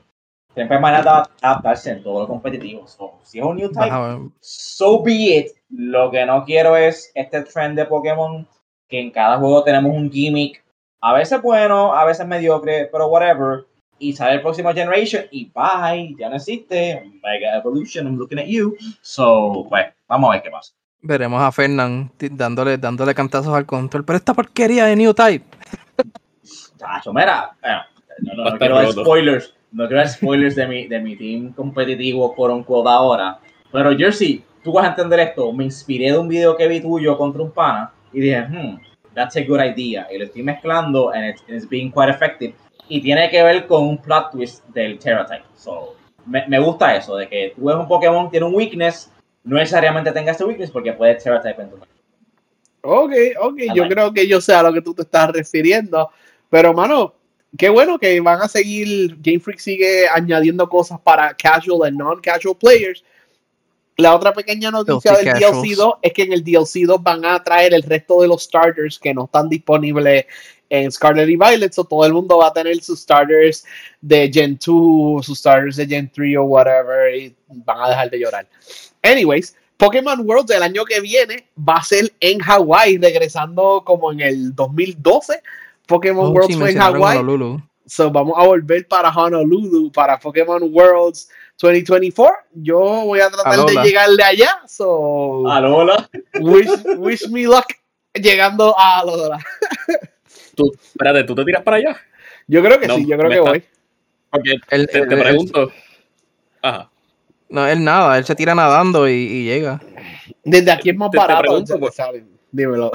siempre 0.53 0.77
hay 0.77 0.81
manera 0.81 1.03
de 1.03 1.47
adaptarse 1.47 1.91
en 1.91 2.03
todo 2.03 2.21
lo 2.21 2.27
competitivo. 2.27 2.85
si 3.23 3.39
es 3.39 3.45
un 3.45 3.57
new 3.57 3.71
type, 3.71 4.31
so 4.39 5.03
be 5.03 5.37
it. 5.37 5.47
Lo 5.69 6.09
que 6.09 6.25
no 6.25 6.43
quiero 6.45 6.75
es 6.75 7.11
este 7.13 7.41
trend 7.43 7.77
de 7.77 7.85
Pokémon 7.85 8.47
que 8.87 8.99
en 8.99 9.11
cada 9.11 9.37
juego 9.37 9.63
tenemos 9.63 9.95
un 9.95 10.11
gimmick, 10.11 10.63
a 11.01 11.13
veces 11.13 11.41
bueno, 11.41 11.93
a 11.93 12.05
veces 12.05 12.25
mediocre, 12.25 12.89
pero 12.91 13.07
whatever. 13.07 13.65
Y 14.01 14.13
sale 14.13 14.35
el 14.35 14.41
próximo 14.41 14.73
generation 14.73 15.25
y 15.29 15.51
bye, 15.53 16.15
ya 16.17 16.29
no 16.29 16.37
existe. 16.37 17.03
Mega 17.21 17.57
Evolution, 17.57 18.07
I'm 18.07 18.17
looking 18.17 18.39
at 18.39 18.45
you. 18.45 18.75
So, 19.01 19.65
pues, 19.67 19.87
vamos 20.07 20.29
a 20.29 20.33
ver 20.33 20.43
qué 20.43 20.49
pasa. 20.49 20.73
Veremos 21.01 21.41
a 21.41 21.51
Fernand 21.51 22.09
dándole, 22.31 22.77
dándole 22.77 23.13
cantazos 23.13 23.53
al 23.53 23.65
control. 23.65 24.05
Pero 24.05 24.17
esta 24.17 24.33
porquería 24.33 24.85
de 24.85 24.95
New 24.95 25.13
Type. 25.13 25.45
Chacho, 26.77 27.13
mira, 27.13 27.51
no, 28.21 28.33
no, 28.35 28.51
no 28.51 28.57
quiero 28.57 28.91
spoilers 28.93 29.53
no 29.71 29.87
quiero 29.87 30.07
spoilers 30.07 30.55
de 30.55 30.67
mi, 30.67 30.87
de 30.87 30.99
mi 30.99 31.15
team 31.15 31.53
competitivo 31.53 32.35
por 32.35 32.51
un 32.51 32.63
quote 32.63 32.89
ahora. 32.89 33.39
Pero 33.71 33.95
Jersey, 33.97 34.43
tú 34.63 34.73
vas 34.73 34.85
a 34.85 34.89
entender 34.89 35.19
esto. 35.19 35.51
Me 35.53 35.63
inspiré 35.63 36.11
de 36.11 36.17
un 36.17 36.27
video 36.27 36.55
que 36.55 36.67
vi 36.67 36.81
tuyo 36.81 37.17
contra 37.17 37.41
un 37.41 37.51
pana 37.51 37.91
y 38.11 38.19
dije, 38.21 38.41
hmm, 38.41 38.79
that's 39.13 39.37
a 39.37 39.41
good 39.41 39.59
idea. 39.59 40.07
Y 40.11 40.17
lo 40.17 40.25
estoy 40.25 40.43
mezclando 40.43 41.11
and 41.11 41.29
it's, 41.29 41.43
it's 41.47 41.69
being 41.69 41.91
quite 41.91 42.09
effective. 42.09 42.53
Y 42.87 43.01
tiene 43.01 43.29
que 43.29 43.43
ver 43.43 43.67
con 43.67 43.83
un 43.83 43.97
plot 43.97 44.31
twist 44.31 44.65
del 44.69 44.97
Terra-type. 44.97 45.45
So, 45.55 45.95
me, 46.25 46.47
me, 46.47 46.59
gusta 46.59 46.95
eso, 46.95 47.15
de 47.15 47.27
que 47.27 47.53
tú 47.55 47.65
ves 47.65 47.75
un 47.75 47.87
Pokémon, 47.87 48.31
tiene 48.31 48.47
un 48.47 48.55
weakness, 48.55 49.11
no 49.43 49.57
necesariamente 49.57 50.11
tenga 50.11 50.31
este 50.31 50.43
weakness 50.43 50.71
porque 50.71 50.93
puede 50.93 51.15
Terra-type 51.15 51.61
en 51.61 51.69
tu 51.69 51.77
Ok, 52.81 53.11
ok, 53.41 53.59
yo 53.75 53.87
creo 53.87 54.13
que 54.13 54.27
yo 54.27 54.39
sé 54.39 54.53
a 54.53 54.63
lo 54.63 54.73
que 54.73 54.81
tú 54.81 54.93
te 54.93 55.01
estás 55.03 55.29
refiriendo. 55.31 56.09
Pero, 56.49 56.73
mano, 56.73 57.13
qué 57.57 57.69
bueno 57.69 57.99
que 57.99 58.19
van 58.19 58.41
a 58.41 58.47
seguir, 58.47 59.17
Game 59.19 59.39
Freak 59.39 59.59
sigue 59.59 60.07
añadiendo 60.07 60.67
cosas 60.69 60.99
para 61.01 61.33
casual 61.33 61.93
y 61.93 61.97
non-casual 61.97 62.57
players. 62.57 63.03
La 63.97 64.15
otra 64.15 64.33
pequeña 64.33 64.71
noticia 64.71 65.11
del 65.11 65.25
DLC 65.25 65.75
2 65.75 65.93
es 66.01 66.13
que 66.13 66.23
en 66.23 66.31
el 66.31 66.41
DLC 66.41 66.85
2 66.85 67.03
van 67.03 67.25
a 67.25 67.43
traer 67.43 67.73
el 67.73 67.83
resto 67.83 68.21
de 68.21 68.29
los 68.29 68.43
starters 68.43 68.97
que 68.97 69.13
no 69.13 69.25
están 69.25 69.49
disponibles 69.49 70.25
en 70.69 70.89
Scarlet 70.89 71.27
y 71.27 71.35
Violet. 71.35 71.73
So 71.73 71.83
todo 71.83 72.05
el 72.05 72.13
mundo 72.13 72.37
va 72.37 72.47
a 72.47 72.53
tener 72.53 72.81
sus 72.81 73.01
starters 73.01 73.65
de 73.99 74.31
Gen 74.33 74.57
2, 74.65 75.25
sus 75.25 75.39
starters 75.39 75.75
de 75.75 75.85
Gen 75.85 76.09
3 76.09 76.37
o 76.37 76.43
whatever 76.43 77.13
y 77.13 77.35
van 77.49 77.81
a 77.81 77.89
dejar 77.89 78.09
de 78.09 78.19
llorar. 78.19 78.47
Anyways, 79.03 79.57
Pokémon 79.75 80.21
World 80.21 80.47
del 80.47 80.63
año 80.63 80.85
que 80.85 81.01
viene 81.01 81.47
va 81.57 81.75
a 81.75 81.83
ser 81.83 82.11
en 82.21 82.41
Hawaii, 82.41 82.97
regresando 82.97 83.83
como 83.85 84.13
en 84.13 84.21
el 84.21 84.55
2012 84.55 85.41
Pokémon 85.89 86.27
oh, 86.27 86.29
World 86.29 86.55
fue 86.55 86.71
en 86.71 86.81
Hawaii. 86.81 87.63
So 87.87 88.11
vamos 88.11 88.35
a 88.37 88.45
volver 88.45 88.87
para 88.87 89.09
Honolulu, 89.09 89.91
para 89.91 90.19
Pokémon 90.19 90.61
Worlds 90.71 91.27
2024. 91.59 92.31
Yo 92.53 92.77
voy 92.77 93.19
a 93.19 93.31
tratar 93.31 93.65
de 93.65 93.73
llegarle 93.81 94.23
allá. 94.23 94.61
So, 94.67 95.49
Alola. 95.49 96.07
Wish, 96.39 96.69
wish 96.97 97.27
me 97.29 97.45
luck 97.45 97.65
llegando 98.13 98.77
a 98.77 98.99
Alola. 98.99 99.39
tú, 100.55 100.71
espérate, 100.79 101.23
¿tú 101.23 101.33
te 101.33 101.43
tiras 101.43 101.63
para 101.63 101.77
allá? 101.77 101.97
Yo 102.47 102.61
creo 102.61 102.79
que 102.79 102.87
sí, 102.87 103.07
yo 103.07 103.17
creo 103.17 103.31
que 103.31 103.39
voy. 103.39 103.63
Porque 104.29 104.55
te, 104.69 105.17
pregunto. 105.17 105.71
Ajá. 106.61 106.91
No, 107.49 107.65
él 107.65 107.83
nada, 107.83 108.19
él 108.19 108.25
se 108.25 108.35
tira 108.35 108.53
nadando 108.53 109.09
y, 109.09 109.45
llega. 109.45 109.81
Desde 110.43 110.71
aquí 110.71 110.91
es 110.91 110.95
más 110.95 111.09
barato. 111.09 111.41
Te 111.41 111.47
pregunto, 111.47 111.79
pues, 111.79 111.97
Dímelo. 112.51 112.91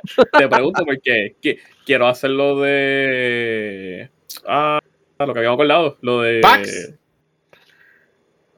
Te, 0.38 0.48
pregunto 0.48 0.84
porque 0.84 1.36
quiero 1.84 2.06
hacerlo 2.06 2.60
de. 2.60 4.10
Ah, 4.46 4.78
lo 5.18 5.32
que 5.32 5.38
habíamos 5.38 5.56
acordado. 5.56 5.98
Lo 6.00 6.20
de. 6.20 6.40
Pax. 6.40 6.94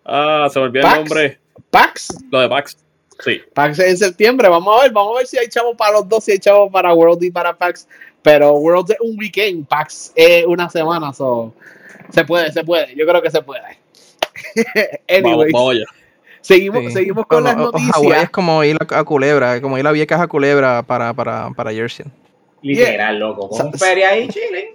Ah, 0.04 0.48
se 0.50 0.58
me 0.58 0.66
olvidó 0.66 0.86
el 0.88 0.94
nombre. 0.94 1.40
Pax. 1.70 2.08
Lo 2.30 2.40
de 2.40 2.48
Pax. 2.48 2.84
Sí. 3.22 3.40
PAX 3.52 3.78
en 3.78 3.96
septiembre, 3.96 4.48
vamos 4.48 4.76
a 4.76 4.82
ver, 4.82 4.92
vamos 4.92 5.14
a 5.14 5.18
ver 5.18 5.26
si 5.26 5.38
hay 5.38 5.48
chavos 5.48 5.76
para 5.76 5.92
los 5.92 6.08
dos, 6.08 6.24
si 6.24 6.32
hay 6.32 6.38
chavos 6.38 6.70
para 6.72 6.92
World 6.92 7.22
y 7.22 7.30
para 7.30 7.56
PAX. 7.56 7.86
Pero 8.22 8.54
World 8.54 8.90
es 8.90 9.00
un 9.00 9.18
weekend, 9.18 9.66
PAX 9.68 10.12
es 10.14 10.44
una 10.46 10.68
semana, 10.68 11.12
so 11.12 11.54
se 12.10 12.24
puede, 12.24 12.52
se 12.52 12.64
puede, 12.64 12.94
yo 12.96 13.06
creo 13.06 13.22
que 13.22 13.30
se 13.30 13.42
puede. 13.42 13.78
Anyways, 15.08 15.52
vamos, 15.52 15.76
Seguimos, 16.44 16.92
seguimos 16.92 17.24
con 17.26 17.42
las 17.42 17.56
noticias. 17.56 18.22
es 18.24 18.28
como 18.28 18.62
ir 18.62 18.76
a, 18.78 19.04
Culebra, 19.04 19.62
como 19.62 19.78
ir 19.78 19.86
a 19.86 19.92
Viejas 19.92 20.20
a 20.20 20.26
Culebra 20.26 20.82
para, 20.82 21.14
para, 21.14 21.48
para 21.56 21.72
Jersey. 21.72 22.04
Literal, 22.60 23.18
loco. 23.18 23.48
Con 23.48 23.68
un 23.68 23.72
feria 23.72 24.10
ahí, 24.10 24.28
Chile. 24.28 24.72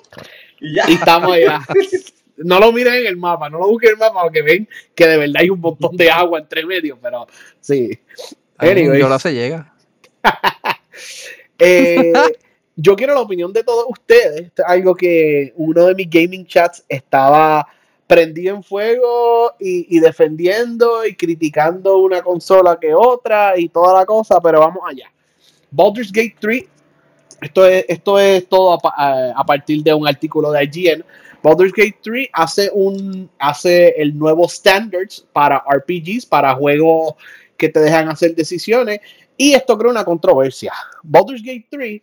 Y 0.60 0.74
ya. 0.74 0.90
Y 0.90 0.94
estamos 0.94 1.32
allá. 1.32 1.62
no 2.38 2.60
lo 2.60 2.72
miren 2.72 2.96
en 2.96 3.06
el 3.06 3.18
mapa, 3.18 3.52
no 3.52 3.60
lo 3.60 3.68
busquen 3.68 3.90
en 3.90 3.94
el 3.94 4.00
mapa 4.00 4.24
porque 4.24 4.42
ven 4.42 4.68
que 4.96 5.06
de 5.06 5.18
verdad 5.18 5.36
hay 5.42 5.52
un 5.52 5.60
montón 5.60 5.96
de 5.96 6.10
agua 6.10 6.40
entre 6.40 6.66
medio, 6.66 6.98
pero 7.00 7.28
sí. 7.60 8.00
Anyways. 8.58 9.00
Yo 9.00 9.08
lo 9.08 9.20
se 9.20 9.34
llega. 9.34 9.74
Eh, 11.62 12.14
yo 12.78 12.96
quiero 12.96 13.14
la 13.14 13.20
opinión 13.20 13.52
de 13.52 13.66
todos 13.66 13.86
ustedes. 13.90 14.50
algo 14.66 14.96
que 14.96 15.52
uno 15.58 15.88
de 15.88 15.94
mis 15.94 16.10
gaming 16.10 16.48
chats 16.48 16.86
estaba 16.88 17.68
prendido 18.10 18.56
en 18.56 18.64
fuego 18.64 19.54
y, 19.60 20.00
defendiendo 20.00 21.06
y 21.06 21.16
criticando 21.16 22.00
una 22.00 22.24
consola 22.24 22.80
que 22.82 22.92
otra 22.92 23.54
y 23.56 23.70
toda 23.70 24.00
la 24.00 24.04
cosa, 24.04 24.42
pero 24.42 24.62
vamos 24.62 24.82
allá. 24.84 25.12
Baldur's 25.70 26.12
Gate 26.12 26.36
3, 26.40 26.64
esto 27.40 27.68
es, 27.68 27.86
esto 27.88 28.18
es 28.18 28.50
todo 28.50 28.80
a, 28.84 29.34
a 29.36 29.44
partir 29.44 29.84
de 29.84 29.94
un 29.94 30.08
artículo 30.08 30.52
de 30.52 30.64
IGN. 30.64 31.06
Baldur's 31.44 31.72
Gate 31.72 32.00
3 32.02 32.30
hace, 32.34 32.72
un, 32.74 33.30
hace 33.38 33.90
el 33.90 34.18
nuevo 34.18 34.50
standards 34.50 35.24
para 35.32 35.64
RPGs, 35.72 36.26
para 36.26 36.56
juegos 36.56 37.14
que 37.58 37.70
te 37.70 37.80
dejan 37.80 38.10
hacer 38.10 38.34
decisiones, 38.34 39.02
y 39.38 39.54
esto 39.54 39.78
crea 39.78 39.92
una 39.92 40.04
controversia. 40.04 40.74
Baldur's 41.04 41.44
Gate 41.44 41.68
3, 41.70 42.02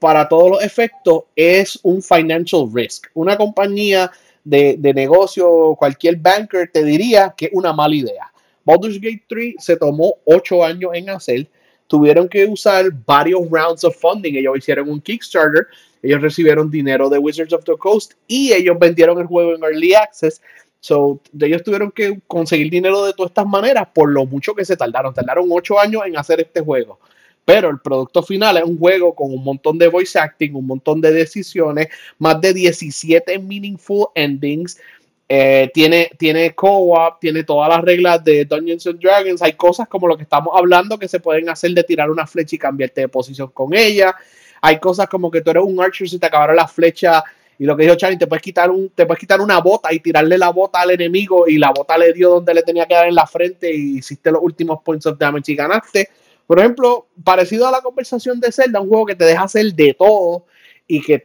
para 0.00 0.28
todos 0.28 0.50
los 0.50 0.64
efectos, 0.64 1.26
es 1.36 1.78
un 1.84 2.02
financial 2.02 2.68
risk. 2.74 3.06
Una 3.14 3.36
compañía 3.36 4.10
de, 4.48 4.76
de 4.78 4.94
negocio, 4.94 5.74
cualquier 5.78 6.16
banker 6.16 6.70
te 6.72 6.84
diría 6.84 7.34
que 7.36 7.46
es 7.46 7.52
una 7.52 7.72
mala 7.72 7.94
idea. 7.94 8.32
Baldur's 8.64 9.00
Gate 9.00 9.24
3 9.28 9.54
se 9.58 9.76
tomó 9.76 10.14
8 10.24 10.64
años 10.64 10.90
en 10.94 11.10
hacer 11.10 11.48
tuvieron 11.88 12.28
que 12.28 12.44
usar 12.44 12.92
varios 13.04 13.40
rounds 13.50 13.82
of 13.82 13.96
funding. 13.96 14.34
Ellos 14.34 14.58
hicieron 14.58 14.88
un 14.88 15.00
Kickstarter, 15.00 15.66
ellos 16.02 16.22
recibieron 16.22 16.70
dinero 16.70 17.08
de 17.08 17.18
Wizards 17.18 17.52
of 17.52 17.64
the 17.64 17.76
Coast 17.76 18.12
y 18.28 18.52
ellos 18.52 18.78
vendieron 18.78 19.18
el 19.18 19.26
juego 19.26 19.54
en 19.54 19.64
Early 19.64 19.94
Access. 19.94 20.40
So, 20.80 21.20
ellos 21.40 21.64
tuvieron 21.64 21.90
que 21.90 22.20
conseguir 22.28 22.70
dinero 22.70 23.04
de 23.04 23.12
todas 23.12 23.30
estas 23.30 23.46
maneras 23.46 23.88
por 23.92 24.12
lo 24.12 24.24
mucho 24.26 24.54
que 24.54 24.64
se 24.64 24.76
tardaron. 24.76 25.12
Tardaron 25.12 25.48
ocho 25.50 25.80
años 25.80 26.02
en 26.06 26.16
hacer 26.16 26.40
este 26.40 26.60
juego. 26.60 27.00
Pero 27.48 27.70
el 27.70 27.80
producto 27.80 28.22
final 28.22 28.58
es 28.58 28.64
un 28.64 28.78
juego 28.78 29.14
con 29.14 29.32
un 29.32 29.42
montón 29.42 29.78
de 29.78 29.88
voice 29.88 30.18
acting, 30.18 30.54
un 30.54 30.66
montón 30.66 31.00
de 31.00 31.10
decisiones, 31.10 31.88
más 32.18 32.38
de 32.42 32.52
17 32.52 33.38
meaningful 33.38 34.08
endings, 34.14 34.78
eh, 35.26 35.70
tiene, 35.72 36.10
tiene 36.18 36.54
co-op, 36.54 37.18
tiene 37.18 37.44
todas 37.44 37.70
las 37.70 37.80
reglas 37.80 38.22
de 38.22 38.44
Dungeons 38.44 38.86
and 38.88 39.00
Dragons. 39.00 39.40
Hay 39.40 39.54
cosas 39.54 39.88
como 39.88 40.06
lo 40.06 40.18
que 40.18 40.24
estamos 40.24 40.52
hablando 40.54 40.98
que 40.98 41.08
se 41.08 41.20
pueden 41.20 41.48
hacer 41.48 41.70
de 41.70 41.84
tirar 41.84 42.10
una 42.10 42.26
flecha 42.26 42.56
y 42.56 42.58
cambiarte 42.58 43.00
de 43.00 43.08
posición 43.08 43.50
con 43.54 43.72
ella. 43.72 44.14
Hay 44.60 44.78
cosas 44.78 45.08
como 45.08 45.30
que 45.30 45.40
tú 45.40 45.48
eres 45.48 45.62
un 45.62 45.80
archer 45.80 46.06
si 46.06 46.18
te 46.18 46.26
acabaron 46.26 46.54
la 46.54 46.68
flecha 46.68 47.24
y 47.58 47.64
lo 47.64 47.78
que 47.78 47.84
dijo 47.84 47.94
Charlie, 47.94 48.18
te 48.18 48.26
puedes 48.26 48.42
quitar 48.42 48.70
un, 48.70 48.90
te 48.90 49.06
puedes 49.06 49.20
quitar 49.20 49.40
una 49.40 49.58
bota 49.60 49.90
y 49.90 50.00
tirarle 50.00 50.36
la 50.36 50.50
bota 50.50 50.82
al 50.82 50.90
enemigo 50.90 51.48
y 51.48 51.56
la 51.56 51.70
bota 51.70 51.96
le 51.96 52.12
dio 52.12 52.28
donde 52.28 52.52
le 52.52 52.62
tenía 52.62 52.84
que 52.84 52.92
dar 52.92 53.08
en 53.08 53.14
la 53.14 53.26
frente 53.26 53.74
y 53.74 54.00
hiciste 54.00 54.30
los 54.30 54.42
últimos 54.42 54.82
points 54.82 55.06
of 55.06 55.16
damage 55.16 55.52
y 55.52 55.56
ganaste. 55.56 56.10
Por 56.48 56.58
ejemplo, 56.58 57.06
parecido 57.22 57.68
a 57.68 57.70
la 57.70 57.80
conversación 57.80 58.40
de 58.40 58.50
Zelda, 58.50 58.80
un 58.80 58.88
juego 58.88 59.06
que 59.06 59.14
te 59.14 59.24
deja 59.24 59.44
hacer 59.44 59.72
de 59.72 59.94
todo 59.94 60.46
y 60.88 61.00
que 61.00 61.22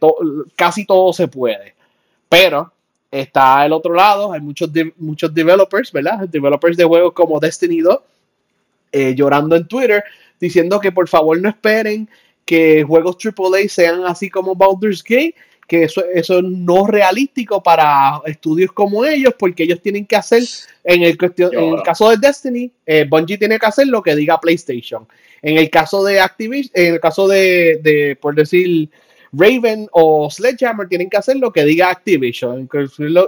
casi 0.54 0.86
todo 0.86 1.12
se 1.12 1.26
puede. 1.26 1.74
Pero 2.28 2.70
Está 3.14 3.64
el 3.64 3.72
otro 3.72 3.94
lado, 3.94 4.32
hay 4.32 4.40
muchos, 4.40 4.68
muchos 4.96 5.32
developers, 5.32 5.92
¿verdad? 5.92 6.28
Developers 6.28 6.76
de 6.76 6.82
juegos 6.82 7.12
como 7.12 7.38
Destiny 7.38 7.80
2, 7.80 7.98
eh, 8.90 9.14
llorando 9.14 9.54
en 9.54 9.68
Twitter, 9.68 10.02
diciendo 10.40 10.80
que 10.80 10.90
por 10.90 11.08
favor 11.08 11.40
no 11.40 11.48
esperen 11.48 12.08
que 12.44 12.82
juegos 12.82 13.16
AAA 13.24 13.68
sean 13.68 14.04
así 14.04 14.28
como 14.28 14.56
Baldur's 14.56 15.00
Gate, 15.04 15.36
que 15.66 15.84
eso, 15.84 16.02
eso 16.12 16.42
no 16.42 16.84
es 16.84 16.90
realístico 16.90 17.62
para 17.62 18.20
estudios 18.26 18.72
como 18.72 19.04
ellos, 19.04 19.34
porque 19.38 19.64
ellos 19.64 19.80
tienen 19.80 20.06
que 20.06 20.16
hacer, 20.16 20.42
en 20.84 21.02
el, 21.02 21.18
en 21.20 21.74
el 21.74 21.82
caso 21.82 22.10
de 22.10 22.16
Destiny, 22.16 22.70
eh, 22.84 23.06
Bungie 23.08 23.38
tiene 23.38 23.58
que 23.58 23.66
hacer 23.66 23.86
lo 23.86 24.02
que 24.02 24.14
diga 24.14 24.40
PlayStation. 24.40 25.06
En 25.42 25.58
el 25.58 25.70
caso 25.70 26.04
de 26.04 26.20
Activision, 26.20 26.70
en 26.74 26.94
el 26.94 27.00
caso 27.00 27.28
de, 27.28 27.78
de 27.82 28.16
por 28.20 28.34
decir, 28.34 28.88
Raven 29.36 29.88
o 29.92 30.30
Sledgehammer 30.30 30.88
tienen 30.88 31.10
que 31.10 31.16
hacer 31.16 31.36
lo 31.36 31.52
que 31.52 31.64
diga 31.64 31.90
Activision. 31.90 32.68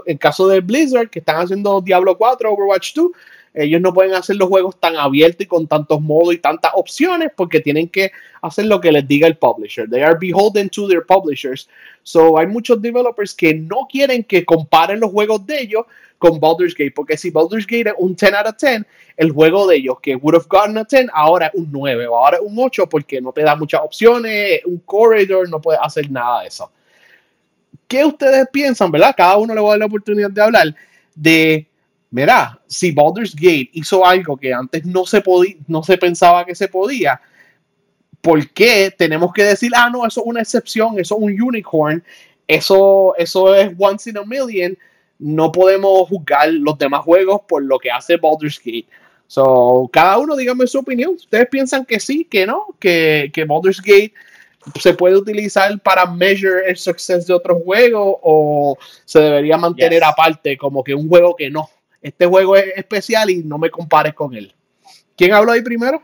En 0.07 0.18
caso 0.18 0.49
de 0.49 0.61
Blizzard, 0.61 1.11
que 1.11 1.18
están 1.18 1.37
haciendo 1.37 1.80
Diablo 1.80 2.16
4, 2.16 2.53
Overwatch 2.53 2.95
2, 2.95 3.11
ellos 3.57 3.80
no 3.80 3.94
pueden 3.94 4.14
hacer 4.14 4.36
los 4.36 4.48
juegos 4.48 4.78
tan 4.78 4.96
abiertos 4.96 5.40
y 5.40 5.46
con 5.46 5.66
tantos 5.66 6.00
modos 6.02 6.34
y 6.34 6.38
tantas 6.38 6.72
opciones 6.74 7.30
porque 7.34 7.61
tienen 7.61 7.88
que 7.88 8.12
hacer 8.42 8.66
lo 8.66 8.80
que 8.80 8.92
les 8.92 9.09
diga 9.09 9.26
el 9.26 9.38
publisher. 9.38 9.88
They 9.88 10.02
are 10.02 10.16
beholden 10.20 10.68
to 10.70 10.86
their 10.86 11.04
publishers. 11.04 11.66
So 12.02 12.38
hay 12.38 12.46
muchos 12.46 12.82
developers 12.82 13.34
que 13.34 13.54
no 13.54 13.88
quieren 13.90 14.24
que 14.24 14.44
comparen 14.44 15.00
los 15.00 15.11
juegos 15.11 15.46
de 15.46 15.62
ellos 15.62 15.86
con 16.18 16.38
Baldur's 16.38 16.74
Gate, 16.74 16.92
porque 16.94 17.16
si 17.16 17.30
Baldur's 17.30 17.66
Gate 17.66 17.88
es 17.88 17.94
un 17.98 18.14
10 18.14 18.34
out 18.34 18.46
of 18.46 18.57
10, 18.57 18.84
el 19.16 19.32
juego 19.32 19.66
de 19.66 19.76
ellos 19.76 20.00
que 20.02 20.16
would 20.16 20.34
have 20.34 20.46
gotten 20.48 20.76
a 20.76 20.84
10 20.84 21.07
ahora 21.14 21.46
es 21.46 21.54
un 21.54 21.68
9 21.70 22.07
o 22.07 22.16
ahora 22.16 22.36
es 22.36 22.42
un 22.42 22.59
8 22.59 22.88
porque 22.88 23.20
no 23.22 23.32
te 23.32 23.42
da 23.42 23.57
muchas 23.57 23.80
opciones, 23.82 24.61
un 24.66 24.78
corridor, 24.78 25.48
no 25.48 25.61
puedes 25.61 25.80
hacer 25.82 26.11
nada 26.11 26.42
de 26.42 26.48
eso. 26.48 26.70
¿Qué 27.88 28.04
ustedes 28.04 28.48
piensan, 28.52 28.90
verdad? 28.90 29.14
Cada 29.16 29.36
uno 29.38 29.54
le 29.54 29.61
va 29.61 29.68
a 29.68 29.70
dar 29.70 29.78
la 29.78 29.86
oportunidad 29.86 30.30
de 30.30 30.42
hablar 30.42 30.74
de, 31.14 31.66
mira, 32.11 32.61
si 32.66 32.92
Baldur's 32.92 33.34
Gate 33.34 33.70
hizo 33.72 34.04
algo 34.04 34.36
que 34.36 34.52
antes 34.52 34.84
no 34.84 35.04
se 35.04 35.20
podía, 35.20 35.57
no 35.66 35.82
se 35.82 35.98
pensaba 35.98 36.44
que 36.44 36.54
se 36.54 36.68
podía, 36.68 37.20
¿por 38.20 38.48
qué 38.50 38.92
tenemos 38.96 39.32
que 39.32 39.44
decir, 39.44 39.72
ah, 39.74 39.90
no, 39.90 40.07
eso 40.07 40.20
es 40.20 40.26
una 40.26 40.40
excepción, 40.40 40.98
eso 40.98 41.16
es 41.16 41.22
un 41.22 41.40
unicorn, 41.40 42.02
eso, 42.48 43.14
eso 43.16 43.54
es 43.54 43.72
once 43.78 44.11
in 44.11 44.18
a 44.18 44.24
million? 44.24 44.76
No 45.18 45.50
podemos 45.50 46.09
juzgar 46.09 46.52
los 46.52 46.76
demás 46.76 47.02
juegos 47.02 47.40
por 47.48 47.62
lo 47.62 47.78
que 47.78 47.90
hace 47.90 48.16
Baldur's 48.16 48.59
Gate. 48.59 48.86
So, 49.28 49.88
cada 49.92 50.18
uno 50.18 50.36
dígame 50.36 50.66
su 50.66 50.78
opinión. 50.78 51.14
¿Ustedes 51.14 51.48
piensan 51.48 51.84
que 51.84 51.98
sí, 51.98 52.24
que 52.24 52.46
no? 52.46 52.66
Que, 52.78 53.30
que 53.32 53.44
Baldur's 53.44 53.80
Gate 53.80 54.12
se 54.80 54.94
puede 54.94 55.16
utilizar 55.16 55.78
para 55.80 56.07
measure 56.07 56.68
el 56.68 56.76
success 56.76 57.26
de 57.26 57.34
otros 57.34 57.62
juegos 57.64 58.16
o 58.22 58.76
se 59.04 59.20
debería 59.20 59.57
mantener 59.57 60.02
aparte 60.04 60.57
como 60.57 60.82
que 60.82 60.94
un 60.94 61.09
juego 61.09 61.34
que 61.36 61.50
no. 61.50 61.68
Este 62.07 62.24
juego 62.24 62.54
es 62.54 62.66
especial 62.76 63.30
y 63.30 63.42
no 63.42 63.59
me 63.59 63.68
compares 63.68 64.14
con 64.14 64.32
él. 64.32 64.54
¿Quién 65.16 65.32
habló 65.32 65.50
ahí 65.50 65.61
primero? 65.61 66.00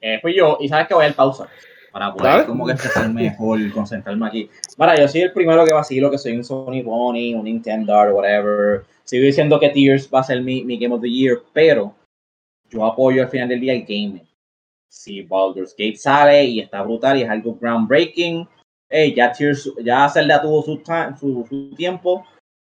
Eh, 0.00 0.18
fui 0.22 0.34
yo 0.34 0.56
y 0.58 0.66
sabes 0.66 0.88
que 0.88 0.94
voy 0.94 1.04
al 1.04 1.12
pausa 1.12 1.46
para 1.92 2.14
poder 2.14 2.46
como 2.46 2.64
que 2.64 2.72
expresarme 2.72 3.24
mejor, 3.24 3.70
concentrarme 3.74 4.26
aquí. 4.26 4.50
Para, 4.78 4.98
yo 4.98 5.06
soy 5.06 5.20
el 5.20 5.34
primero 5.34 5.66
que 5.66 5.74
vacilo 5.74 6.10
que 6.10 6.16
soy 6.16 6.38
un 6.38 6.42
Sony 6.42 6.82
Bonnie, 6.82 7.34
un 7.34 7.44
Nintendo, 7.44 7.92
whatever. 8.14 8.86
Sigo 9.04 9.26
diciendo 9.26 9.60
que 9.60 9.68
Tears 9.68 10.08
va 10.08 10.20
a 10.20 10.24
ser 10.24 10.40
mi, 10.40 10.64
mi 10.64 10.78
Game 10.78 10.94
of 10.94 11.02
the 11.02 11.10
Year, 11.10 11.42
pero 11.52 11.94
yo 12.70 12.86
apoyo 12.86 13.22
al 13.22 13.28
final 13.28 13.50
del 13.50 13.60
día 13.60 13.74
el 13.74 13.82
gaming. 13.82 14.26
Si 14.88 15.20
Baldur's 15.20 15.74
Gate 15.76 15.96
sale 15.96 16.44
y 16.46 16.60
está 16.60 16.80
brutal 16.80 17.18
y 17.18 17.24
es 17.24 17.28
algo 17.28 17.54
groundbreaking, 17.60 18.48
hey, 18.88 19.12
ya 19.14 19.32
Tears, 19.32 19.70
ya 19.84 20.08
Zelda 20.08 20.40
tuvo 20.40 20.62
su, 20.62 20.82
su, 21.20 21.46
su, 21.46 21.74
tiempo. 21.76 22.24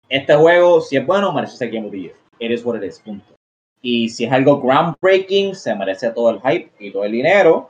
Este 0.08 0.36
juego, 0.36 0.80
si 0.80 0.98
es 0.98 1.06
bueno, 1.08 1.34
merece 1.34 1.58
ser 1.58 1.72
Game 1.72 1.88
of 1.88 1.92
the 1.92 2.02
Year. 2.02 2.21
It 2.42 2.52
is 2.52 2.66
what 2.66 2.76
it 2.76 2.84
is, 2.84 3.00
punto. 3.00 3.36
Y 3.84 4.10
si 4.10 4.26
es 4.26 4.32
algo 4.32 4.60
groundbreaking, 4.60 5.54
se 5.54 5.76
merece 5.76 6.10
todo 6.10 6.32
el 6.32 6.42
hype 6.42 6.72
y 6.80 6.92
todo 6.92 7.06
el 7.06 7.12
dinero. 7.12 7.70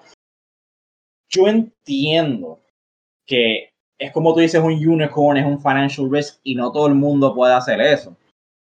Yo 1.29 1.47
entiendo 1.47 2.59
que 3.25 3.69
es 3.99 4.11
como 4.13 4.33
tú 4.33 4.39
dices, 4.39 4.61
un 4.61 4.73
unicorn, 4.73 5.37
es 5.37 5.45
un 5.45 5.61
financial 5.61 6.09
risk 6.09 6.39
y 6.43 6.55
no 6.55 6.71
todo 6.71 6.87
el 6.87 6.95
mundo 6.95 7.35
puede 7.35 7.53
hacer 7.53 7.81
eso. 7.81 8.15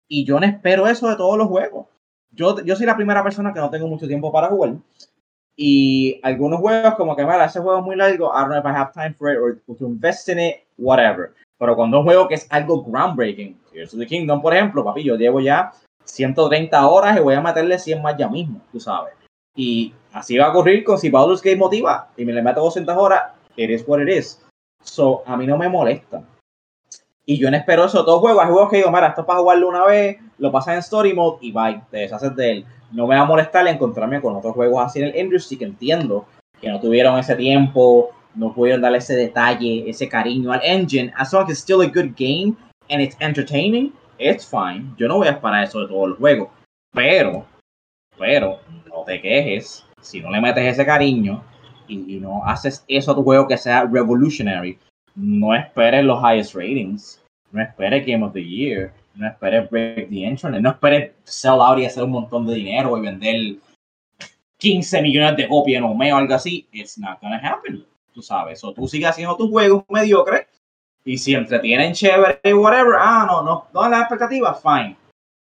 Y 0.08 0.24
yo 0.24 0.38
no 0.38 0.46
espero 0.46 0.86
eso 0.86 1.08
de 1.08 1.16
todos 1.16 1.36
los 1.36 1.48
juegos. 1.48 1.86
Yo, 2.30 2.62
yo 2.64 2.76
soy 2.76 2.86
la 2.86 2.96
primera 2.96 3.22
persona 3.22 3.52
que 3.52 3.60
no 3.60 3.68
tengo 3.68 3.88
mucho 3.88 4.06
tiempo 4.06 4.32
para 4.32 4.48
jugar. 4.48 4.76
Y 5.56 6.20
algunos 6.22 6.60
juegos 6.60 6.94
como 6.94 7.16
que, 7.16 7.24
mira, 7.24 7.44
ese 7.44 7.58
juego 7.58 7.80
es 7.80 7.84
muy 7.84 7.96
largo, 7.96 8.32
I 8.32 8.40
don't 8.42 8.50
know 8.50 8.58
if 8.60 8.64
I 8.64 8.68
have 8.68 8.92
time 8.92 9.14
for 9.14 9.32
it 9.32 9.38
or 9.38 9.76
to 9.76 9.86
invest 9.86 10.28
in 10.28 10.38
it, 10.38 10.58
whatever. 10.76 11.34
Pero 11.58 11.74
cuando 11.74 11.98
un 11.98 12.04
juego 12.04 12.28
que 12.28 12.34
es 12.34 12.46
algo 12.50 12.84
groundbreaking, 12.84 13.58
Tears 13.72 13.92
of 13.92 13.98
the 13.98 14.06
Kingdom, 14.06 14.40
por 14.40 14.54
ejemplo, 14.54 14.84
papi, 14.84 15.02
yo 15.02 15.16
llevo 15.16 15.40
ya 15.40 15.72
130 16.08 16.86
horas 16.86 17.16
y 17.16 17.20
voy 17.20 17.34
a 17.34 17.40
meterle 17.40 17.78
100 17.78 18.02
más 18.02 18.16
ya 18.16 18.28
mismo, 18.28 18.60
tú 18.72 18.80
sabes. 18.80 19.14
Y 19.54 19.92
así 20.12 20.38
va 20.38 20.46
a 20.46 20.50
ocurrir 20.50 20.84
con 20.84 20.98
si 20.98 21.10
Baldur's 21.10 21.42
Gate 21.42 21.56
motiva 21.56 22.08
y 22.16 22.24
me 22.24 22.32
le 22.32 22.42
meto 22.42 22.60
200 22.60 22.96
horas, 22.96 23.22
is 23.56 23.84
what 23.86 24.00
it 24.00 24.08
is. 24.08 24.40
So, 24.82 25.22
a 25.26 25.36
mí 25.36 25.46
no 25.46 25.58
me 25.58 25.68
molesta. 25.68 26.22
Y 27.26 27.36
yo 27.36 27.50
no 27.50 27.56
espero 27.56 27.84
eso. 27.84 28.04
Todos 28.04 28.20
juegos, 28.20 28.42
hay 28.42 28.50
juegos 28.50 28.70
que 28.70 28.76
digo, 28.78 28.90
mira, 28.90 29.08
esto 29.08 29.22
es 29.22 29.26
para 29.26 29.40
jugarlo 29.40 29.68
una 29.68 29.84
vez, 29.84 30.16
lo 30.38 30.50
pasas 30.50 30.74
en 30.74 30.80
Story 30.80 31.12
Mode 31.12 31.38
y 31.42 31.52
bye, 31.52 31.82
te 31.90 31.98
deshaces 31.98 32.34
de 32.34 32.50
él. 32.52 32.66
No 32.92 33.06
me 33.06 33.16
va 33.16 33.22
a 33.22 33.26
molestar 33.26 33.66
encontrarme 33.66 34.20
con 34.22 34.34
otros 34.34 34.54
juegos 34.54 34.86
así 34.86 35.00
en 35.00 35.06
el 35.06 35.16
industry 35.16 35.58
que 35.58 35.66
entiendo 35.66 36.24
que 36.60 36.70
no 36.70 36.80
tuvieron 36.80 37.18
ese 37.18 37.36
tiempo, 37.36 38.10
no 38.34 38.54
pudieron 38.54 38.80
darle 38.80 38.98
ese 38.98 39.14
detalle, 39.14 39.90
ese 39.90 40.08
cariño 40.08 40.52
al 40.52 40.60
engine. 40.62 41.12
As 41.16 41.32
long 41.32 41.44
as 41.44 41.50
it's 41.50 41.60
still 41.60 41.82
a 41.82 41.86
good 41.86 42.14
game 42.16 42.56
and 42.88 43.02
it's 43.02 43.16
entertaining, 43.20 43.92
it's 44.18 44.46
fine. 44.46 44.94
Yo 44.96 45.08
no 45.08 45.16
voy 45.16 45.28
a 45.28 45.32
esperar 45.32 45.64
eso 45.64 45.80
de 45.80 45.88
todos 45.88 46.10
los 46.10 46.18
juegos. 46.18 46.48
Pero, 46.92 47.46
pero, 48.18 48.60
no 48.88 49.04
te 49.04 49.20
quejes 49.20 49.84
si 50.00 50.20
no 50.20 50.30
le 50.30 50.40
metes 50.40 50.64
ese 50.64 50.86
cariño 50.86 51.42
y, 51.86 52.18
no 52.20 52.44
haces 52.44 52.84
eso 52.88 53.12
a 53.12 53.14
tu 53.14 53.22
juego 53.22 53.46
que 53.46 53.56
sea 53.56 53.84
revolutionary. 53.84 54.78
No 55.14 55.54
esperes 55.54 56.04
los 56.04 56.22
highest 56.22 56.54
ratings. 56.54 57.22
No 57.50 57.62
esperes 57.62 58.06
Game 58.06 58.24
of 58.24 58.32
the 58.32 58.44
Year. 58.44 58.92
No 59.14 59.26
esperes 59.26 59.68
Break 59.70 60.10
the 60.10 60.20
Internet. 60.20 60.62
No 60.62 60.70
esperes 60.70 61.12
sell 61.24 61.60
out 61.60 61.78
y 61.78 61.86
hacer 61.86 62.04
un 62.04 62.10
montón 62.10 62.46
de 62.46 62.54
dinero 62.54 62.96
y 62.98 63.00
vender 63.00 63.56
15 64.58 65.02
millones 65.02 65.36
de 65.36 65.48
copias 65.48 65.82
en 65.82 65.98
mes 65.98 66.12
o 66.12 66.16
algo 66.16 66.34
así. 66.34 66.68
It's 66.72 66.98
not 66.98 67.20
gonna 67.20 67.38
happen. 67.38 67.84
Tú 68.12 68.22
sabes. 68.22 68.62
O 68.64 68.72
tú 68.72 68.86
sigues 68.86 69.08
haciendo 69.08 69.36
tus 69.36 69.50
juegos 69.50 69.84
mediocres 69.88 70.46
y 71.04 71.18
si 71.18 71.34
entretienen 71.34 71.92
chévere 71.92 72.40
y 72.44 72.52
whatever, 72.52 72.94
ah, 72.98 73.24
no, 73.26 73.42
no, 73.42 73.66
no 73.72 73.88
las 73.88 74.00
expectativas, 74.00 74.62
fine. 74.62 74.96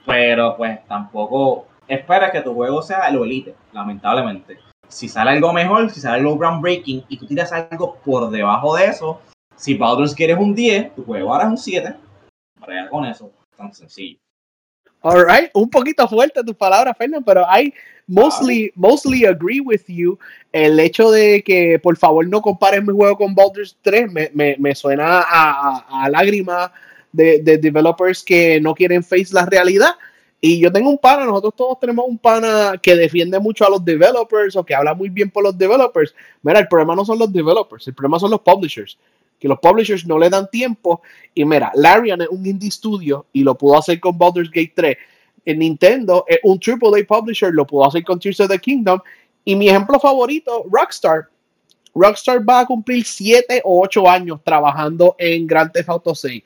Pero 0.07 0.57
pues 0.57 0.85
tampoco 0.87 1.67
espera 1.87 2.31
que 2.31 2.43
tu 2.43 2.55
juego 2.55 2.83
sea 2.83 3.09
el 3.09 3.17
elite, 3.17 3.55
lamentablemente. 3.73 4.59
Si 4.89 5.09
sale 5.09 5.31
algo 5.31 5.53
mejor, 5.53 5.91
si 5.91 6.01
sale 6.01 6.19
algo 6.19 6.39
groundbreaking 6.39 7.05
y 7.09 7.17
tú 7.19 7.27
tiras 7.27 7.53
algo 7.53 7.97
por 8.05 8.31
debajo 8.31 8.77
de 8.77 8.87
eso, 8.87 9.21
si 9.57 9.75
Baldur's 9.75 10.15
Gate 10.15 10.33
es 10.33 10.39
un 10.39 10.55
10, 10.55 10.95
tu 10.95 11.05
juego 11.05 11.33
ahora 11.33 11.45
es 11.45 11.51
un 11.51 11.59
7. 11.59 11.95
Para 12.61 12.89
con 12.89 13.05
eso, 13.05 13.31
tan 13.57 13.73
sencillo. 13.73 14.19
Alright, 15.01 15.51
un 15.55 15.71
poquito 15.71 16.09
fuerte 16.09 16.43
tus 16.43 16.57
palabras, 16.57 16.97
Fernando, 16.99 17.25
pero 17.25 17.43
I 17.43 17.73
mostly, 18.09 18.73
mostly 18.75 19.25
agree 19.25 19.61
with 19.61 19.83
you. 19.87 20.19
El 20.53 20.81
hecho 20.81 21.11
de 21.11 21.43
que 21.45 21.79
por 21.79 21.97
favor 21.97 22.27
no 22.27 22.43
compares 22.43 22.83
mi 22.83 22.93
juego 22.93 23.17
con 23.17 23.35
Baldur's 23.35 23.77
3 23.83 24.11
me, 24.11 24.31
me, 24.35 24.57
me 24.59 24.75
suena 24.75 25.21
a, 25.21 26.05
a, 26.05 26.11
lágrimas 26.11 26.71
de, 27.13 27.41
de, 27.41 27.59
developers 27.59 28.25
que 28.25 28.61
no 28.61 28.75
quieren 28.75 29.05
face 29.05 29.33
la 29.33 29.47
realidad. 29.47 29.95
Y 30.41 30.59
yo 30.61 30.73
tengo 30.73 30.91
un 30.91 30.99
pana, 30.99 31.25
nosotros 31.25 31.55
todos 31.57 31.81
tenemos 31.81 32.05
un 32.09 32.19
pana 32.19 32.75
que 32.81 32.97
defiende 32.97 33.39
mucho 33.39 33.67
a 33.67 33.71
los 33.71 33.85
developers 33.85 34.57
o 34.57 34.65
que 34.65 34.75
habla 34.75 34.95
muy 34.95 35.09
bien 35.09 35.31
por 35.31 35.45
los 35.45 35.57
developers. 35.57 36.15
Mira, 36.43 36.61
el 36.61 36.69
problema 36.69 36.97
no 36.97 37.05
son 37.05 37.19
los 37.19 37.33
developers, 37.33 37.87
el 37.87 37.95
problema 37.95 38.19
son 38.19 38.31
los 38.31 38.41
publishers 38.41 38.99
que 39.39 39.49
los 39.49 39.59
publishers 39.59 40.07
no 40.07 40.19
le 40.19 40.31
dan 40.31 40.49
tiempo. 40.51 41.03
Y 41.35 41.45
mira, 41.45 41.71
Larian 41.75 42.23
es 42.23 42.29
un 42.29 42.45
indie 42.45 42.71
studio 42.71 43.27
y 43.33 43.43
lo 43.43 43.57
pudo 43.57 43.79
hacer 43.79 44.01
con 44.01 44.19
Baldur's 44.19 44.51
Gate 44.51 44.73
3. 44.75 44.97
En 45.45 45.61
Nintendo 45.61 46.25
es 46.29 46.41
un 46.43 46.59
AAA 46.59 47.05
publisher, 47.07 47.53
lo 47.53 47.67
pudo 47.67 47.87
hacer 47.87 48.05
con 48.05 48.19
Tears 48.19 48.41
of 48.41 48.49
the 48.49 48.59
Kingdom. 48.59 49.01
Y 49.45 49.57
mi 49.57 49.69
ejemplo 49.69 49.99
favorito, 49.99 50.65
Rockstar. 50.71 51.29
Rockstar 51.95 52.47
va 52.47 52.61
a 52.61 52.67
cumplir 52.67 53.05
7 53.05 53.63
o 53.65 53.83
8 53.83 54.09
años 54.09 54.41
trabajando 54.45 55.17
en 55.19 55.47
Grand 55.47 55.73
Theft 55.73 55.89
Auto 55.89 56.15
6. 56.15 56.43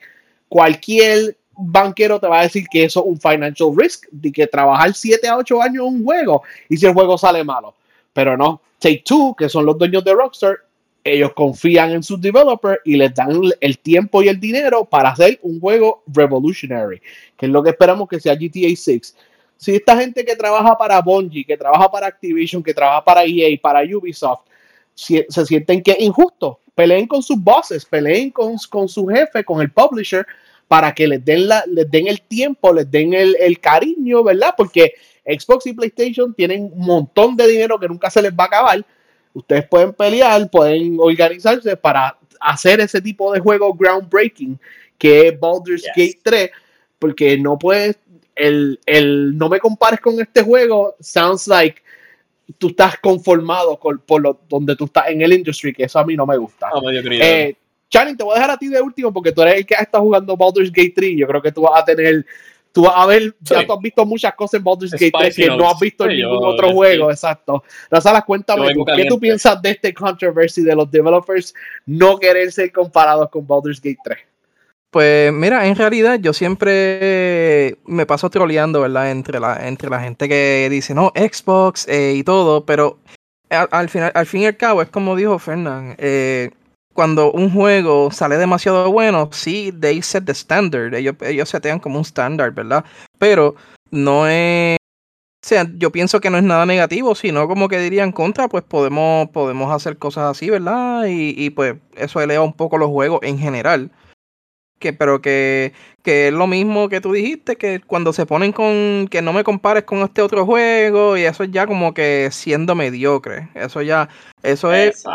Cualquier 0.47 1.35
banquero 1.55 2.19
te 2.19 2.27
va 2.27 2.39
a 2.39 2.43
decir 2.43 2.65
que 2.71 2.85
eso 2.85 3.01
es 3.01 3.05
un 3.05 3.19
financial 3.19 3.69
risk, 3.75 4.05
de 4.11 4.31
que 4.31 4.47
trabajar 4.47 4.93
7 4.93 5.27
a 5.27 5.37
8 5.37 5.61
años 5.61 5.87
en 5.87 5.95
un 5.95 6.03
juego 6.03 6.43
y 6.69 6.77
si 6.77 6.85
el 6.85 6.93
juego 6.93 7.17
sale 7.17 7.43
malo. 7.43 7.75
Pero 8.13 8.37
no, 8.37 8.61
Take 8.79 9.03
Two, 9.05 9.35
que 9.37 9.49
son 9.49 9.65
los 9.65 9.77
dueños 9.77 10.03
de 10.03 10.13
Rockstar, 10.13 10.57
ellos 11.03 11.33
confían 11.33 11.91
en 11.91 12.03
sus 12.03 12.21
developers 12.21 12.79
y 12.85 12.95
les 12.95 13.13
dan 13.13 13.41
el 13.59 13.79
tiempo 13.79 14.23
y 14.23 14.29
el 14.29 14.39
dinero 14.39 14.85
para 14.85 15.09
hacer 15.09 15.39
un 15.41 15.59
juego 15.59 16.03
revolutionary, 16.07 17.01
que 17.37 17.45
es 17.45 17.51
lo 17.51 17.61
que 17.61 17.71
esperamos 17.71 18.07
que 18.07 18.19
sea 18.19 18.35
GTA 18.35 18.73
6. 18.75 19.15
Si 19.57 19.75
esta 19.75 19.97
gente 19.97 20.23
que 20.25 20.35
trabaja 20.35 20.77
para 20.77 21.01
Bungie, 21.01 21.45
que 21.45 21.57
trabaja 21.57 21.89
para 21.89 22.07
Activision, 22.07 22.63
que 22.63 22.73
trabaja 22.73 23.03
para 23.03 23.23
EA, 23.25 23.57
para 23.61 23.81
Ubisoft, 23.81 24.41
se 24.95 25.25
sienten 25.45 25.81
que 25.81 25.91
es 25.91 26.01
injusto, 26.01 26.59
peleen 26.75 27.07
con 27.07 27.21
sus 27.21 27.37
bosses, 27.37 27.85
peleen 27.85 28.31
con, 28.31 28.55
con 28.69 28.87
su 28.87 29.05
jefe, 29.07 29.43
con 29.43 29.61
el 29.61 29.71
publisher, 29.71 30.25
para 30.67 30.93
que 30.93 31.07
les 31.07 31.23
den, 31.23 31.47
la, 31.47 31.63
les 31.67 31.89
den 31.89 32.07
el 32.07 32.21
tiempo, 32.21 32.73
les 32.73 32.89
den 32.89 33.13
el, 33.13 33.35
el 33.39 33.59
cariño, 33.59 34.23
¿verdad? 34.23 34.53
Porque 34.57 34.93
Xbox 35.25 35.67
y 35.67 35.73
PlayStation 35.73 36.33
tienen 36.33 36.71
un 36.73 36.85
montón 36.85 37.35
de 37.35 37.47
dinero 37.47 37.79
que 37.79 37.87
nunca 37.87 38.09
se 38.09 38.21
les 38.21 38.31
va 38.31 38.45
a 38.45 38.47
acabar 38.47 38.85
ustedes 39.33 39.67
pueden 39.67 39.93
pelear, 39.93 40.49
pueden 40.49 40.97
organizarse 40.99 41.75
para 41.75 42.17
hacer 42.39 42.79
ese 42.79 43.01
tipo 43.01 43.31
de 43.33 43.39
juego 43.39 43.73
groundbreaking 43.73 44.59
que 44.97 45.27
es 45.27 45.39
Baldur's 45.39 45.83
Gate 45.95 46.19
3, 46.23 46.51
porque 46.97 47.37
no 47.37 47.57
puedes, 47.57 47.97
el, 48.35 48.79
el, 48.85 49.37
no 49.37 49.49
me 49.49 49.59
compares 49.59 49.99
con 49.99 50.19
este 50.21 50.41
juego, 50.41 50.95
sounds 50.99 51.47
like 51.47 51.81
tú 52.57 52.69
estás 52.69 52.97
conformado 52.99 53.77
con, 53.77 53.99
por 53.99 54.21
lo, 54.21 54.39
donde 54.47 54.75
tú 54.75 54.85
estás 54.85 55.07
en 55.09 55.21
el 55.21 55.33
industry, 55.33 55.73
que 55.73 55.83
eso 55.83 55.99
a 55.99 56.05
mí 56.05 56.15
no 56.15 56.25
me 56.25 56.37
gusta. 56.37 56.69
eh, 57.21 57.55
Channing, 57.89 58.17
te 58.17 58.23
voy 58.23 58.31
a 58.33 58.35
dejar 58.35 58.51
a 58.51 58.57
ti 58.57 58.67
de 58.69 58.81
último 58.81 59.13
porque 59.13 59.31
tú 59.31 59.41
eres 59.41 59.55
el 59.55 59.65
que 59.65 59.75
está 59.75 59.99
jugando 59.99 60.35
Baldur's 60.35 60.71
Gate 60.71 60.93
3. 60.95 61.15
Yo 61.17 61.27
creo 61.27 61.41
que 61.41 61.51
tú 61.51 61.61
vas 61.61 61.81
a 61.81 61.85
tener 61.85 62.25
tú 62.73 62.81
vas 62.81 62.93
a 62.95 63.05
ver, 63.05 63.33
ya 63.39 63.65
tú 63.65 63.73
has 63.73 63.79
visto 63.79 64.05
muchas 64.05 64.33
cosas 64.33 64.55
en 64.55 64.63
Baldur's 64.63 64.91
Gate 64.91 65.11
3 65.17 65.35
que 65.35 65.47
no 65.47 65.69
has 65.69 65.79
visto 65.79 66.05
en 66.05 66.17
ningún 66.17 66.43
otro 66.43 66.71
juego, 66.71 67.11
exacto. 67.11 67.63
Razala, 67.89 68.23
cuéntame, 68.23 68.73
¿qué 68.95 69.05
tú 69.05 69.19
piensas 69.19 69.61
de 69.61 69.71
este 69.71 69.93
controversy 69.93 70.63
de 70.63 70.75
los 70.75 70.89
developers 70.89 71.53
no 71.85 72.17
querer 72.17 72.51
ser 72.51 72.71
comparados 72.71 73.29
con 73.29 73.47
Baldur's 73.47 73.79
Gate 73.79 73.99
3? 74.03 74.17
Pues 74.89 75.31
mira, 75.31 75.65
en 75.67 75.75
realidad 75.75 76.19
yo 76.19 76.33
siempre 76.33 77.77
me 77.85 78.05
paso 78.05 78.29
troleando, 78.29 78.81
¿verdad? 78.81 79.11
Entre 79.11 79.39
la, 79.39 79.67
entre 79.67 79.89
la 79.89 79.99
gente 79.99 80.27
que 80.27 80.67
dice, 80.69 80.93
no, 80.93 81.11
Xbox 81.15 81.87
eh, 81.87 82.13
y 82.15 82.23
todo, 82.23 82.65
pero 82.65 82.99
al, 83.49 83.89
final, 83.89 84.11
al 84.15 84.25
fin 84.25 84.41
y 84.41 84.45
al 84.47 84.57
cabo 84.57 84.81
es 84.81 84.89
como 84.89 85.15
dijo 85.15 85.37
Fernán, 85.39 85.95
eh, 85.99 86.51
cuando 86.93 87.31
un 87.31 87.51
juego 87.51 88.11
sale 88.11 88.37
demasiado 88.37 88.91
bueno, 88.91 89.29
sí, 89.31 89.73
they 89.79 90.01
set 90.01 90.25
the 90.25 90.31
standard. 90.31 90.93
Ellos, 90.93 91.15
ellos 91.21 91.49
setean 91.49 91.79
como 91.79 91.97
un 91.97 92.01
estándar, 92.01 92.51
¿verdad? 92.51 92.85
Pero 93.17 93.55
no 93.91 94.27
es. 94.27 94.77
O 95.43 95.47
sea, 95.47 95.67
yo 95.75 95.91
pienso 95.91 96.21
que 96.21 96.29
no 96.29 96.37
es 96.37 96.43
nada 96.43 96.65
negativo, 96.65 97.15
sino 97.15 97.47
como 97.49 97.67
que 97.67 97.79
dirían 97.79 98.13
contra, 98.13 98.47
pues 98.47 98.63
podemos, 98.63 99.29
podemos 99.29 99.73
hacer 99.73 99.97
cosas 99.97 100.31
así, 100.31 100.49
¿verdad? 100.49 101.05
Y 101.07 101.49
pues 101.49 101.75
eso 101.95 102.21
eleva 102.21 102.43
un 102.45 102.53
poco 102.53 102.77
los 102.77 102.89
juegos 102.89 103.19
en 103.23 103.37
general 103.37 103.91
que, 104.83 104.91
pero 104.91 105.21
que, 105.21 105.71
que 106.03 106.27
es 106.27 106.33
lo 106.33 106.45
mismo 106.45 106.89
que 106.89 106.99
tú 106.99 107.13
dijiste, 107.13 107.55
que 107.55 107.79
cuando 107.79 108.11
se 108.11 108.25
ponen 108.25 108.51
con 108.51 109.07
que 109.09 109.21
no 109.21 109.31
me 109.31 109.45
compares 109.45 109.85
con 109.85 109.99
este 109.99 110.21
otro 110.21 110.45
juego, 110.45 111.15
y 111.15 111.21
eso 111.21 111.45
es 111.45 111.51
ya 111.51 111.65
como 111.65 111.93
que 111.93 112.27
siendo 112.31 112.75
mediocre. 112.75 113.47
Eso 113.55 113.81
ya, 113.81 114.09
eso 114.43 114.73
es 114.73 115.05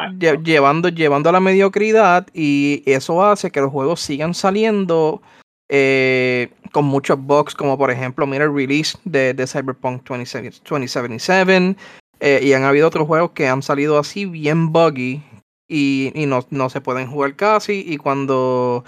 llevando, 0.43 0.89
llevando 0.89 1.29
a 1.29 1.33
la 1.33 1.41
mediocridad, 1.41 2.27
y 2.33 2.83
eso 2.87 3.23
hace 3.23 3.51
que 3.51 3.61
los 3.61 3.71
juegos 3.71 4.01
sigan 4.01 4.33
saliendo 4.33 5.21
eh, 5.69 6.49
con 6.73 6.87
muchos 6.87 7.21
bugs, 7.21 7.55
como 7.55 7.77
por 7.77 7.91
ejemplo, 7.91 8.27
mira 8.27 8.45
el 8.45 8.55
release 8.55 8.97
de, 9.05 9.35
de 9.35 9.47
Cyberpunk 9.47 10.09
2077. 10.09 11.77
Eh, 12.21 12.41
y 12.43 12.53
han 12.53 12.65
habido 12.65 12.89
otros 12.89 13.07
juegos 13.07 13.31
que 13.33 13.47
han 13.47 13.63
salido 13.63 13.97
así 13.97 14.25
bien 14.25 14.73
buggy 14.73 15.23
y, 15.69 16.11
y 16.15 16.27
no, 16.27 16.45
no, 16.51 16.71
se 16.71 16.81
pueden 16.81 17.09
jugar 17.09 17.37
casi. 17.37 17.85
Y 17.87 17.99
cuando 17.99 18.85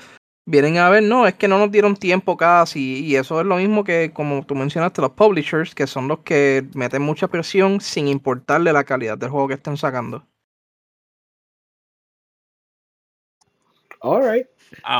vienen 0.51 0.78
a 0.78 0.90
ver, 0.90 1.03
no, 1.03 1.26
es 1.26 1.34
que 1.34 1.48
no 1.48 1.59
nos 1.59 1.70
dieron 1.70 1.96
tiempo 1.96 2.36
casi. 2.36 3.05
Y 3.05 3.16
eso 3.16 3.40
es 3.40 3.46
lo 3.46 3.57
mismo 3.57 3.84
que, 3.84 4.11
como 4.12 4.44
tú 4.44 4.55
mencionaste, 4.55 5.01
los 5.01 5.12
publishers, 5.12 5.74
que 5.74 5.86
son 5.86 6.09
los 6.09 6.20
que 6.20 6.66
meten 6.74 7.03
mucha 7.03 7.28
presión 7.28 7.80
sin 7.80 8.09
importarle 8.09 8.72
la 8.72 8.84
calidad 8.84 9.16
del 9.16 9.30
juego 9.30 9.48
que 9.48 9.55
estén 9.55 9.76
sacando. 9.76 10.26
Alright. 14.03 14.46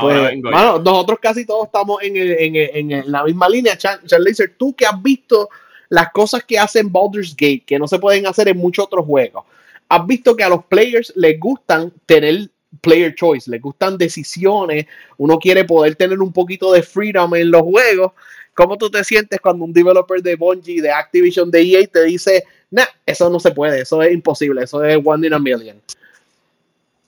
Pues, 0.01 0.37
nosotros 0.39 1.19
casi 1.21 1.45
todos 1.45 1.65
estamos 1.65 2.01
en, 2.03 2.13
en, 2.15 3.11
la 3.11 3.23
misma 3.23 3.49
línea. 3.49 3.77
Charles 3.77 4.51
tú 4.57 4.75
que 4.75 4.85
has 4.85 5.01
visto 5.01 5.49
las 5.89 6.11
cosas 6.11 6.43
que 6.43 6.59
hacen 6.59 6.91
Baldur's 6.91 7.35
Gate, 7.35 7.63
que 7.65 7.79
no 7.79 7.87
se 7.87 7.99
pueden 7.99 8.27
hacer 8.27 8.47
en 8.47 8.57
muchos 8.57 8.85
otros 8.85 9.05
juegos. 9.05 9.45
Has 9.89 10.05
visto 10.05 10.35
que 10.35 10.43
a 10.43 10.49
los 10.49 10.65
players 10.65 11.11
les 11.15 11.39
gustan 11.39 11.91
tener 12.05 12.49
player 12.79 13.13
choice, 13.15 13.49
les 13.49 13.61
gustan 13.61 13.97
decisiones, 13.97 14.85
uno 15.17 15.37
quiere 15.37 15.65
poder 15.65 15.95
tener 15.95 16.19
un 16.19 16.31
poquito 16.31 16.71
de 16.71 16.81
freedom 16.83 17.35
en 17.35 17.51
los 17.51 17.61
juegos. 17.63 18.13
¿Cómo 18.53 18.77
tú 18.77 18.89
te 18.89 19.03
sientes 19.03 19.39
cuando 19.39 19.65
un 19.65 19.73
developer 19.73 20.21
de 20.21 20.35
Bungie, 20.35 20.81
de 20.81 20.91
Activision, 20.91 21.49
de 21.51 21.61
EA 21.61 21.87
te 21.87 22.03
dice, 22.03 22.43
nah, 22.69 22.85
eso 23.05 23.29
no 23.29 23.39
se 23.39 23.51
puede, 23.51 23.81
eso 23.81 24.01
es 24.01 24.13
imposible, 24.13 24.63
eso 24.63 24.83
es 24.83 24.99
one 25.03 25.27
in 25.27 25.33
a 25.33 25.39
million? 25.39 25.81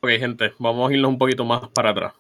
Ok, 0.02 0.10
gente, 0.20 0.54
vamos 0.60 0.90
a 0.90 0.94
irnos 0.94 1.10
un 1.10 1.18
poquito 1.18 1.46
más 1.46 1.68
para 1.70 1.92
atrás. 1.92 2.14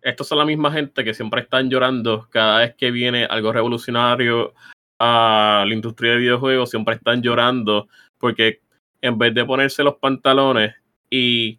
Estos 0.00 0.26
son 0.26 0.38
la 0.38 0.44
misma 0.44 0.72
gente 0.72 1.04
que 1.04 1.14
siempre 1.14 1.42
están 1.42 1.70
llorando 1.70 2.26
cada 2.30 2.58
vez 2.58 2.74
que 2.74 2.90
viene 2.90 3.24
algo 3.24 3.52
revolucionario 3.52 4.52
a 4.98 5.64
la 5.66 5.74
industria 5.74 6.12
de 6.12 6.18
videojuegos, 6.18 6.70
siempre 6.70 6.96
están 6.96 7.22
llorando 7.22 7.88
porque 8.18 8.60
en 9.00 9.18
vez 9.18 9.34
de 9.34 9.44
ponerse 9.44 9.82
los 9.82 9.96
pantalones 9.96 10.74
y 11.10 11.58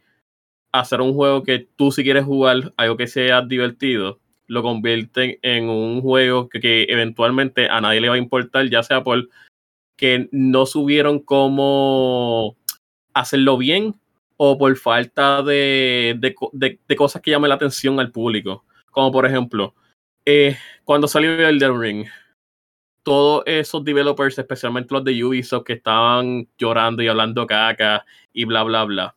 hacer 0.74 1.02
un 1.02 1.14
juego 1.14 1.44
que 1.44 1.68
tú 1.76 1.92
si 1.92 2.04
quieres 2.04 2.26
jugar, 2.26 2.74
algo 2.76 2.98
que 2.98 3.08
sea 3.08 3.42
divertido, 3.42 4.20
lo 4.48 4.64
convierten 4.64 5.40
en 5.42 5.70
un 5.70 6.02
juego 6.02 6.50
que, 6.50 6.86
eventualmente 6.90 7.70
a 7.70 7.80
nadie 7.80 8.02
le 8.02 8.10
va 8.10 8.16
a 8.16 8.20
importar, 8.20 8.70
ya 8.70 8.84
sea 8.84 9.04
por 9.04 9.30
que 9.96 10.28
no 10.32 10.66
subieron 10.66 11.20
cómo 11.20 12.58
hacerlo 13.14 13.58
bien 13.58 13.96
o 14.38 14.58
por 14.58 14.76
falta 14.76 15.44
de, 15.44 16.18
de, 16.20 16.96
cosas 16.98 17.22
que 17.22 17.32
llamen 17.32 17.50
la 17.50 17.56
atención 17.56 18.00
al 18.00 18.12
público. 18.12 18.66
Como 18.92 19.12
por 19.12 19.26
ejemplo, 19.26 19.76
eh, 20.26 20.58
cuando 20.84 21.08
salió 21.08 21.32
Elden 21.48 21.80
Ring, 21.80 22.08
todos 23.04 23.44
esos 23.46 23.84
developers, 23.84 24.40
especialmente 24.40 24.94
los 24.94 25.04
de 25.04 25.24
Ubisoft, 25.24 25.66
que 25.66 25.74
estaban 25.74 26.48
llorando 26.58 27.04
y 27.04 27.08
hablando 27.08 27.46
caca 27.46 28.06
y 28.34 28.46
bla, 28.46 28.64
bla, 28.64 28.86
bla. 28.86 29.16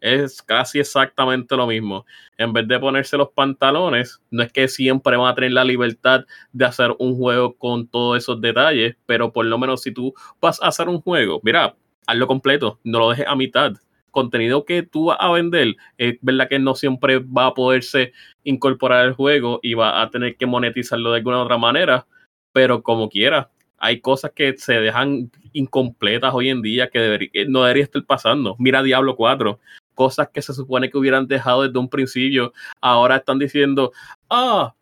Es 0.00 0.42
casi 0.42 0.78
exactamente 0.78 1.56
lo 1.56 1.66
mismo. 1.66 2.04
En 2.36 2.52
vez 2.52 2.68
de 2.68 2.78
ponerse 2.78 3.16
los 3.16 3.30
pantalones, 3.30 4.20
no 4.30 4.42
es 4.42 4.52
que 4.52 4.68
siempre 4.68 5.16
van 5.16 5.30
a 5.30 5.34
tener 5.34 5.52
la 5.52 5.64
libertad 5.64 6.24
de 6.52 6.64
hacer 6.64 6.94
un 6.98 7.16
juego 7.16 7.56
con 7.56 7.88
todos 7.88 8.18
esos 8.18 8.40
detalles, 8.40 8.96
pero 9.06 9.32
por 9.32 9.46
lo 9.46 9.58
menos 9.58 9.82
si 9.82 9.92
tú 9.92 10.14
vas 10.40 10.62
a 10.62 10.68
hacer 10.68 10.88
un 10.88 11.00
juego, 11.00 11.40
mira, 11.42 11.74
hazlo 12.06 12.26
completo, 12.26 12.78
no 12.84 12.98
lo 12.98 13.10
dejes 13.10 13.26
a 13.26 13.36
mitad. 13.36 13.72
Contenido 14.10 14.64
que 14.64 14.82
tú 14.82 15.06
vas 15.06 15.18
a 15.20 15.30
vender, 15.32 15.76
es 15.98 16.16
verdad 16.22 16.48
que 16.48 16.58
no 16.58 16.74
siempre 16.74 17.18
va 17.18 17.46
a 17.46 17.54
poderse 17.54 18.12
incorporar 18.44 19.04
al 19.04 19.12
juego 19.14 19.60
y 19.62 19.74
va 19.74 20.02
a 20.02 20.10
tener 20.10 20.36
que 20.36 20.46
monetizarlo 20.46 21.10
de 21.10 21.18
alguna 21.18 21.42
otra 21.42 21.58
manera, 21.58 22.06
pero 22.52 22.82
como 22.82 23.08
quiera, 23.10 23.50
hay 23.78 24.00
cosas 24.00 24.32
que 24.34 24.56
se 24.56 24.74
dejan 24.80 25.30
incompletas 25.52 26.32
hoy 26.34 26.48
en 26.48 26.62
día 26.62 26.88
que, 26.88 27.30
no 27.48 27.62
debería 27.62 27.84
estar 27.84 28.04
pasando. 28.04 28.56
Mira 28.58 28.82
Diablo 28.82 29.16
4, 29.16 29.58
cosas 29.96 30.28
que 30.32 30.42
se 30.42 30.54
supone 30.54 30.90
que 30.90 30.98
hubieran 30.98 31.26
dejado 31.26 31.62
desde 31.62 31.78
un 31.78 31.88
principio, 31.88 32.52
ahora 32.80 33.16
están 33.16 33.40
diciendo, 33.40 33.92
ah, 34.30 34.74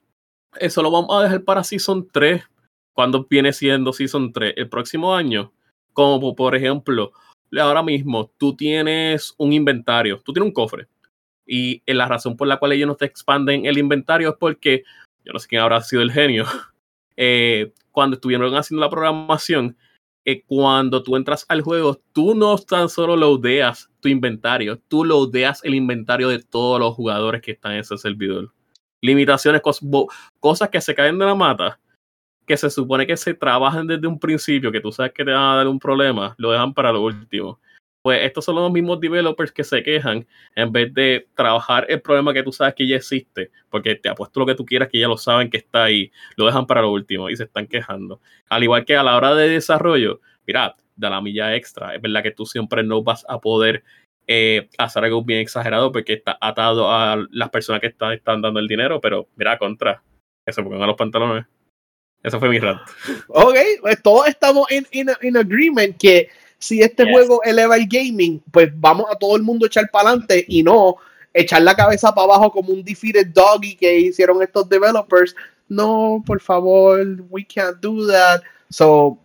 eso 0.57 0.83
lo 0.83 0.91
vamos 0.91 1.17
a 1.17 1.23
dejar 1.23 1.45
para 1.45 1.65
Season 1.65 2.07
3, 2.13 2.43
cuando 2.93 3.27
viene 3.29 3.53
siendo 3.53 3.93
Season 3.93 4.33
3, 4.33 4.55
el 4.57 4.69
próximo 4.69 5.15
año. 5.15 5.53
Como 5.95 6.35
por 6.35 6.55
ejemplo, 6.57 7.13
ahora 7.59 7.83
mismo 7.83 8.31
tú 8.37 8.57
tienes 8.57 9.35
un 9.39 9.53
inventario, 9.53 10.21
tú 10.25 10.33
tienes 10.33 10.49
un 10.49 10.55
cofre. 10.55 10.89
Y 11.47 11.83
la 11.87 12.09
razón 12.09 12.37
por 12.37 12.49
la 12.49 12.59
cual 12.59 12.73
ellos 12.73 12.89
no 12.89 12.97
te 12.97 13.07
expanden 13.07 13.67
el 13.67 13.79
inventario 13.79 14.31
es 14.31 14.37
porque, 14.39 14.83
yo 15.25 15.33
no 15.33 15.39
sé 15.39 15.49
quién 15.49 15.63
habrá 15.63 15.81
sido 15.81 16.03
el 16.03 16.13
genio, 16.13 16.45
Eh, 17.17 17.73
cuando 17.93 18.17
estuvieron 18.17 18.55
haciendo 18.57 18.81
la 18.81 18.91
programación, 18.91 19.77
eh, 20.25 20.43
cuando 20.47 21.03
tú 21.03 21.17
entras 21.17 21.45
al 21.49 21.63
juego, 21.63 22.01
tú 22.13 22.35
no 22.35 22.57
tan 22.59 22.89
solo 22.89 23.17
loadeas 23.17 23.91
tu 24.01 24.09
inventario, 24.09 24.81
tú 24.89 25.05
loadeas 25.05 25.63
el 25.65 25.75
inventario 25.75 26.29
de 26.29 26.39
todos 26.43 26.81
los 26.81 26.95
jugadores 26.95 27.43
que 27.43 27.53
están 27.53 27.73
en 27.73 27.81
ese 27.81 27.97
servidor. 27.99 28.53
Limitaciones, 29.01 29.61
cosas 30.41 30.69
que 30.71 30.81
se 30.81 30.95
caen 30.95 31.19
de 31.19 31.27
la 31.27 31.35
mata, 31.35 31.79
que 32.47 32.57
se 32.57 32.71
supone 32.71 33.07
que 33.07 33.17
se 33.17 33.35
trabajan 33.35 33.87
desde 33.87 34.07
un 34.07 34.19
principio, 34.19 34.73
que 34.73 34.81
tú 34.81 34.93
sabes 34.93 35.13
que 35.13 35.25
te 35.25 35.31
van 35.31 35.43
a 35.43 35.57
dar 35.57 35.69
un 35.69 35.79
problema, 35.79 36.35
lo 36.39 36.51
dejan 36.53 36.73
para 36.73 36.93
lo 36.93 37.03
último 37.03 37.59
pues 38.05 38.23
estos 38.23 38.45
son 38.45 38.57
los 38.57 38.71
mismos 38.71 39.01
developers 39.01 39.51
que 39.51 39.65
se 39.65 39.83
quejan 39.83 40.27
en 40.55 40.71
vez 40.71 40.93
de 40.93 41.27
trabajar 41.35 41.87
el 41.89 42.03
problema 42.03 42.35
que 42.35 42.43
tú 42.43 42.53
sabes 42.53 42.75
que 42.75 42.87
ya 42.87 42.97
existe, 42.97 43.51
porque 43.71 43.95
te 43.95 44.11
apuesto 44.11 44.41
lo 44.41 44.45
que 44.45 44.55
tú 44.55 44.67
quieras 44.67 44.91
que 44.91 44.99
ya 44.99 45.09
lo 45.09 45.17
saben 45.17 45.49
que 45.49 45.57
está 45.57 45.85
ahí, 45.85 46.13
lo 46.37 46.45
dejan 46.45 46.67
para 46.67 46.83
lo 46.83 46.93
último 46.93 47.31
y 47.31 47.37
se 47.37 47.45
están 47.45 47.67
quejando. 47.67 48.21
Al 48.51 48.63
igual 48.63 48.85
que 48.85 48.95
a 48.95 49.03
la 49.03 49.17
hora 49.17 49.35
de 49.35 49.49
desarrollo, 49.49 50.21
mira, 50.47 50.77
da 50.97 51.09
la 51.09 51.23
milla 51.23 51.57
extra, 51.57 51.95
es 51.95 52.03
verdad 52.03 52.23
que 52.23 52.31
tú 52.31 52.45
siempre 52.45 52.83
no 52.83 53.03
vas 53.03 53.25
a 53.27 53.41
poder 53.41 53.85
eh, 54.27 54.69
hacer 54.77 55.05
algo 55.05 55.25
bien 55.25 55.41
exagerado 55.41 55.91
porque 55.91 56.13
está 56.13 56.37
atado 56.43 56.93
a 56.93 57.17
las 57.31 57.49
personas 57.49 57.81
que 57.81 57.87
están, 57.87 58.43
dando 58.43 58.61
el 58.61 58.69
dinero, 58.69 59.01
pero 59.01 59.31
mira, 59.35 59.57
contra, 59.57 60.03
que 60.45 60.53
se 60.53 60.63
pongan 60.63 60.87
los 60.87 60.97
pantalones. 60.97 61.47
Eso 62.23 62.39
fue 62.39 62.51
mi 62.51 62.59
rato. 62.59 62.83
Ok, 63.29 63.57
pues 63.81 64.03
todos 64.03 64.29
estamos 64.29 64.67
en 64.71 65.37
agreement 65.39 65.97
que 65.97 66.29
si 66.65 66.81
este 66.81 67.05
juego 67.05 67.43
eleva 67.45 67.77
el 67.77 67.87
gaming, 67.87 68.43
pues 68.51 68.71
vamos 68.75 69.05
a 69.11 69.17
todo 69.17 69.37
el 69.37 69.43
mundo 69.43 69.67
echar 69.67 69.91
para 69.91 70.09
adelante 70.09 70.47
y 70.49 70.63
no 70.63 70.97
echar 71.35 71.61
la 71.61 71.75
cabeza 71.75 72.15
para 72.15 72.25
abajo 72.25 72.51
como 72.51 72.73
un 72.73 72.83
defeated 72.83 73.27
doggy 73.35 73.77
que 73.77 73.99
hicieron 73.99 74.43
estos 74.43 74.67
developers. 74.67 75.37
No, 75.69 76.23
por 76.27 76.41
favor, 76.41 77.05
we 77.29 77.45
can't 77.45 77.77
do 77.83 78.07
that. 78.07 78.41
So, 78.71 79.19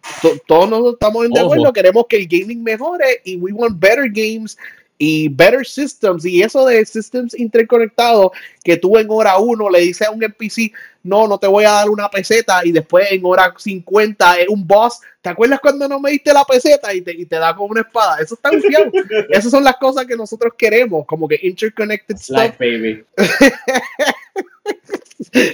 todos 0.47 0.69
nos 0.69 0.93
estamos 0.93 1.25
en 1.25 1.31
de 1.31 1.39
acuerdo, 1.39 1.71
queremos 1.71 2.05
que 2.09 2.17
el 2.17 2.27
gaming 2.27 2.61
mejore 2.61 3.21
y 3.23 3.37
we 3.37 3.53
want 3.53 3.79
better 3.79 4.09
games 4.11 4.57
y 5.01 5.29
better 5.29 5.65
systems 5.65 6.25
y 6.25 6.43
eso 6.43 6.65
de 6.65 6.85
systems 6.85 7.33
interconectados 7.33 8.31
que 8.61 8.75
tú 8.75 8.97
en 8.97 9.07
hora 9.09 9.37
1 9.37 9.69
le 9.69 9.79
dices 9.79 10.05
a 10.05 10.11
un 10.11 10.21
NPC 10.21 10.73
no, 11.03 11.25
no 11.25 11.39
te 11.39 11.47
voy 11.47 11.63
a 11.63 11.71
dar 11.71 11.89
una 11.89 12.09
peseta 12.09 12.59
y 12.65 12.73
después 12.73 13.09
en 13.09 13.21
hora 13.23 13.53
50 13.57 14.41
es 14.41 14.49
un 14.49 14.67
boss. 14.67 14.99
¿te 15.21 15.29
acuerdas 15.29 15.61
cuando 15.61 15.87
no 15.87 16.01
me 16.01 16.11
diste 16.11 16.33
la 16.33 16.43
peseta 16.43 16.93
y 16.93 17.01
te, 17.01 17.13
y 17.13 17.25
te 17.25 17.37
da 17.37 17.55
como 17.55 17.71
una 17.71 17.81
espada? 17.81 18.17
eso 18.21 18.35
está 18.35 18.49
bien 18.49 18.91
esas 19.29 19.49
son 19.49 19.63
las 19.63 19.77
cosas 19.77 20.05
que 20.05 20.17
nosotros 20.17 20.51
queremos 20.57 21.05
como 21.05 21.29
que 21.29 21.39
interconnected 21.41 22.17
stuff. 22.17 22.57
baby. 22.59 23.03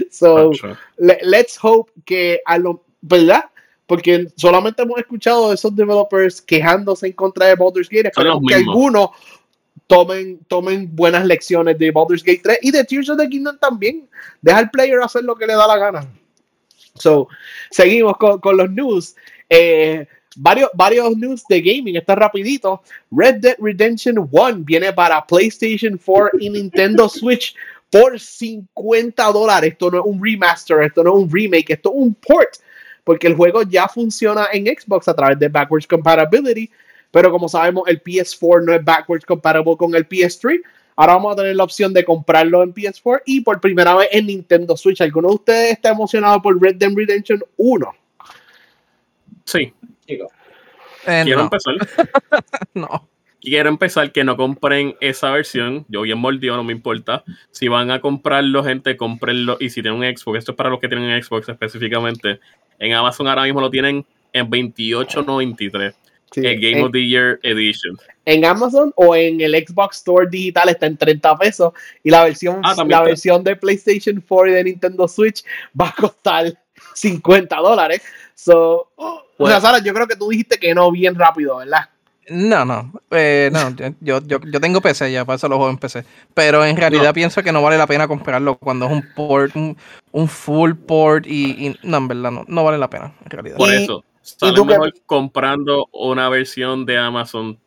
So 0.10 0.52
let's 0.98 1.58
hope 1.62 1.92
que 2.06 2.42
a 2.46 2.58
lo 2.58 2.84
¿verdad? 3.02 3.46
Porque 3.88 4.28
solamente 4.36 4.82
hemos 4.82 5.00
escuchado 5.00 5.50
de 5.50 5.56
esos 5.56 5.76
developers 5.76 6.42
quejándose 6.42 7.08
en 7.08 7.14
contra 7.14 7.48
de 7.48 7.56
Baldur's 7.56 7.90
Gate. 7.90 8.08
Esperemos 8.08 8.44
que 8.48 8.56
algunos 8.56 9.10
tomen, 9.88 10.40
tomen 10.48 10.94
buenas 10.96 11.26
lecciones 11.26 11.78
de 11.78 11.92
Baldur's 11.92 12.24
Gate 12.24 12.42
3 12.44 12.60
y 12.62 12.72
de 12.72 12.84
Tears 12.84 13.10
of 13.10 13.18
the 13.18 13.30
Kingdom 13.30 13.58
también. 13.60 14.08
Deja 14.42 14.58
al 14.58 14.72
player 14.72 15.00
hacer 15.02 15.24
lo 15.24 15.36
que 15.36 15.46
le 15.46 15.54
da 15.54 15.68
la 15.68 15.78
gana. 15.78 16.08
So, 16.96 17.28
seguimos 17.70 18.18
con, 18.18 18.40
con 18.40 18.58
los 18.58 18.72
news. 18.72 19.16
Eh, 19.50 20.08
varios, 20.36 20.70
varios 20.74 21.16
news 21.16 21.44
de 21.48 21.62
gaming. 21.62 21.96
Está 21.96 22.16
rapidito. 22.16 22.82
Red 23.12 23.36
Dead 23.36 23.56
Redemption 23.60 24.18
1 24.32 24.56
viene 24.60 24.94
para 24.94 25.26
PlayStation 25.26 26.00
4 26.04 26.40
y 26.40 26.50
Nintendo 26.50 27.08
Switch 27.10 27.56
por 27.92 28.20
50 28.20 29.24
dólares. 29.32 29.74
Esto 29.74 29.92
no 29.92 30.00
es 30.00 30.06
un 30.06 30.24
remaster, 30.24 30.82
esto 30.82 31.04
no 31.04 31.18
es 31.18 31.24
un 31.24 31.32
remake, 31.32 31.74
esto 31.74 31.90
es 31.90 31.96
un 31.96 32.14
port 32.16 32.56
porque 33.06 33.28
el 33.28 33.36
juego 33.36 33.62
ya 33.64 33.88
funciona 33.88 34.48
en 34.52 34.66
Xbox 34.66 35.08
a 35.08 35.16
través 35.16 35.40
de 35.40 35.48
backwards 35.48 35.88
compatibility, 35.88 36.70
pero 37.12 37.32
como 37.32 37.48
sabemos 37.48 37.88
el 37.88 38.04
PS4 38.04 38.66
no 38.66 38.74
es 38.74 38.84
backwards 38.84 39.26
compatible 39.26 39.78
con 39.78 39.96
el 39.96 40.10
PS3. 40.10 40.62
Ahora 40.98 41.14
vamos 41.14 41.34
a 41.34 41.36
tener 41.38 41.56
la 41.56 41.64
opción 41.64 41.94
de 41.94 42.04
comprarlo 42.04 42.64
en 42.64 42.74
PS4 42.74 43.22
y 43.26 43.42
por 43.42 43.62
primera 43.62 43.96
vez 43.96 44.10
en 44.12 44.26
Nintendo 44.26 44.76
Switch. 44.76 45.00
¿Alguno 45.00 45.30
de 45.30 45.36
ustedes 45.36 45.72
está 45.74 45.92
emocionado 45.92 46.42
por 46.42 46.62
Red 46.62 46.76
Dead 46.76 46.92
Redemption 46.94 47.42
1? 47.56 47.94
Sí. 49.46 49.74
Eh, 50.08 51.22
Quiero 51.24 51.42
empezar. 51.42 51.76
no 52.74 53.15
quiero 53.46 53.70
empezar 53.70 54.12
que 54.12 54.24
no 54.24 54.36
compren 54.36 54.96
esa 55.00 55.32
versión. 55.32 55.86
Yo 55.88 56.02
bien 56.02 56.18
mordido, 56.18 56.56
no 56.56 56.64
me 56.64 56.74
importa. 56.74 57.24
Si 57.52 57.68
van 57.68 57.92
a 57.92 58.02
comprarlo, 58.02 58.64
gente, 58.64 58.98
comprenlo. 58.98 59.58
Y 59.60 59.70
si 59.70 59.82
tienen 59.82 60.00
un 60.02 60.18
Xbox, 60.18 60.40
esto 60.40 60.52
es 60.52 60.58
para 60.58 60.70
los 60.70 60.80
que 60.80 60.88
tienen 60.88 61.10
un 61.10 61.24
Xbox 61.24 61.48
específicamente. 61.48 62.40
En 62.80 62.94
Amazon 62.94 63.28
ahora 63.28 63.44
mismo 63.44 63.62
lo 63.62 63.70
tienen 63.70 64.06
en 64.34 64.50
28.93. 64.50 65.94
el 66.36 66.60
Game 66.60 66.84
of 66.84 66.92
the 66.92 67.08
Year 67.08 67.40
Edition. 67.44 67.98
En 68.26 68.44
Amazon 68.44 68.92
o 68.96 69.16
en 69.16 69.40
el 69.40 69.54
Xbox 69.54 69.98
Store 69.98 70.28
digital 70.30 70.70
está 70.70 70.88
en 70.88 70.98
30 70.98 71.38
pesos. 71.38 71.74
Y 72.04 72.10
la 72.10 72.24
versión, 72.24 72.60
ah, 72.64 72.76
la 72.88 73.02
versión 73.04 73.44
de 73.44 73.56
PlayStation 73.56 74.22
4 74.28 74.52
y 74.52 74.56
de 74.56 74.64
Nintendo 74.66 75.08
Switch 75.08 75.46
va 75.80 75.90
a 75.90 75.94
costar 75.94 76.54
50 76.94 77.56
dólares. 77.58 78.02
So, 78.34 78.92
o 78.96 79.48
sea, 79.48 79.62
Sara, 79.62 79.80
yo 79.80 79.94
creo 79.94 80.08
que 80.08 80.16
tú 80.16 80.30
dijiste 80.30 80.58
que 80.58 80.74
no 80.74 80.92
bien 80.92 81.16
rápido, 81.16 81.58
¿verdad? 81.58 81.90
No, 82.28 82.66
no, 82.66 82.92
eh, 83.12 83.50
no, 83.54 83.76
yo, 84.02 84.20
yo, 84.26 84.40
yo, 84.40 84.60
tengo 84.60 84.82
PC 84.82 85.12
ya, 85.12 85.26
para 85.26 85.36
eso 85.36 85.48
lo 85.48 85.58
juego 85.58 85.72
en 85.72 85.78
PC. 85.78 86.04
Pero 86.34 86.66
en 86.66 86.76
realidad 86.76 87.14
pienso 87.14 87.44
que 87.44 87.52
no 87.52 87.62
vale 87.62 87.78
la 87.78 87.86
pena 87.86 88.08
comprarlo 88.08 88.58
cuando 88.58 88.88
es 88.88 88.92
un 88.92 89.06
port, 89.16 89.56
un, 89.56 90.28
full 90.28 90.74
port 90.74 91.28
y, 91.28 91.76
no, 91.84 91.98
en 91.98 92.08
verdad 92.08 92.32
no, 92.32 92.44
no 92.48 92.64
vale 92.64 92.80
la 92.80 92.90
pena, 92.90 93.14
en 93.24 93.30
realidad. 93.30 93.58
Por 93.58 93.72
eso, 93.72 94.04
sale 94.22 94.64
mejor 94.64 94.94
comprando 95.06 95.88
una 95.92 96.30
versión 96.30 96.86
de 96.86 96.98
Amazon, 96.98 97.60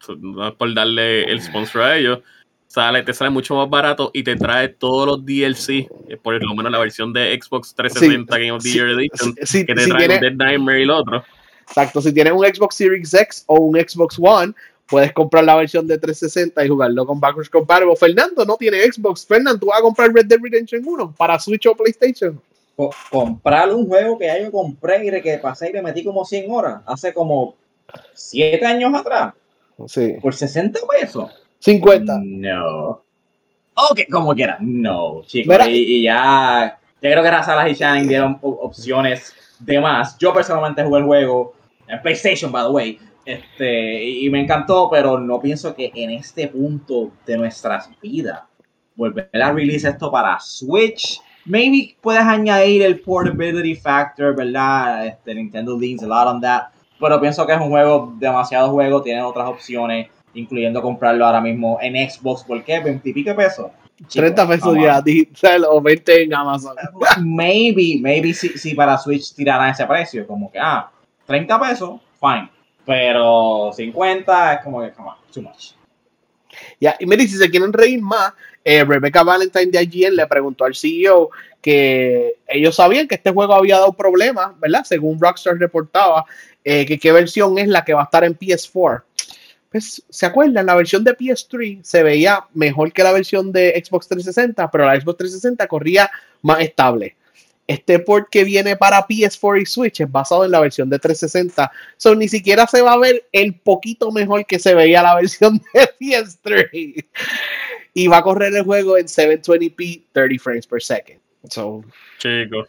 por 0.58 0.74
darle 0.74 1.24
el 1.24 1.40
sponsor 1.40 1.82
a 1.82 1.96
ellos, 1.96 2.18
sale, 2.66 3.02
te 3.04 3.14
sale 3.14 3.30
mucho 3.30 3.54
más 3.54 3.70
barato 3.70 4.10
y 4.12 4.24
te 4.24 4.34
trae 4.34 4.68
todos 4.68 5.06
los 5.06 5.24
DLC, 5.24 5.88
eh, 6.08 6.16
por 6.20 6.42
lo 6.42 6.54
menos 6.54 6.72
la 6.72 6.78
versión 6.78 7.12
de 7.12 7.38
Xbox 7.40 7.74
360 7.76 8.38
Game 8.38 8.50
of 8.50 8.62
the 8.62 8.72
Year 8.72 8.88
Edition, 8.88 9.34
que 9.34 9.74
te 9.74 9.86
trae 9.86 10.08
Dead 10.08 10.32
Nightmare 10.32 10.80
y 10.80 10.82
el 10.82 10.90
otro. 10.90 11.22
Exacto, 11.68 12.00
si 12.00 12.12
tienes 12.12 12.32
un 12.32 12.44
Xbox 12.44 12.76
Series 12.76 13.14
X 13.14 13.44
o 13.46 13.60
un 13.60 13.78
Xbox 13.78 14.18
One, 14.18 14.54
puedes 14.88 15.12
comprar 15.12 15.44
la 15.44 15.56
versión 15.56 15.86
de 15.86 15.98
360 15.98 16.64
y 16.64 16.68
jugarlo 16.68 17.06
con 17.06 17.20
backwards 17.20 17.50
compatible. 17.50 17.94
Fernando 17.96 18.44
no 18.44 18.56
tiene 18.56 18.80
Xbox. 18.90 19.26
Fernando, 19.26 19.60
¿tú 19.60 19.66
vas 19.66 19.78
a 19.78 19.82
comprar 19.82 20.12
Red 20.12 20.26
Dead 20.26 20.38
Redemption 20.40 20.82
1 20.84 21.14
para 21.16 21.38
Switch 21.38 21.66
o 21.66 21.74
PlayStation? 21.76 22.40
comprar 23.10 23.74
un 23.74 23.88
juego 23.88 24.16
que 24.16 24.26
ya 24.26 24.40
yo 24.40 24.52
compré 24.52 25.04
y 25.04 25.20
que 25.20 25.38
pasé 25.38 25.70
y 25.70 25.72
le 25.72 25.82
metí 25.82 26.04
como 26.04 26.24
100 26.24 26.48
horas 26.48 26.80
hace 26.86 27.12
como 27.12 27.56
7 28.14 28.64
años 28.64 28.94
atrás. 28.94 29.34
Sí. 29.86 30.14
Por 30.22 30.34
60 30.34 30.78
pesos. 30.88 31.30
50. 31.58 32.20
No. 32.24 33.02
Ok, 33.90 34.00
como 34.10 34.34
quiera. 34.34 34.58
No, 34.60 35.22
chicos. 35.26 35.56
Y, 35.68 36.02
ya. 36.02 36.78
Yo 37.00 37.10
creo 37.10 37.22
que 37.22 37.30
Razalas 37.30 37.70
y 37.70 37.74
Shining 37.74 38.08
dieron 38.08 38.38
opciones 38.40 39.32
de 39.60 39.80
más. 39.80 40.16
Yo 40.18 40.32
personalmente 40.32 40.82
jugué 40.82 40.98
el 40.98 41.06
juego 41.06 41.54
en 41.88 42.02
PlayStation, 42.02 42.52
by 42.52 42.64
the 42.64 42.70
way. 42.70 42.98
Este, 43.24 44.04
y 44.04 44.30
me 44.30 44.40
encantó, 44.40 44.88
pero 44.90 45.18
no 45.18 45.40
pienso 45.40 45.74
que 45.74 45.92
en 45.94 46.10
este 46.10 46.48
punto 46.48 47.10
de 47.26 47.36
nuestras 47.36 47.90
vidas 48.00 48.40
volver 48.96 49.28
a 49.32 49.52
release 49.52 49.88
esto 49.88 50.10
para 50.10 50.38
Switch. 50.40 51.20
Maybe 51.44 51.96
puedes 52.00 52.22
añadir 52.22 52.82
el 52.82 53.00
portability 53.00 53.74
factor, 53.74 54.34
¿verdad? 54.34 55.06
Este, 55.06 55.34
Nintendo 55.34 55.78
leans 55.78 56.02
a 56.02 56.06
lot 56.06 56.26
on 56.26 56.40
that. 56.40 56.68
Pero 57.00 57.20
pienso 57.20 57.46
que 57.46 57.52
es 57.52 57.60
un 57.60 57.68
juego, 57.68 58.12
demasiado 58.18 58.70
juego, 58.70 59.02
tiene 59.02 59.22
otras 59.22 59.48
opciones, 59.48 60.08
incluyendo 60.34 60.82
comprarlo 60.82 61.24
ahora 61.24 61.40
mismo 61.40 61.78
en 61.80 62.10
Xbox. 62.10 62.44
¿Por 62.44 62.62
qué? 62.64 62.80
20 62.80 63.08
y 63.08 63.12
pico 63.12 63.36
pesos. 63.36 63.70
30 64.12 64.48
pesos 64.48 64.76
ya, 64.80 65.00
digital 65.00 65.64
o 65.68 65.80
20 65.80 66.22
en 66.22 66.34
Amazon. 66.34 66.74
Maybe, 67.20 67.98
maybe 68.00 68.32
si, 68.32 68.48
si 68.50 68.74
para 68.74 68.96
Switch 68.98 69.34
tiraran 69.34 69.70
ese 69.70 69.86
precio, 69.86 70.26
como 70.26 70.50
que, 70.50 70.58
ah, 70.58 70.90
30 71.28 71.60
pesos, 71.60 72.00
fine. 72.18 72.50
Pero 72.86 73.70
50 73.76 74.54
es 74.54 74.60
como 74.64 74.80
que, 74.80 74.92
come 74.92 75.10
on, 75.10 75.16
too 75.30 75.42
much. 75.42 75.72
Ya, 76.80 76.96
y 76.98 77.04
mire, 77.04 77.28
si 77.28 77.36
se 77.36 77.50
quieren 77.50 77.70
reír 77.70 78.00
más, 78.00 78.32
eh, 78.64 78.82
Rebecca 78.82 79.22
Valentine 79.22 79.66
de 79.66 79.82
IGN 79.82 80.16
le 80.16 80.26
preguntó 80.26 80.64
al 80.64 80.74
CEO 80.74 81.30
que 81.60 82.36
ellos 82.46 82.76
sabían 82.76 83.06
que 83.06 83.16
este 83.16 83.30
juego 83.30 83.54
había 83.54 83.76
dado 83.76 83.92
problemas, 83.92 84.58
¿verdad? 84.58 84.84
Según 84.84 85.20
Rockstar 85.20 85.58
reportaba, 85.58 86.24
eh, 86.64 86.86
que 86.86 86.98
qué 86.98 87.12
versión 87.12 87.58
es 87.58 87.68
la 87.68 87.84
que 87.84 87.92
va 87.92 88.00
a 88.00 88.04
estar 88.04 88.24
en 88.24 88.36
PS4. 88.36 89.02
Pues, 89.70 90.02
¿se 90.08 90.24
acuerdan? 90.24 90.64
La 90.64 90.74
versión 90.74 91.04
de 91.04 91.14
PS3 91.14 91.82
se 91.82 92.02
veía 92.02 92.46
mejor 92.54 92.90
que 92.90 93.02
la 93.02 93.12
versión 93.12 93.52
de 93.52 93.82
Xbox 93.84 94.08
360, 94.08 94.70
pero 94.70 94.86
la 94.86 94.98
Xbox 94.98 95.18
360 95.18 95.66
corría 95.66 96.10
más 96.40 96.60
estable. 96.60 97.16
Este 97.68 98.00
port 98.00 98.28
que 98.30 98.42
viene 98.42 98.76
para 98.76 99.06
PS4 99.06 99.62
y 99.62 99.66
Switch 99.66 100.00
es 100.00 100.10
basado 100.10 100.44
en 100.44 100.50
la 100.50 100.60
versión 100.60 100.90
de 100.90 100.98
360. 100.98 101.70
So, 101.96 102.14
ni 102.14 102.26
siquiera 102.26 102.66
se 102.66 102.82
va 102.82 102.94
a 102.94 102.98
ver 102.98 103.26
el 103.30 103.54
poquito 103.54 104.10
mejor 104.10 104.44
que 104.46 104.58
se 104.58 104.74
veía 104.74 105.02
la 105.02 105.14
versión 105.20 105.60
de 105.72 105.88
PS3. 106.00 107.04
Y 107.94 108.06
va 108.08 108.18
a 108.18 108.22
correr 108.22 108.54
el 108.54 108.64
juego 108.64 108.98
en 108.98 109.06
720p 109.06 110.02
30 110.12 110.42
frames 110.42 110.66
per 110.66 110.82
second. 110.82 111.20
So, 111.50 111.84
Chicos, 112.18 112.68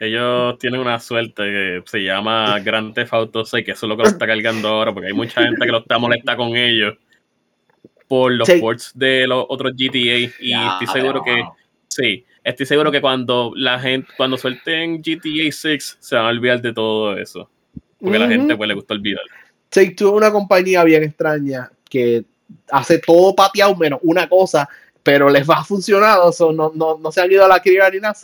ellos 0.00 0.58
tienen 0.58 0.80
una 0.80 0.98
suerte 0.98 1.42
que 1.42 1.82
se 1.84 1.98
llama 1.98 2.58
Grand 2.60 2.94
Theft 2.94 3.12
Auto 3.12 3.44
6, 3.44 3.64
que 3.66 3.72
eso 3.72 3.84
es 3.84 3.88
lo 3.90 3.96
que 3.98 4.04
lo 4.04 4.08
está 4.08 4.26
cargando 4.26 4.68
ahora, 4.68 4.94
porque 4.94 5.08
hay 5.08 5.12
mucha 5.12 5.42
gente 5.42 5.66
que 5.66 5.72
lo 5.72 5.80
está 5.80 5.98
molesta 5.98 6.36
con 6.36 6.56
ellos 6.56 6.96
por 8.10 8.32
los 8.32 8.50
ports 8.60 8.92
de 8.94 9.26
los 9.26 9.44
otros 9.48 9.72
GTA. 9.72 10.32
Y 10.40 10.52
estoy 10.52 10.86
seguro 10.92 11.22
que 11.22 11.44
sí 11.90 12.24
estoy 12.44 12.66
seguro 12.66 12.90
que 12.90 13.00
cuando 13.00 13.52
la 13.54 13.78
gente, 13.78 14.08
cuando 14.16 14.36
suelten 14.36 14.98
GTA 15.02 15.50
6, 15.50 15.98
se 16.00 16.16
van 16.16 16.26
a 16.26 16.28
olvidar 16.28 16.60
de 16.60 16.72
todo 16.72 17.16
eso. 17.16 17.48
Porque 17.98 18.16
a 18.16 18.20
la 18.20 18.28
gente 18.28 18.56
pues 18.56 18.68
le 18.68 18.74
gusta 18.74 18.94
olvidar. 18.94 19.22
Take 19.68 19.90
Two 19.90 20.08
es 20.08 20.14
una 20.14 20.32
compañía 20.32 20.82
bien 20.84 21.04
extraña 21.04 21.70
que 21.88 22.24
hace 22.70 22.98
todo 22.98 23.34
pateado 23.34 23.76
menos 23.76 24.00
una 24.02 24.28
cosa, 24.28 24.68
pero 25.02 25.28
les 25.28 25.48
va 25.48 25.62
funcionado, 25.64 26.32
so 26.32 26.52
no, 26.52 26.72
no, 26.74 26.98
no 26.98 27.12
se 27.12 27.20
han 27.20 27.30
ido 27.30 27.44
a 27.44 27.48
la 27.48 27.60
criba 27.60 27.88
ni 27.90 27.98
nada, 27.98 28.14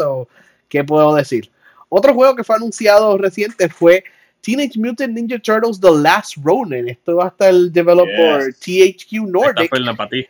¿qué 0.69 0.83
puedo 0.83 1.15
decir? 1.15 1.51
Otro 1.89 2.15
juego 2.15 2.35
que 2.35 2.43
fue 2.43 2.57
anunciado 2.57 3.17
reciente 3.19 3.69
fue 3.69 4.03
Teenage 4.41 4.79
Mutant 4.79 5.15
Ninja 5.15 5.39
Turtles 5.39 5.81
The 5.81 5.91
Last 5.91 6.37
Ronin. 6.43 6.89
Esto 6.89 7.17
va 7.17 7.27
a 7.27 7.29
estar 7.29 7.51
el 7.51 7.73
developer 7.73 8.53
THQ 8.55 9.13
Nordic. 9.29 9.71
para 9.97 10.09
ti. 10.09 10.27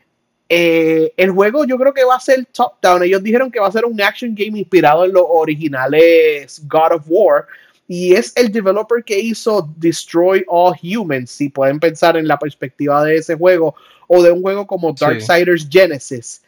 Eh, 0.48 1.12
el 1.16 1.32
juego 1.32 1.64
yo 1.64 1.76
creo 1.76 1.92
que 1.92 2.04
va 2.04 2.16
a 2.16 2.20
ser 2.20 2.46
top-down. 2.46 3.02
Ellos 3.02 3.22
dijeron 3.22 3.50
que 3.50 3.60
va 3.60 3.66
a 3.66 3.72
ser 3.72 3.84
un 3.84 4.00
action 4.00 4.34
game 4.34 4.58
inspirado 4.58 5.04
en 5.04 5.12
los 5.12 5.24
originales 5.28 6.62
God 6.66 6.92
of 6.92 7.04
War. 7.06 7.46
Y 7.88 8.14
es 8.14 8.32
el 8.36 8.50
developer 8.50 9.02
que 9.04 9.18
hizo 9.18 9.68
Destroy 9.76 10.44
All 10.48 10.74
Humans. 10.82 11.30
Si 11.30 11.48
pueden 11.48 11.78
pensar 11.78 12.16
en 12.16 12.26
la 12.26 12.38
perspectiva 12.38 13.04
de 13.04 13.16
ese 13.16 13.34
juego. 13.34 13.74
O 14.08 14.22
de 14.22 14.30
un 14.30 14.42
juego 14.42 14.66
como 14.66 14.92
Darksiders 14.92 15.68
Genesis. 15.70 16.42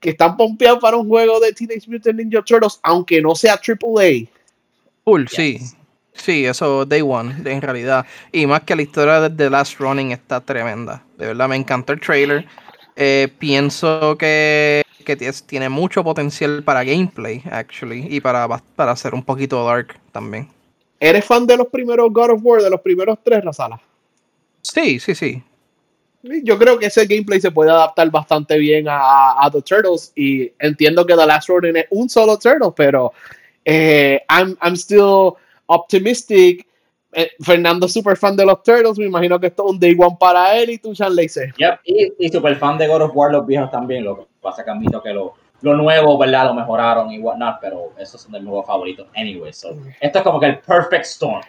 Que 0.00 0.10
están 0.10 0.36
pompeados 0.36 0.80
para 0.80 0.96
un 0.96 1.08
juego 1.08 1.40
de 1.40 1.52
Teenage 1.52 1.90
Mutant 1.90 2.16
Ninja 2.16 2.42
Turtles. 2.42 2.78
Aunque 2.82 3.20
no 3.20 3.34
sea 3.34 3.54
AAA. 3.54 4.28
Cool, 5.04 5.28
sí. 5.28 5.60
Sí, 6.12 6.44
eso 6.44 6.84
Day 6.84 7.00
One, 7.00 7.36
en 7.44 7.62
realidad. 7.62 8.04
Y 8.32 8.46
más 8.46 8.62
que 8.62 8.76
la 8.76 8.82
historia 8.82 9.20
de 9.20 9.30
The 9.30 9.48
Last 9.48 9.78
Running 9.78 10.12
está 10.12 10.40
tremenda. 10.40 11.02
De 11.16 11.28
verdad, 11.28 11.48
me 11.48 11.56
encantó 11.56 11.92
el 11.92 12.00
trailer. 12.00 12.46
Eh, 13.02 13.32
pienso 13.38 14.18
que, 14.18 14.82
tiene 15.46 15.70
mucho 15.70 16.04
potencial 16.04 16.62
para 16.62 16.84
gameplay, 16.84 17.42
actually, 17.50 18.06
y 18.10 18.20
para, 18.20 18.46
para 18.76 18.94
ser 18.94 19.14
un 19.14 19.24
poquito 19.24 19.64
dark 19.64 19.98
también. 20.12 20.50
¿Eres 21.00 21.24
fan 21.24 21.46
de 21.46 21.56
los 21.56 21.68
primeros 21.68 22.12
God 22.12 22.32
of 22.32 22.40
War, 22.42 22.60
de 22.60 22.68
los 22.68 22.82
primeros 22.82 23.18
tres, 23.24 23.42
Razala? 23.42 23.80
Sí, 24.60 25.00
sí, 25.00 25.14
sí. 25.14 25.42
Yo 26.22 26.58
creo 26.58 26.78
que 26.78 26.86
ese 26.86 27.06
gameplay 27.06 27.40
se 27.40 27.50
puede 27.50 27.70
adaptar 27.70 28.10
bastante 28.10 28.58
bien 28.58 28.84
a, 28.86 29.48
The 29.50 29.62
Turtles 29.62 30.12
y 30.14 30.52
entiendo 30.58 31.06
que 31.06 31.16
The 31.16 31.24
Last 31.24 31.48
Ronin 31.48 31.78
es 31.78 31.86
un 31.88 32.06
solo 32.10 32.38
Turtle, 32.38 32.72
pero 32.76 33.14
eh, 33.64 34.20
I'm, 34.28 34.58
I'm 34.60 34.74
still 34.74 35.36
optimistic 35.68 36.66
eh, 37.12 37.30
Fernando 37.40 37.86
es 37.86 37.92
super 37.92 38.16
fan 38.16 38.36
de 38.36 38.46
los 38.46 38.62
Turtles, 38.62 38.98
me 38.98 39.06
imagino 39.06 39.38
que 39.38 39.48
esto 39.48 39.64
es 39.66 39.72
un 39.72 39.80
day 39.80 39.96
one 39.98 40.16
para 40.18 40.56
él 40.56 40.70
y 40.70 40.78
tú, 40.78 40.94
Sean 40.94 41.14
Lacer. 41.14 41.52
Yep, 41.56 41.80
y, 41.84 42.12
y 42.18 42.28
super 42.28 42.56
fan 42.56 42.78
de 42.78 42.86
God 42.86 43.02
of 43.02 43.12
War, 43.14 43.32
los 43.32 43.46
viejos 43.46 43.70
también, 43.70 44.04
lo 44.04 44.16
que 44.16 44.26
pasa 44.40 44.64
que 44.64 44.70
admito 44.70 45.02
que 45.02 45.12
lo, 45.12 45.34
lo 45.62 45.76
nuevo, 45.76 46.16
¿verdad? 46.18 46.46
Lo 46.46 46.54
mejoraron 46.54 47.10
y 47.10 47.18
whatnot, 47.18 47.56
pero 47.60 47.92
esos 47.98 48.20
son 48.20 48.32
de 48.32 48.40
mis 48.40 48.48
juegos 48.48 48.66
favoritos 48.66 49.08
anyway, 49.16 49.52
so, 49.52 49.76
esto 50.00 50.18
es 50.18 50.24
como 50.24 50.38
que 50.38 50.46
el 50.46 50.58
perfect 50.58 51.04
storm. 51.04 51.42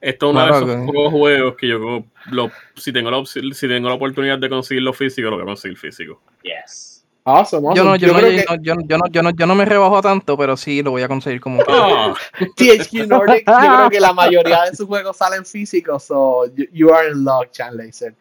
Esto 0.00 0.26
es 0.26 0.32
uno 0.32 0.44
de 0.44 0.50
esos 0.50 0.86
pocos 0.86 1.12
juegos 1.12 1.56
que 1.56 1.68
yo, 1.68 2.04
lo, 2.30 2.50
si, 2.76 2.92
tengo 2.92 3.10
la, 3.10 3.24
si 3.26 3.68
tengo 3.68 3.88
la 3.88 3.94
oportunidad 3.94 4.38
de 4.38 4.48
conseguirlo 4.48 4.92
físico, 4.92 5.28
lo 5.28 5.36
voy 5.36 5.42
a 5.42 5.46
conseguir 5.46 5.76
físico. 5.76 6.20
Yes. 6.42 6.87
Yo, 7.28 7.84
no, 7.84 7.96
yo, 7.96 8.08
no, 8.14 9.32
yo, 9.32 9.46
no, 9.46 9.54
me 9.54 9.64
rebajo 9.66 10.00
tanto, 10.00 10.34
pero 10.38 10.56
sí 10.56 10.82
lo 10.82 10.92
voy 10.92 11.02
a 11.02 11.08
conseguir 11.08 11.42
como. 11.42 11.60
Oh. 11.68 12.14
THQ 12.56 13.06
Nordic, 13.06 13.44
yo 13.46 13.76
creo 13.76 13.90
que 13.90 14.00
la 14.00 14.14
mayoría 14.14 14.62
de 14.64 14.74
sus 14.74 14.86
juegos 14.88 15.18
salen 15.18 15.44
físicos, 15.44 16.04
so 16.04 16.46
you, 16.72 16.90
are 16.90 17.10
in 17.10 17.24
luck, 17.24 17.50
Chan 17.50 17.76
Laser. 17.76 18.14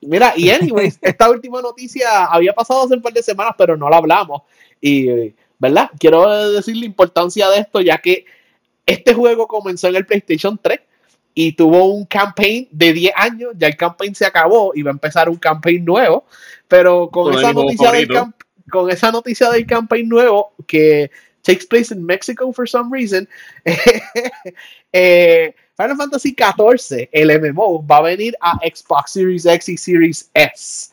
Mira, 0.00 0.32
y 0.36 0.50
anyways, 0.50 0.98
esta 1.02 1.30
última 1.30 1.62
noticia 1.62 2.24
había 2.24 2.52
pasado 2.52 2.84
hace 2.84 2.94
un 2.94 3.02
par 3.02 3.12
de 3.12 3.22
semanas, 3.22 3.54
pero 3.56 3.76
no 3.76 3.88
la 3.88 3.98
hablamos. 3.98 4.42
Y, 4.80 5.32
¿verdad? 5.58 5.90
Quiero 5.98 6.50
decir 6.50 6.76
la 6.76 6.86
importancia 6.86 7.48
de 7.50 7.60
esto, 7.60 7.80
ya 7.82 7.98
que 7.98 8.24
este 8.84 9.14
juego 9.14 9.46
comenzó 9.46 9.86
en 9.86 9.96
el 9.96 10.06
PlayStation 10.06 10.58
3 10.60 10.80
y 11.34 11.52
tuvo 11.52 11.86
un 11.86 12.06
campaign 12.06 12.68
de 12.70 12.92
10 12.92 13.12
años, 13.16 13.52
ya 13.56 13.66
el 13.66 13.76
campaign 13.76 14.14
se 14.14 14.24
acabó 14.24 14.72
y 14.74 14.82
va 14.82 14.90
a 14.90 14.92
empezar 14.92 15.28
un 15.28 15.36
campaign 15.36 15.84
nuevo, 15.84 16.24
pero 16.68 17.10
con, 17.10 17.36
esa 17.36 17.52
noticia, 17.52 17.90
del 17.90 18.08
con 18.70 18.90
esa 18.90 19.10
noticia 19.10 19.50
del 19.50 19.66
campaign 19.66 20.08
nuevo 20.08 20.54
que 20.66 21.10
takes 21.42 21.66
place 21.66 21.92
in 21.92 22.04
Mexico 22.04 22.52
for 22.52 22.68
some 22.68 22.88
reason, 22.96 23.28
eh, 24.92 25.54
Final 25.76 25.96
Fantasy 25.96 26.36
XIV, 26.36 27.08
el 27.10 27.40
MMO, 27.40 27.84
va 27.84 27.96
a 27.96 28.02
venir 28.02 28.36
a 28.40 28.56
Xbox 28.58 29.10
Series 29.12 29.44
X 29.44 29.68
y 29.68 29.76
Series 29.76 30.30
S. 30.34 30.90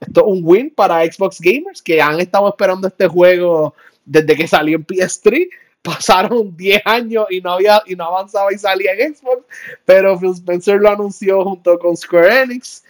Esto 0.00 0.20
es 0.20 0.26
un 0.26 0.40
win 0.42 0.70
para 0.70 1.04
Xbox 1.04 1.40
gamers 1.40 1.80
que 1.80 2.02
han 2.02 2.20
estado 2.20 2.48
esperando 2.48 2.88
este 2.88 3.06
juego 3.06 3.74
desde 4.04 4.34
que 4.34 4.48
salió 4.48 4.76
en 4.76 4.84
PS3 4.84 5.48
pasaron 5.86 6.52
10 6.56 6.82
años 6.84 7.26
y 7.30 7.40
no 7.40 7.52
había 7.52 7.82
y 7.86 7.94
no 7.94 8.04
avanzaba 8.04 8.52
y 8.52 8.58
salía 8.58 8.92
en 8.92 9.14
Xbox, 9.14 9.44
pero 9.84 10.18
Phil 10.18 10.32
Spencer 10.32 10.80
lo 10.80 10.90
anunció 10.90 11.44
junto 11.44 11.78
con 11.78 11.96
Square 11.96 12.42
Enix 12.42 12.84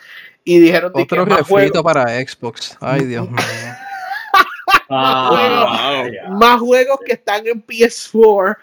y 0.45 0.59
dijeron 0.59 0.93
otro 0.95 1.25
refrito 1.25 1.83
para 1.83 2.07
Xbox. 2.25 2.77
Ay, 2.81 3.05
Dios 3.05 3.31
mío. 3.31 3.41
Ah, 4.89 6.05
más 6.31 6.61
juegos 6.61 6.99
que 7.05 7.15
están 7.15 7.45
en 7.45 7.65
PS4 7.65 8.57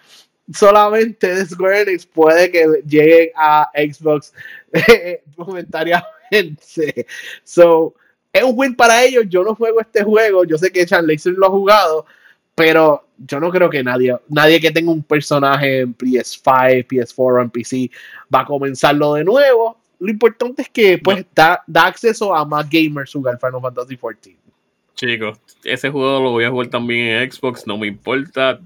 solamente 0.53 1.35
de 1.35 1.45
Square 1.45 1.81
Enix 1.81 2.05
puede 2.05 2.49
que 2.49 2.65
lleguen 2.85 3.29
a 3.35 3.69
Xbox 3.75 4.33
momentáneamente. 5.37 7.05
So, 7.43 7.93
es 8.31 8.43
un 8.43 8.53
win 8.55 8.75
para 8.75 9.03
ellos. 9.03 9.25
Yo 9.27 9.43
no 9.43 9.55
juego 9.55 9.81
este 9.81 10.03
juego. 10.03 10.43
Yo 10.43 10.57
sé 10.57 10.71
que 10.71 10.85
Chan 10.85 11.05
Laser 11.05 11.33
lo 11.33 11.47
ha 11.47 11.51
jugado, 11.51 12.05
pero 12.55 13.07
yo 13.17 13.39
no 13.39 13.51
creo 13.51 13.69
que 13.69 13.83
nadie, 13.83 14.15
nadie 14.29 14.59
que 14.59 14.71
tenga 14.71 14.91
un 14.91 15.03
personaje 15.03 15.81
en 15.81 15.95
PS5, 15.95 16.87
PS4 16.87 17.15
o 17.17 17.41
en 17.41 17.49
PC 17.49 17.89
va 18.33 18.41
a 18.41 18.45
comenzarlo 18.45 19.13
de 19.15 19.23
nuevo. 19.23 19.77
Lo 19.99 20.11
importante 20.11 20.63
es 20.63 20.69
que 20.69 20.97
pues 20.97 21.25
da, 21.33 21.63
da 21.65 21.85
acceso 21.85 22.35
a 22.35 22.45
más 22.45 22.69
gamers 22.69 23.13
jugar 23.13 23.39
Final 23.39 23.61
Fantasy 23.61 23.97
XIV. 23.97 24.35
Chicos, 24.95 25.39
ese 25.63 25.89
juego 25.89 26.21
lo 26.21 26.31
voy 26.31 26.43
a 26.43 26.49
jugar 26.49 26.67
también 26.67 27.07
en 27.07 27.31
Xbox, 27.31 27.65
no 27.65 27.77
me 27.77 27.87
importa. 27.87 28.59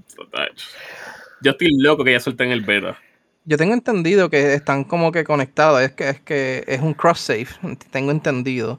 Yo 1.40 1.52
estoy 1.52 1.68
loco 1.78 2.04
que 2.04 2.12
ya 2.12 2.20
suelten 2.20 2.50
el 2.50 2.60
beta. 2.60 2.98
Yo 3.44 3.56
tengo 3.56 3.72
entendido 3.72 4.28
que 4.28 4.52
están 4.52 4.84
como 4.84 5.10
que 5.10 5.24
conectados, 5.24 5.80
es 5.80 5.92
que 5.92 6.10
es 6.10 6.20
que 6.20 6.64
es 6.66 6.80
un 6.82 6.92
cross 6.92 7.20
save, 7.20 7.48
tengo 7.90 8.10
entendido. 8.10 8.78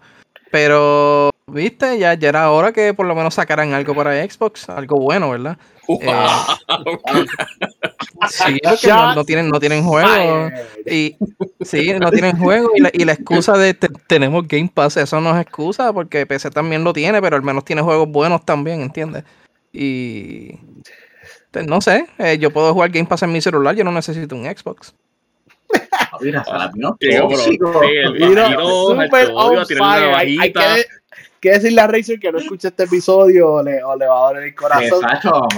Pero, 0.51 1.31
viste, 1.51 1.97
ya, 1.99 2.13
ya 2.13 2.29
era 2.29 2.51
hora 2.51 2.71
que 2.71 2.93
por 2.93 3.05
lo 3.05 3.15
menos 3.15 3.33
sacaran 3.33 3.73
algo 3.73 3.95
para 3.95 4.23
Xbox, 4.27 4.69
algo 4.69 4.97
bueno, 4.97 5.31
¿verdad? 5.31 5.57
Eh, 5.87 5.95
sí, 8.29 8.59
porque 8.63 8.87
no, 9.15 9.23
tienen, 9.25 9.49
no 9.49 9.59
tienen 9.59 9.83
juego. 9.83 10.51
Y, 10.85 11.15
sí, 11.61 11.93
no 11.99 12.11
tienen 12.11 12.37
juego. 12.37 12.69
Y 12.75 12.81
la, 12.81 12.89
y 12.93 13.05
la 13.05 13.13
excusa 13.13 13.57
de 13.57 13.73
tenemos 14.07 14.47
Game 14.47 14.71
Pass, 14.73 14.97
eso 14.97 15.19
no 15.19 15.35
es 15.35 15.41
excusa, 15.41 15.91
porque 15.91 16.25
PC 16.25 16.51
también 16.51 16.83
lo 16.83 16.93
tiene, 16.93 17.21
pero 17.21 17.35
al 17.35 17.43
menos 17.43 17.65
tiene 17.65 17.81
juegos 17.81 18.07
buenos 18.09 18.45
también, 18.45 18.81
¿entiendes? 18.81 19.23
Y 19.71 20.57
pues, 21.51 21.65
no 21.65 21.81
sé, 21.81 22.07
eh, 22.19 22.37
yo 22.37 22.51
puedo 22.51 22.73
jugar 22.73 22.91
Game 22.91 23.07
Pass 23.07 23.23
en 23.23 23.31
mi 23.31 23.41
celular, 23.41 23.75
yo 23.75 23.83
no 23.83 23.91
necesito 23.91 24.35
un 24.35 24.45
Xbox. 24.45 24.93
Mira, 26.21 26.43
Hay, 30.15 30.37
hay 30.39 30.51
que, 30.51 30.85
que, 31.39 31.51
decirle 31.51 31.81
a 31.81 31.87
Razer 31.87 32.19
que 32.19 32.31
no 32.31 32.37
escuche 32.39 32.67
este 32.67 32.83
episodio 32.83 33.53
o 33.53 33.63
le, 33.63 33.83
o 33.83 33.95
le 33.95 34.07
va 34.07 34.17
a 34.17 34.27
doler 34.29 34.43
el 34.43 34.55
corazón. 34.55 35.01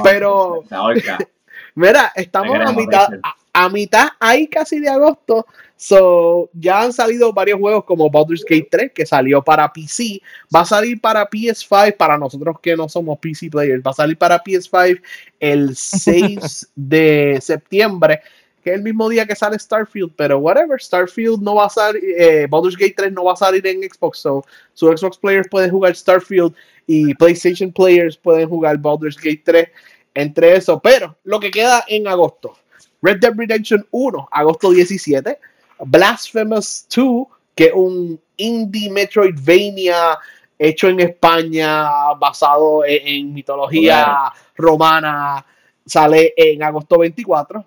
pero, 0.04 0.64
mira, 1.76 2.12
estamos 2.16 2.58
a 2.60 2.72
mitad, 2.72 3.10
a, 3.54 3.70
mitad 3.70 4.08
ahí 4.20 4.48
casi 4.48 4.80
de 4.80 4.90
agosto. 4.90 5.46
So, 5.76 6.52
ya 6.54 6.84
han 6.84 6.94
salido 6.94 7.34
varios 7.34 7.60
juegos 7.60 7.86
como 7.86 8.08
Baldur's 8.08 8.46
Gate 8.48 8.68
3, 8.70 8.92
que 8.94 9.04
salió 9.04 9.42
para 9.42 9.74
PC. 9.74 10.22
Va 10.56 10.60
a 10.60 10.66
salir 10.66 11.02
para 11.02 11.28
PS5, 11.28 11.98
para 11.98 12.20
nosotros 12.20 12.58
que 12.62 12.76
no 12.76 12.88
somos 12.88 13.18
PC 13.18 13.50
players. 13.50 13.82
Va 13.84 13.90
a 13.90 13.96
salir 13.96 14.16
para 14.16 14.44
PS5 14.44 15.02
el 15.40 15.76
6 15.76 16.72
de 16.76 17.40
septiembre 17.42 18.22
que 18.64 18.72
es 18.72 18.76
el 18.76 18.84
mismo 18.84 19.09
día 19.09 19.26
que 19.26 19.36
sale 19.36 19.57
Starfield, 19.57 20.14
pero 20.16 20.39
whatever, 20.39 20.80
Starfield 20.82 21.41
no 21.41 21.55
va 21.55 21.66
a 21.66 21.70
salir, 21.70 22.03
eh, 22.18 22.47
Baldur's 22.49 22.78
Gate 22.78 22.93
3 22.95 23.12
no 23.14 23.26
va 23.26 23.34
a 23.34 23.38
salir 23.38 23.66
en 23.66 23.82
Xbox, 23.82 24.20
so 24.20 24.43
su 24.74 24.88
Xbox 24.95 25.18
players 25.18 25.47
pueden 25.49 25.72
jugar 25.72 25.95
Starfield 25.95 26.53
y 26.88 27.14
PlayStation 27.16 27.72
players 27.72 28.18
pueden 28.18 28.49
jugar 28.49 28.78
Baldur's 28.78 29.18
Gate 29.18 29.41
3 29.43 29.70
entre 30.14 30.55
eso, 30.55 30.80
pero 30.80 31.16
lo 31.24 31.39
que 31.39 31.51
queda 31.51 31.86
en 31.88 32.07
agosto, 32.07 32.57
Red 33.01 33.20
Dead 33.20 33.34
Redemption 33.36 33.86
1, 33.91 34.30
agosto 34.32 34.72
17, 34.72 35.39
Blasphemous 35.86 36.86
2, 36.95 37.28
que 37.55 37.66
es 37.66 37.74
un 37.74 38.20
indie 38.38 38.89
Metroidvania 38.89 40.18
hecho 40.62 40.89
en 40.89 40.99
España, 40.99 42.14
basado 42.20 42.84
en, 42.86 43.34
mitología 43.34 44.32
romana, 44.55 45.43
sale 45.86 46.34
en 46.38 46.62
agosto 46.62 46.99
24. 46.99 47.66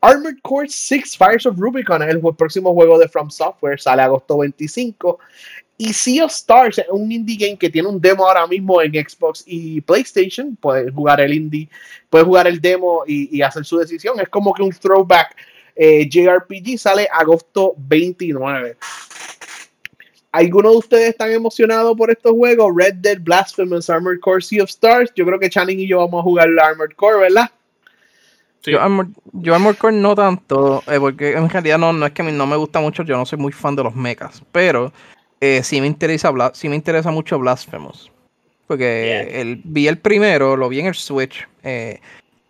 Armored 0.00 0.40
Core 0.42 0.68
6 0.68 1.16
Fires 1.16 1.46
of 1.46 1.58
Rubicon 1.58 2.02
es 2.02 2.10
el 2.10 2.20
próximo 2.36 2.72
juego 2.72 2.98
de 2.98 3.08
From 3.08 3.30
Software, 3.30 3.80
sale 3.80 4.02
agosto 4.02 4.38
25. 4.38 5.18
Y 5.80 5.92
Sea 5.92 6.24
of 6.24 6.32
Stars 6.32 6.78
es 6.78 6.86
un 6.90 7.10
indie 7.10 7.36
game 7.36 7.56
que 7.56 7.70
tiene 7.70 7.88
un 7.88 8.00
demo 8.00 8.26
ahora 8.26 8.46
mismo 8.46 8.82
en 8.82 8.92
Xbox 8.92 9.44
y 9.46 9.80
PlayStation. 9.80 10.56
Puedes 10.56 10.92
jugar 10.92 11.20
el 11.20 11.32
indie, 11.32 11.68
puedes 12.10 12.26
jugar 12.26 12.48
el 12.48 12.60
demo 12.60 13.04
y, 13.06 13.40
hacer 13.42 13.64
su 13.64 13.78
decisión. 13.78 14.18
Es 14.20 14.28
como 14.28 14.52
que 14.52 14.62
un 14.62 14.70
throwback 14.70 15.36
eh, 15.76 16.08
JRPG 16.08 16.78
sale 16.78 17.08
agosto 17.12 17.74
29. 17.76 18.76
¿Alguno 20.32 20.72
de 20.72 20.76
ustedes 20.76 21.08
están 21.10 21.30
emocionados 21.30 21.96
por 21.96 22.10
estos 22.10 22.32
juegos? 22.32 22.72
Red 22.76 22.94
Dead, 22.94 23.18
Blasphemous, 23.20 23.88
Armored 23.88 24.20
Core, 24.20 24.42
Sea 24.42 24.64
of 24.64 24.70
Stars. 24.70 25.12
Yo 25.14 25.24
creo 25.24 25.38
que 25.38 25.48
Channing 25.48 25.80
y 25.80 25.86
yo 25.86 25.98
vamos 25.98 26.20
a 26.20 26.22
jugar 26.24 26.50
la 26.50 26.66
Armored 26.66 26.96
Core, 26.96 27.18
¿verdad? 27.18 27.50
Yo, 28.64 28.80
Armor, 28.82 29.76
Core 29.76 29.96
no 29.96 30.14
tanto, 30.14 30.82
eh, 30.86 30.98
porque 30.98 31.32
en 31.32 31.48
realidad 31.48 31.78
no, 31.78 31.92
no 31.92 32.06
es 32.06 32.12
que 32.12 32.22
no 32.22 32.46
me 32.46 32.56
gusta 32.56 32.80
mucho, 32.80 33.02
yo 33.02 33.16
no 33.16 33.24
soy 33.24 33.38
muy 33.38 33.52
fan 33.52 33.76
de 33.76 33.84
los 33.84 33.94
mechas, 33.94 34.42
pero 34.52 34.92
eh, 35.40 35.62
sí, 35.62 35.80
me 35.80 35.86
interesa, 35.86 36.32
sí 36.52 36.68
me 36.68 36.76
interesa 36.76 37.10
mucho 37.10 37.38
Blasphemous. 37.38 38.10
Porque 38.66 39.40
el, 39.40 39.62
vi 39.64 39.88
el 39.88 39.98
primero, 39.98 40.56
lo 40.56 40.68
vi 40.68 40.80
en 40.80 40.86
el 40.86 40.94
Switch, 40.94 41.48
eh, 41.62 42.00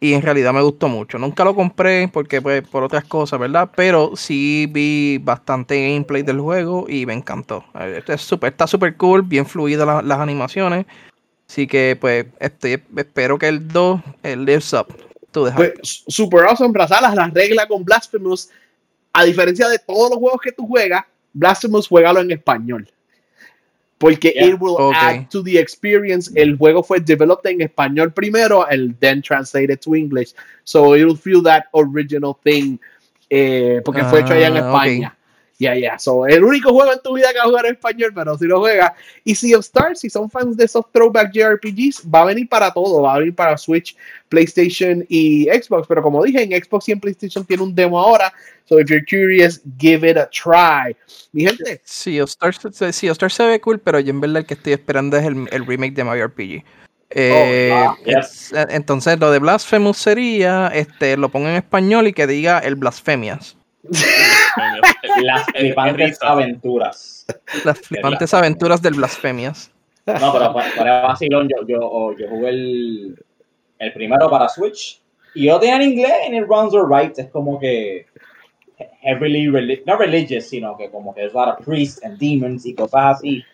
y 0.01 0.15
en 0.15 0.23
realidad 0.23 0.53
me 0.53 0.63
gustó 0.63 0.89
mucho. 0.89 1.19
Nunca 1.19 1.45
lo 1.45 1.55
compré 1.55 2.09
porque 2.09 2.41
pues 2.41 2.67
por 2.67 2.83
otras 2.83 3.05
cosas, 3.05 3.39
¿verdad? 3.39 3.71
Pero 3.77 4.13
sí 4.17 4.69
vi 4.71 5.19
bastante 5.19 5.91
gameplay 5.91 6.23
del 6.23 6.41
juego 6.41 6.87
y 6.89 7.05
me 7.07 7.15
encantó. 7.15 7.65
Este 7.97 8.15
es 8.15 8.23
super, 8.23 8.53
está 8.53 8.67
súper 8.67 8.97
cool, 8.97 9.23
bien 9.23 9.47
fluida 9.47 10.03
las 10.03 10.19
animaciones. 10.19 10.87
Así 11.49 11.67
que 11.67 11.97
pues 12.01 12.27
este, 12.41 12.83
espero 12.97 13.39
que 13.39 13.49
el 13.49 13.67
2 13.69 14.01
el 14.23 14.45
lives 14.45 14.73
up 14.73 14.87
pues, 15.55 16.05
super 16.07 16.45
awesome, 16.45 16.73
Brazalas, 16.73 17.15
la 17.15 17.29
regla 17.29 17.67
con 17.67 17.85
Blasphemous, 17.85 18.51
a 19.13 19.25
diferencia 19.25 19.69
de 19.69 19.79
todos 19.79 20.11
los 20.11 20.19
juegos 20.19 20.41
que 20.41 20.53
tú 20.53 20.67
juegas, 20.67 21.05
Blasphemous 21.33 21.89
juégalo 21.89 22.21
en 22.21 22.31
español. 22.31 22.89
Porque 23.99 24.33
it 24.37 24.55
will 24.61 24.77
add 24.95 25.29
to 25.29 25.43
the 25.43 25.59
experience. 25.59 26.31
El 26.37 26.57
juego 26.57 26.85
fue 26.85 27.01
developed 27.01 27.51
en 27.51 27.61
español 27.63 28.13
primero, 28.13 28.65
and 28.71 28.97
then 29.01 29.21
translated 29.21 29.81
to 29.81 29.97
English. 29.97 30.35
So 30.63 30.95
it 30.95 31.05
will 31.05 31.17
feel 31.17 31.43
that 31.43 31.65
original 31.73 32.39
thing. 32.45 32.79
Eh, 33.29 33.83
porque 33.85 34.05
fue 34.05 34.21
hecho 34.21 34.35
allá 34.35 34.47
en 34.47 34.57
ah, 34.57 34.61
España. 34.61 35.18
Ya, 35.59 35.75
ya. 35.75 35.99
So, 35.99 36.25
el 36.25 36.45
único 36.45 36.73
juego 36.73 36.93
en 36.93 37.01
tu 37.03 37.15
vida 37.15 37.33
que 37.33 37.39
va 37.39 37.45
a 37.45 37.49
jugar 37.49 37.67
en 37.67 37.73
español, 37.73 38.13
pero 38.15 38.39
si 38.39 38.47
lo 38.47 38.61
juegas. 38.61 38.93
Y 39.25 39.35
Sea 39.35 39.59
of 39.59 39.65
Stars, 39.65 40.01
si 40.01 40.09
son 40.09 40.31
fans 40.31 40.57
de 40.57 40.65
esos 40.65 40.85
throwback 40.93 41.33
JRPGs, 41.33 42.05
va 42.09 42.23
a 42.23 42.27
venir 42.27 42.49
para 42.49 42.73
todo. 42.73 43.03
Va 43.03 43.15
a 43.15 43.19
venir 43.19 43.35
para 43.35 43.59
Switch, 43.59 43.97
PlayStation 44.29 45.05
y 45.09 45.47
Xbox. 45.47 45.89
Pero 45.89 46.01
como 46.01 46.23
dije, 46.23 46.43
en 46.43 46.53
Xbox 46.53 46.89
y 46.89 46.93
en 46.93 47.01
PlayStation 47.01 47.45
tiene 47.45 47.65
un 47.65 47.75
demo 47.75 47.99
ahora. 47.99 48.33
So, 48.67 48.79
if 48.79 48.89
you're 48.89 49.05
curious, 49.05 49.61
give 49.79 50.09
it 50.09 50.17
a 50.17 50.31
try. 50.31 50.97
Mi 51.33 51.45
gente. 51.45 51.81
Sea 51.83 52.23
of 52.23 52.31
Stars, 52.31 52.61
sea 52.95 53.11
of 53.11 53.17
Stars 53.17 53.35
se 53.35 53.45
ve 53.45 53.61
cool, 53.61 53.81
pero 53.81 53.99
yo 53.99 54.11
en 54.11 54.21
verdad 54.21 54.39
el 54.39 54.47
que 54.47 54.55
estoy 54.55 54.75
esperando 54.75 55.17
es 55.17 55.25
el, 55.25 55.49
el 55.51 55.67
remake 55.67 55.95
de 55.95 56.05
Mario 56.05 56.29
RPG. 56.29 56.63
Eh, 57.11 57.73
oh, 57.75 57.97
eh, 58.05 58.67
entonces 58.69 59.19
lo 59.19 59.31
de 59.31 59.39
Blasphemous 59.39 59.97
sería 59.97 60.69
este 60.69 61.17
lo 61.17 61.31
pongo 61.31 61.49
en 61.49 61.55
español 61.55 62.07
y 62.07 62.13
que 62.13 62.27
diga 62.27 62.59
el 62.59 62.75
Blasfemias 62.75 63.57
Las 65.23 65.45
flipantes 65.57 66.19
aventuras. 66.23 67.27
Las 67.65 67.79
flipantes 67.81 68.35
aventuras 68.35 68.83
del 68.83 68.95
Blasfemias. 68.95 69.71
No, 70.07 70.33
pero 70.33 70.55
para, 70.55 71.03
vacilón, 71.03 71.49
yo, 71.49 71.67
yo, 71.67 72.17
yo 72.17 72.29
jugué 72.29 72.49
el, 72.49 73.25
el 73.79 73.93
primero 73.93 74.31
para 74.31 74.49
Switch 74.49 75.03
y 75.35 75.47
yo 75.47 75.61
tenía 75.61 75.77
en 75.77 75.83
inglés 75.83 76.13
en 76.27 76.35
el 76.35 76.47
Runs 76.47 76.75
or 76.75 76.91
Right. 76.91 77.19
Es 77.19 77.29
como 77.29 77.59
que 77.59 78.07
heavily, 79.03 79.83
no 79.87 79.97
religious, 79.97 80.49
sino 80.49 80.77
que 80.77 80.91
como 80.91 81.15
que 81.15 81.27
es 81.27 81.35
a 81.35 81.47
lot 81.47 81.61
of 81.61 81.67
priests 81.67 82.03
and 82.05 82.19
demons 82.19 82.65
y 82.65 82.75
cosas 82.75 83.17
así. 83.17 83.45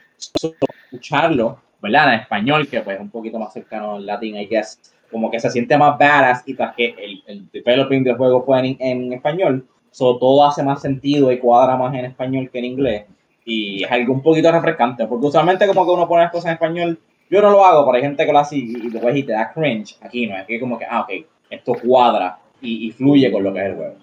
escucharlo, 0.91 1.59
¿verdad? 1.81 2.15
En 2.15 2.21
español, 2.21 2.69
que 2.69 2.81
pues 2.81 3.01
un 3.01 3.11
poquito 3.11 3.39
más 3.39 3.53
cercano 3.53 3.97
al 3.97 4.07
latín, 4.07 4.37
I 4.37 4.47
guess. 4.47 4.81
Como 5.11 5.31
que 5.31 5.41
se 5.41 5.51
siente 5.51 5.77
más 5.77 5.99
badass 5.99 6.43
y 6.47 6.55
tras 6.55 6.75
que 6.75 6.95
el, 6.99 7.23
el 7.27 7.51
developing 7.51 8.03
del 8.03 8.17
juego 8.17 8.45
fue 8.45 8.59
en, 8.61 8.77
en 8.81 9.13
español 9.13 9.67
So, 9.95 10.17
todo 10.17 10.45
hace 10.45 10.65
más 10.65 10.83
sentido 10.83 11.31
y 11.31 11.39
cuadra 11.39 11.77
más 11.77 11.95
en 11.95 12.07
español 12.07 12.51
que 12.51 12.59
en 12.59 12.65
inglés. 12.65 13.05
Y 13.45 13.85
es 13.85 13.93
algo 13.93 14.13
un 14.13 14.23
poquito 14.23 14.51
refrescante, 14.51 15.07
porque 15.07 15.27
usualmente 15.29 15.69
como 15.69 15.85
que 15.87 15.93
uno 15.93 16.09
pone 16.09 16.25
las 16.25 16.33
cosas 16.33 16.47
en 16.47 16.53
español, 16.55 16.99
yo 17.31 17.41
no 17.41 17.51
lo 17.51 17.65
hago, 17.65 17.87
pero 17.87 17.97
hay 17.99 18.03
gente 18.03 18.27
que 18.27 18.33
lo 18.33 18.41
hace 18.41 18.57
y, 18.57 18.91
después 18.91 19.17
y 19.17 19.23
te 19.23 19.31
da 19.31 19.53
cringe. 19.53 19.97
Aquí 20.01 20.27
no, 20.27 20.37
es 20.37 20.47
que 20.47 20.59
como 20.59 20.77
que, 20.77 20.85
ah, 20.85 21.03
ok, 21.03 21.25
esto 21.49 21.75
cuadra 21.75 22.41
y, 22.61 22.91
fluye 22.91 23.31
con 23.31 23.45
lo 23.45 23.55
que 23.55 23.61
es 23.61 23.67
el 23.67 23.77
juego. 23.77 23.95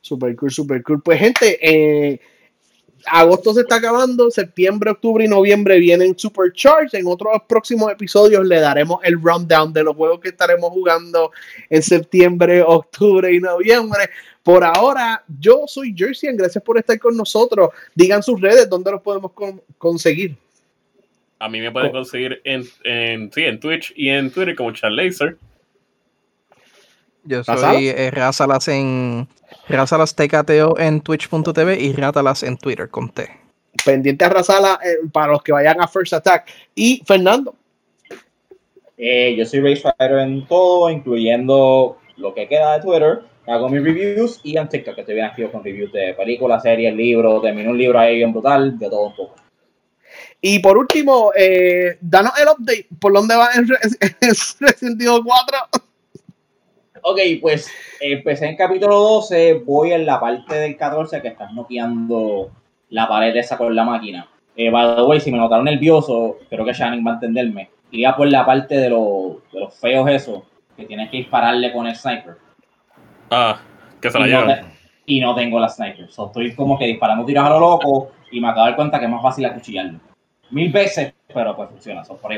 Super 0.00 0.36
cool, 0.36 0.50
super 0.52 0.80
cool. 0.84 1.02
Pues 1.02 1.18
gente, 1.18 1.58
eh, 1.60 2.20
agosto 3.06 3.54
se 3.54 3.62
está 3.62 3.76
acabando, 3.76 4.30
septiembre, 4.30 4.90
octubre 4.90 5.24
y 5.24 5.28
noviembre 5.28 5.78
vienen 5.78 6.18
Supercharged. 6.18 6.98
En 6.98 7.06
otros 7.06 7.32
próximos 7.48 7.90
episodios 7.90 8.46
le 8.46 8.60
daremos 8.60 9.00
el 9.04 9.20
rundown 9.20 9.72
de 9.72 9.84
los 9.84 9.96
juegos 9.96 10.20
que 10.20 10.28
estaremos 10.28 10.70
jugando 10.70 11.30
en 11.68 11.82
septiembre, 11.82 12.62
octubre 12.62 13.32
y 13.32 13.40
noviembre. 13.40 14.10
Por 14.42 14.64
ahora, 14.64 15.22
yo 15.38 15.64
soy 15.66 15.94
Jerseyan. 15.96 16.36
Gracias 16.36 16.62
por 16.62 16.78
estar 16.78 16.98
con 16.98 17.16
nosotros. 17.16 17.70
Digan 17.94 18.22
sus 18.22 18.40
redes, 18.40 18.68
¿dónde 18.68 18.90
los 18.90 19.02
podemos 19.02 19.32
conseguir? 19.78 20.36
A 21.38 21.48
mí 21.48 21.60
me 21.60 21.70
pueden 21.70 21.90
oh. 21.90 21.92
conseguir 21.92 22.40
en, 22.44 22.64
sí, 22.64 23.42
en 23.42 23.60
Twitch 23.60 23.92
y 23.96 24.08
en 24.08 24.30
Twitter 24.30 24.54
como 24.54 24.70
Laser. 24.70 25.36
Yo 27.24 27.44
soy 27.44 27.88
eh, 27.88 28.10
Razalas 28.10 28.66
en 28.68 29.28
Razalas 29.68 30.14
TKTO 30.14 30.78
en 30.78 31.00
twitch.tv 31.00 31.80
y 31.80 31.92
Ratalas 31.92 32.42
en 32.42 32.56
Twitter 32.56 32.88
con 32.88 33.10
T. 33.10 33.28
pendiente 33.84 34.24
a 34.24 34.28
Razala 34.28 34.80
eh, 34.84 35.06
para 35.12 35.32
los 35.32 35.42
que 35.42 35.52
vayan 35.52 35.80
a 35.80 35.88
First 35.88 36.12
Attack. 36.12 36.48
Y 36.74 37.02
Fernando. 37.06 37.54
Eh, 38.98 39.34
yo 39.36 39.44
soy 39.46 39.60
Race 39.60 39.80
Fighter 39.80 40.18
en 40.18 40.46
todo, 40.46 40.90
incluyendo 40.90 41.98
lo 42.16 42.34
que 42.34 42.48
queda 42.48 42.74
de 42.74 42.82
Twitter. 42.82 43.20
Hago 43.46 43.68
mis 43.68 43.82
reviews 43.82 44.40
y 44.44 44.56
en 44.56 44.68
TikTok, 44.68 44.94
que 44.94 45.00
estoy 45.00 45.16
bien 45.16 45.26
activo 45.26 45.50
con 45.50 45.64
reviews 45.64 45.92
de 45.92 46.14
películas, 46.14 46.62
series, 46.62 46.94
libros. 46.94 47.42
Terminé 47.42 47.68
un 47.68 47.78
libro 47.78 47.98
ahí 47.98 48.16
bien 48.16 48.32
brutal, 48.32 48.78
de 48.78 48.88
todo 48.88 49.08
un 49.08 49.16
poco. 49.16 49.34
Y 50.40 50.58
por 50.58 50.76
último, 50.76 51.32
eh, 51.36 51.98
danos 52.00 52.32
el 52.40 52.48
update. 52.48 52.86
¿Por 53.00 53.12
dónde 53.12 53.34
va 53.34 53.50
en, 53.54 53.66
Resident 54.60 55.00
Evil 55.00 55.22
4? 55.24 55.58
Ok, 57.04 57.18
pues 57.40 57.68
empecé 58.00 58.46
en 58.46 58.56
capítulo 58.56 58.96
12, 58.96 59.54
voy 59.66 59.92
en 59.92 60.06
la 60.06 60.20
parte 60.20 60.54
del 60.54 60.76
14 60.76 61.20
que 61.20 61.28
estás 61.28 61.52
noqueando 61.52 62.52
la 62.90 63.08
pared 63.08 63.34
esa 63.34 63.58
con 63.58 63.74
la 63.74 63.82
máquina. 63.82 64.28
Eh, 64.54 64.70
by 64.70 64.94
the 64.94 65.02
way, 65.02 65.18
si 65.18 65.32
me 65.32 65.38
notaron 65.38 65.64
nervioso, 65.64 66.38
creo 66.48 66.64
que 66.64 66.72
Shannon 66.72 67.04
va 67.04 67.12
a 67.12 67.14
entenderme. 67.14 67.70
Iría 67.90 68.14
por 68.14 68.28
la 68.28 68.46
parte 68.46 68.76
de, 68.76 68.88
los 68.88 69.40
feos 69.80 70.08
esos, 70.10 70.44
que 70.76 70.84
tienes 70.84 71.10
que 71.10 71.16
dispararle 71.18 71.72
con 71.72 71.88
el 71.88 71.96
sniper. 71.96 72.36
Ah, 73.30 73.60
que 74.00 74.08
se 74.08 74.18
la 74.20 74.26
llevan. 74.26 74.72
y 75.04 75.20
no 75.20 75.34
tengo 75.34 75.58
la 75.58 75.68
sniper. 75.68 76.08
So, 76.08 76.26
estoy 76.26 76.54
como 76.54 76.78
que 76.78 76.86
disparando 76.86 77.24
tiros 77.24 77.44
a 77.44 77.50
lo 77.50 77.58
loco 77.58 78.12
y 78.30 78.40
me 78.40 78.48
acabo 78.48 78.66
de 78.66 78.70
dar 78.70 78.76
cuenta 78.76 79.00
que 79.00 79.06
es 79.06 79.10
más 79.10 79.22
fácil 79.22 79.44
acuchillarlo. 79.44 79.98
Mil 80.50 80.70
veces, 80.70 81.12
pero 81.34 81.56
pues 81.56 81.68
funciona, 81.70 82.04
so, 82.04 82.16
por 82.16 82.32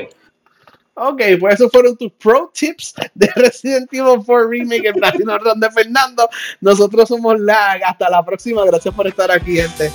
Ok, 0.97 1.21
pues 1.41 1.55
esos 1.55 1.71
fueron 1.71 1.97
tus 1.97 2.11
pro 2.13 2.51
tips 2.57 2.93
de 3.13 3.27
Resident 3.35 3.91
Evil 3.91 4.23
4 4.25 4.47
Remake 4.47 4.87
en 4.87 4.93
Platino 4.95 5.37
de 5.55 5.71
Fernando. 5.71 6.29
Nosotros 6.61 7.09
somos 7.09 7.39
LAG. 7.39 7.83
Hasta 7.83 8.09
la 8.09 8.23
próxima. 8.23 8.65
Gracias 8.65 8.93
por 8.93 9.05
estar 9.05 9.29
aquí, 9.29 9.57
gente. 9.57 9.91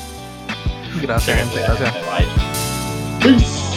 Gracias, 1.00 1.38
gente. 1.38 1.60
Gracias. 1.60 1.94
Peace. 3.22 3.69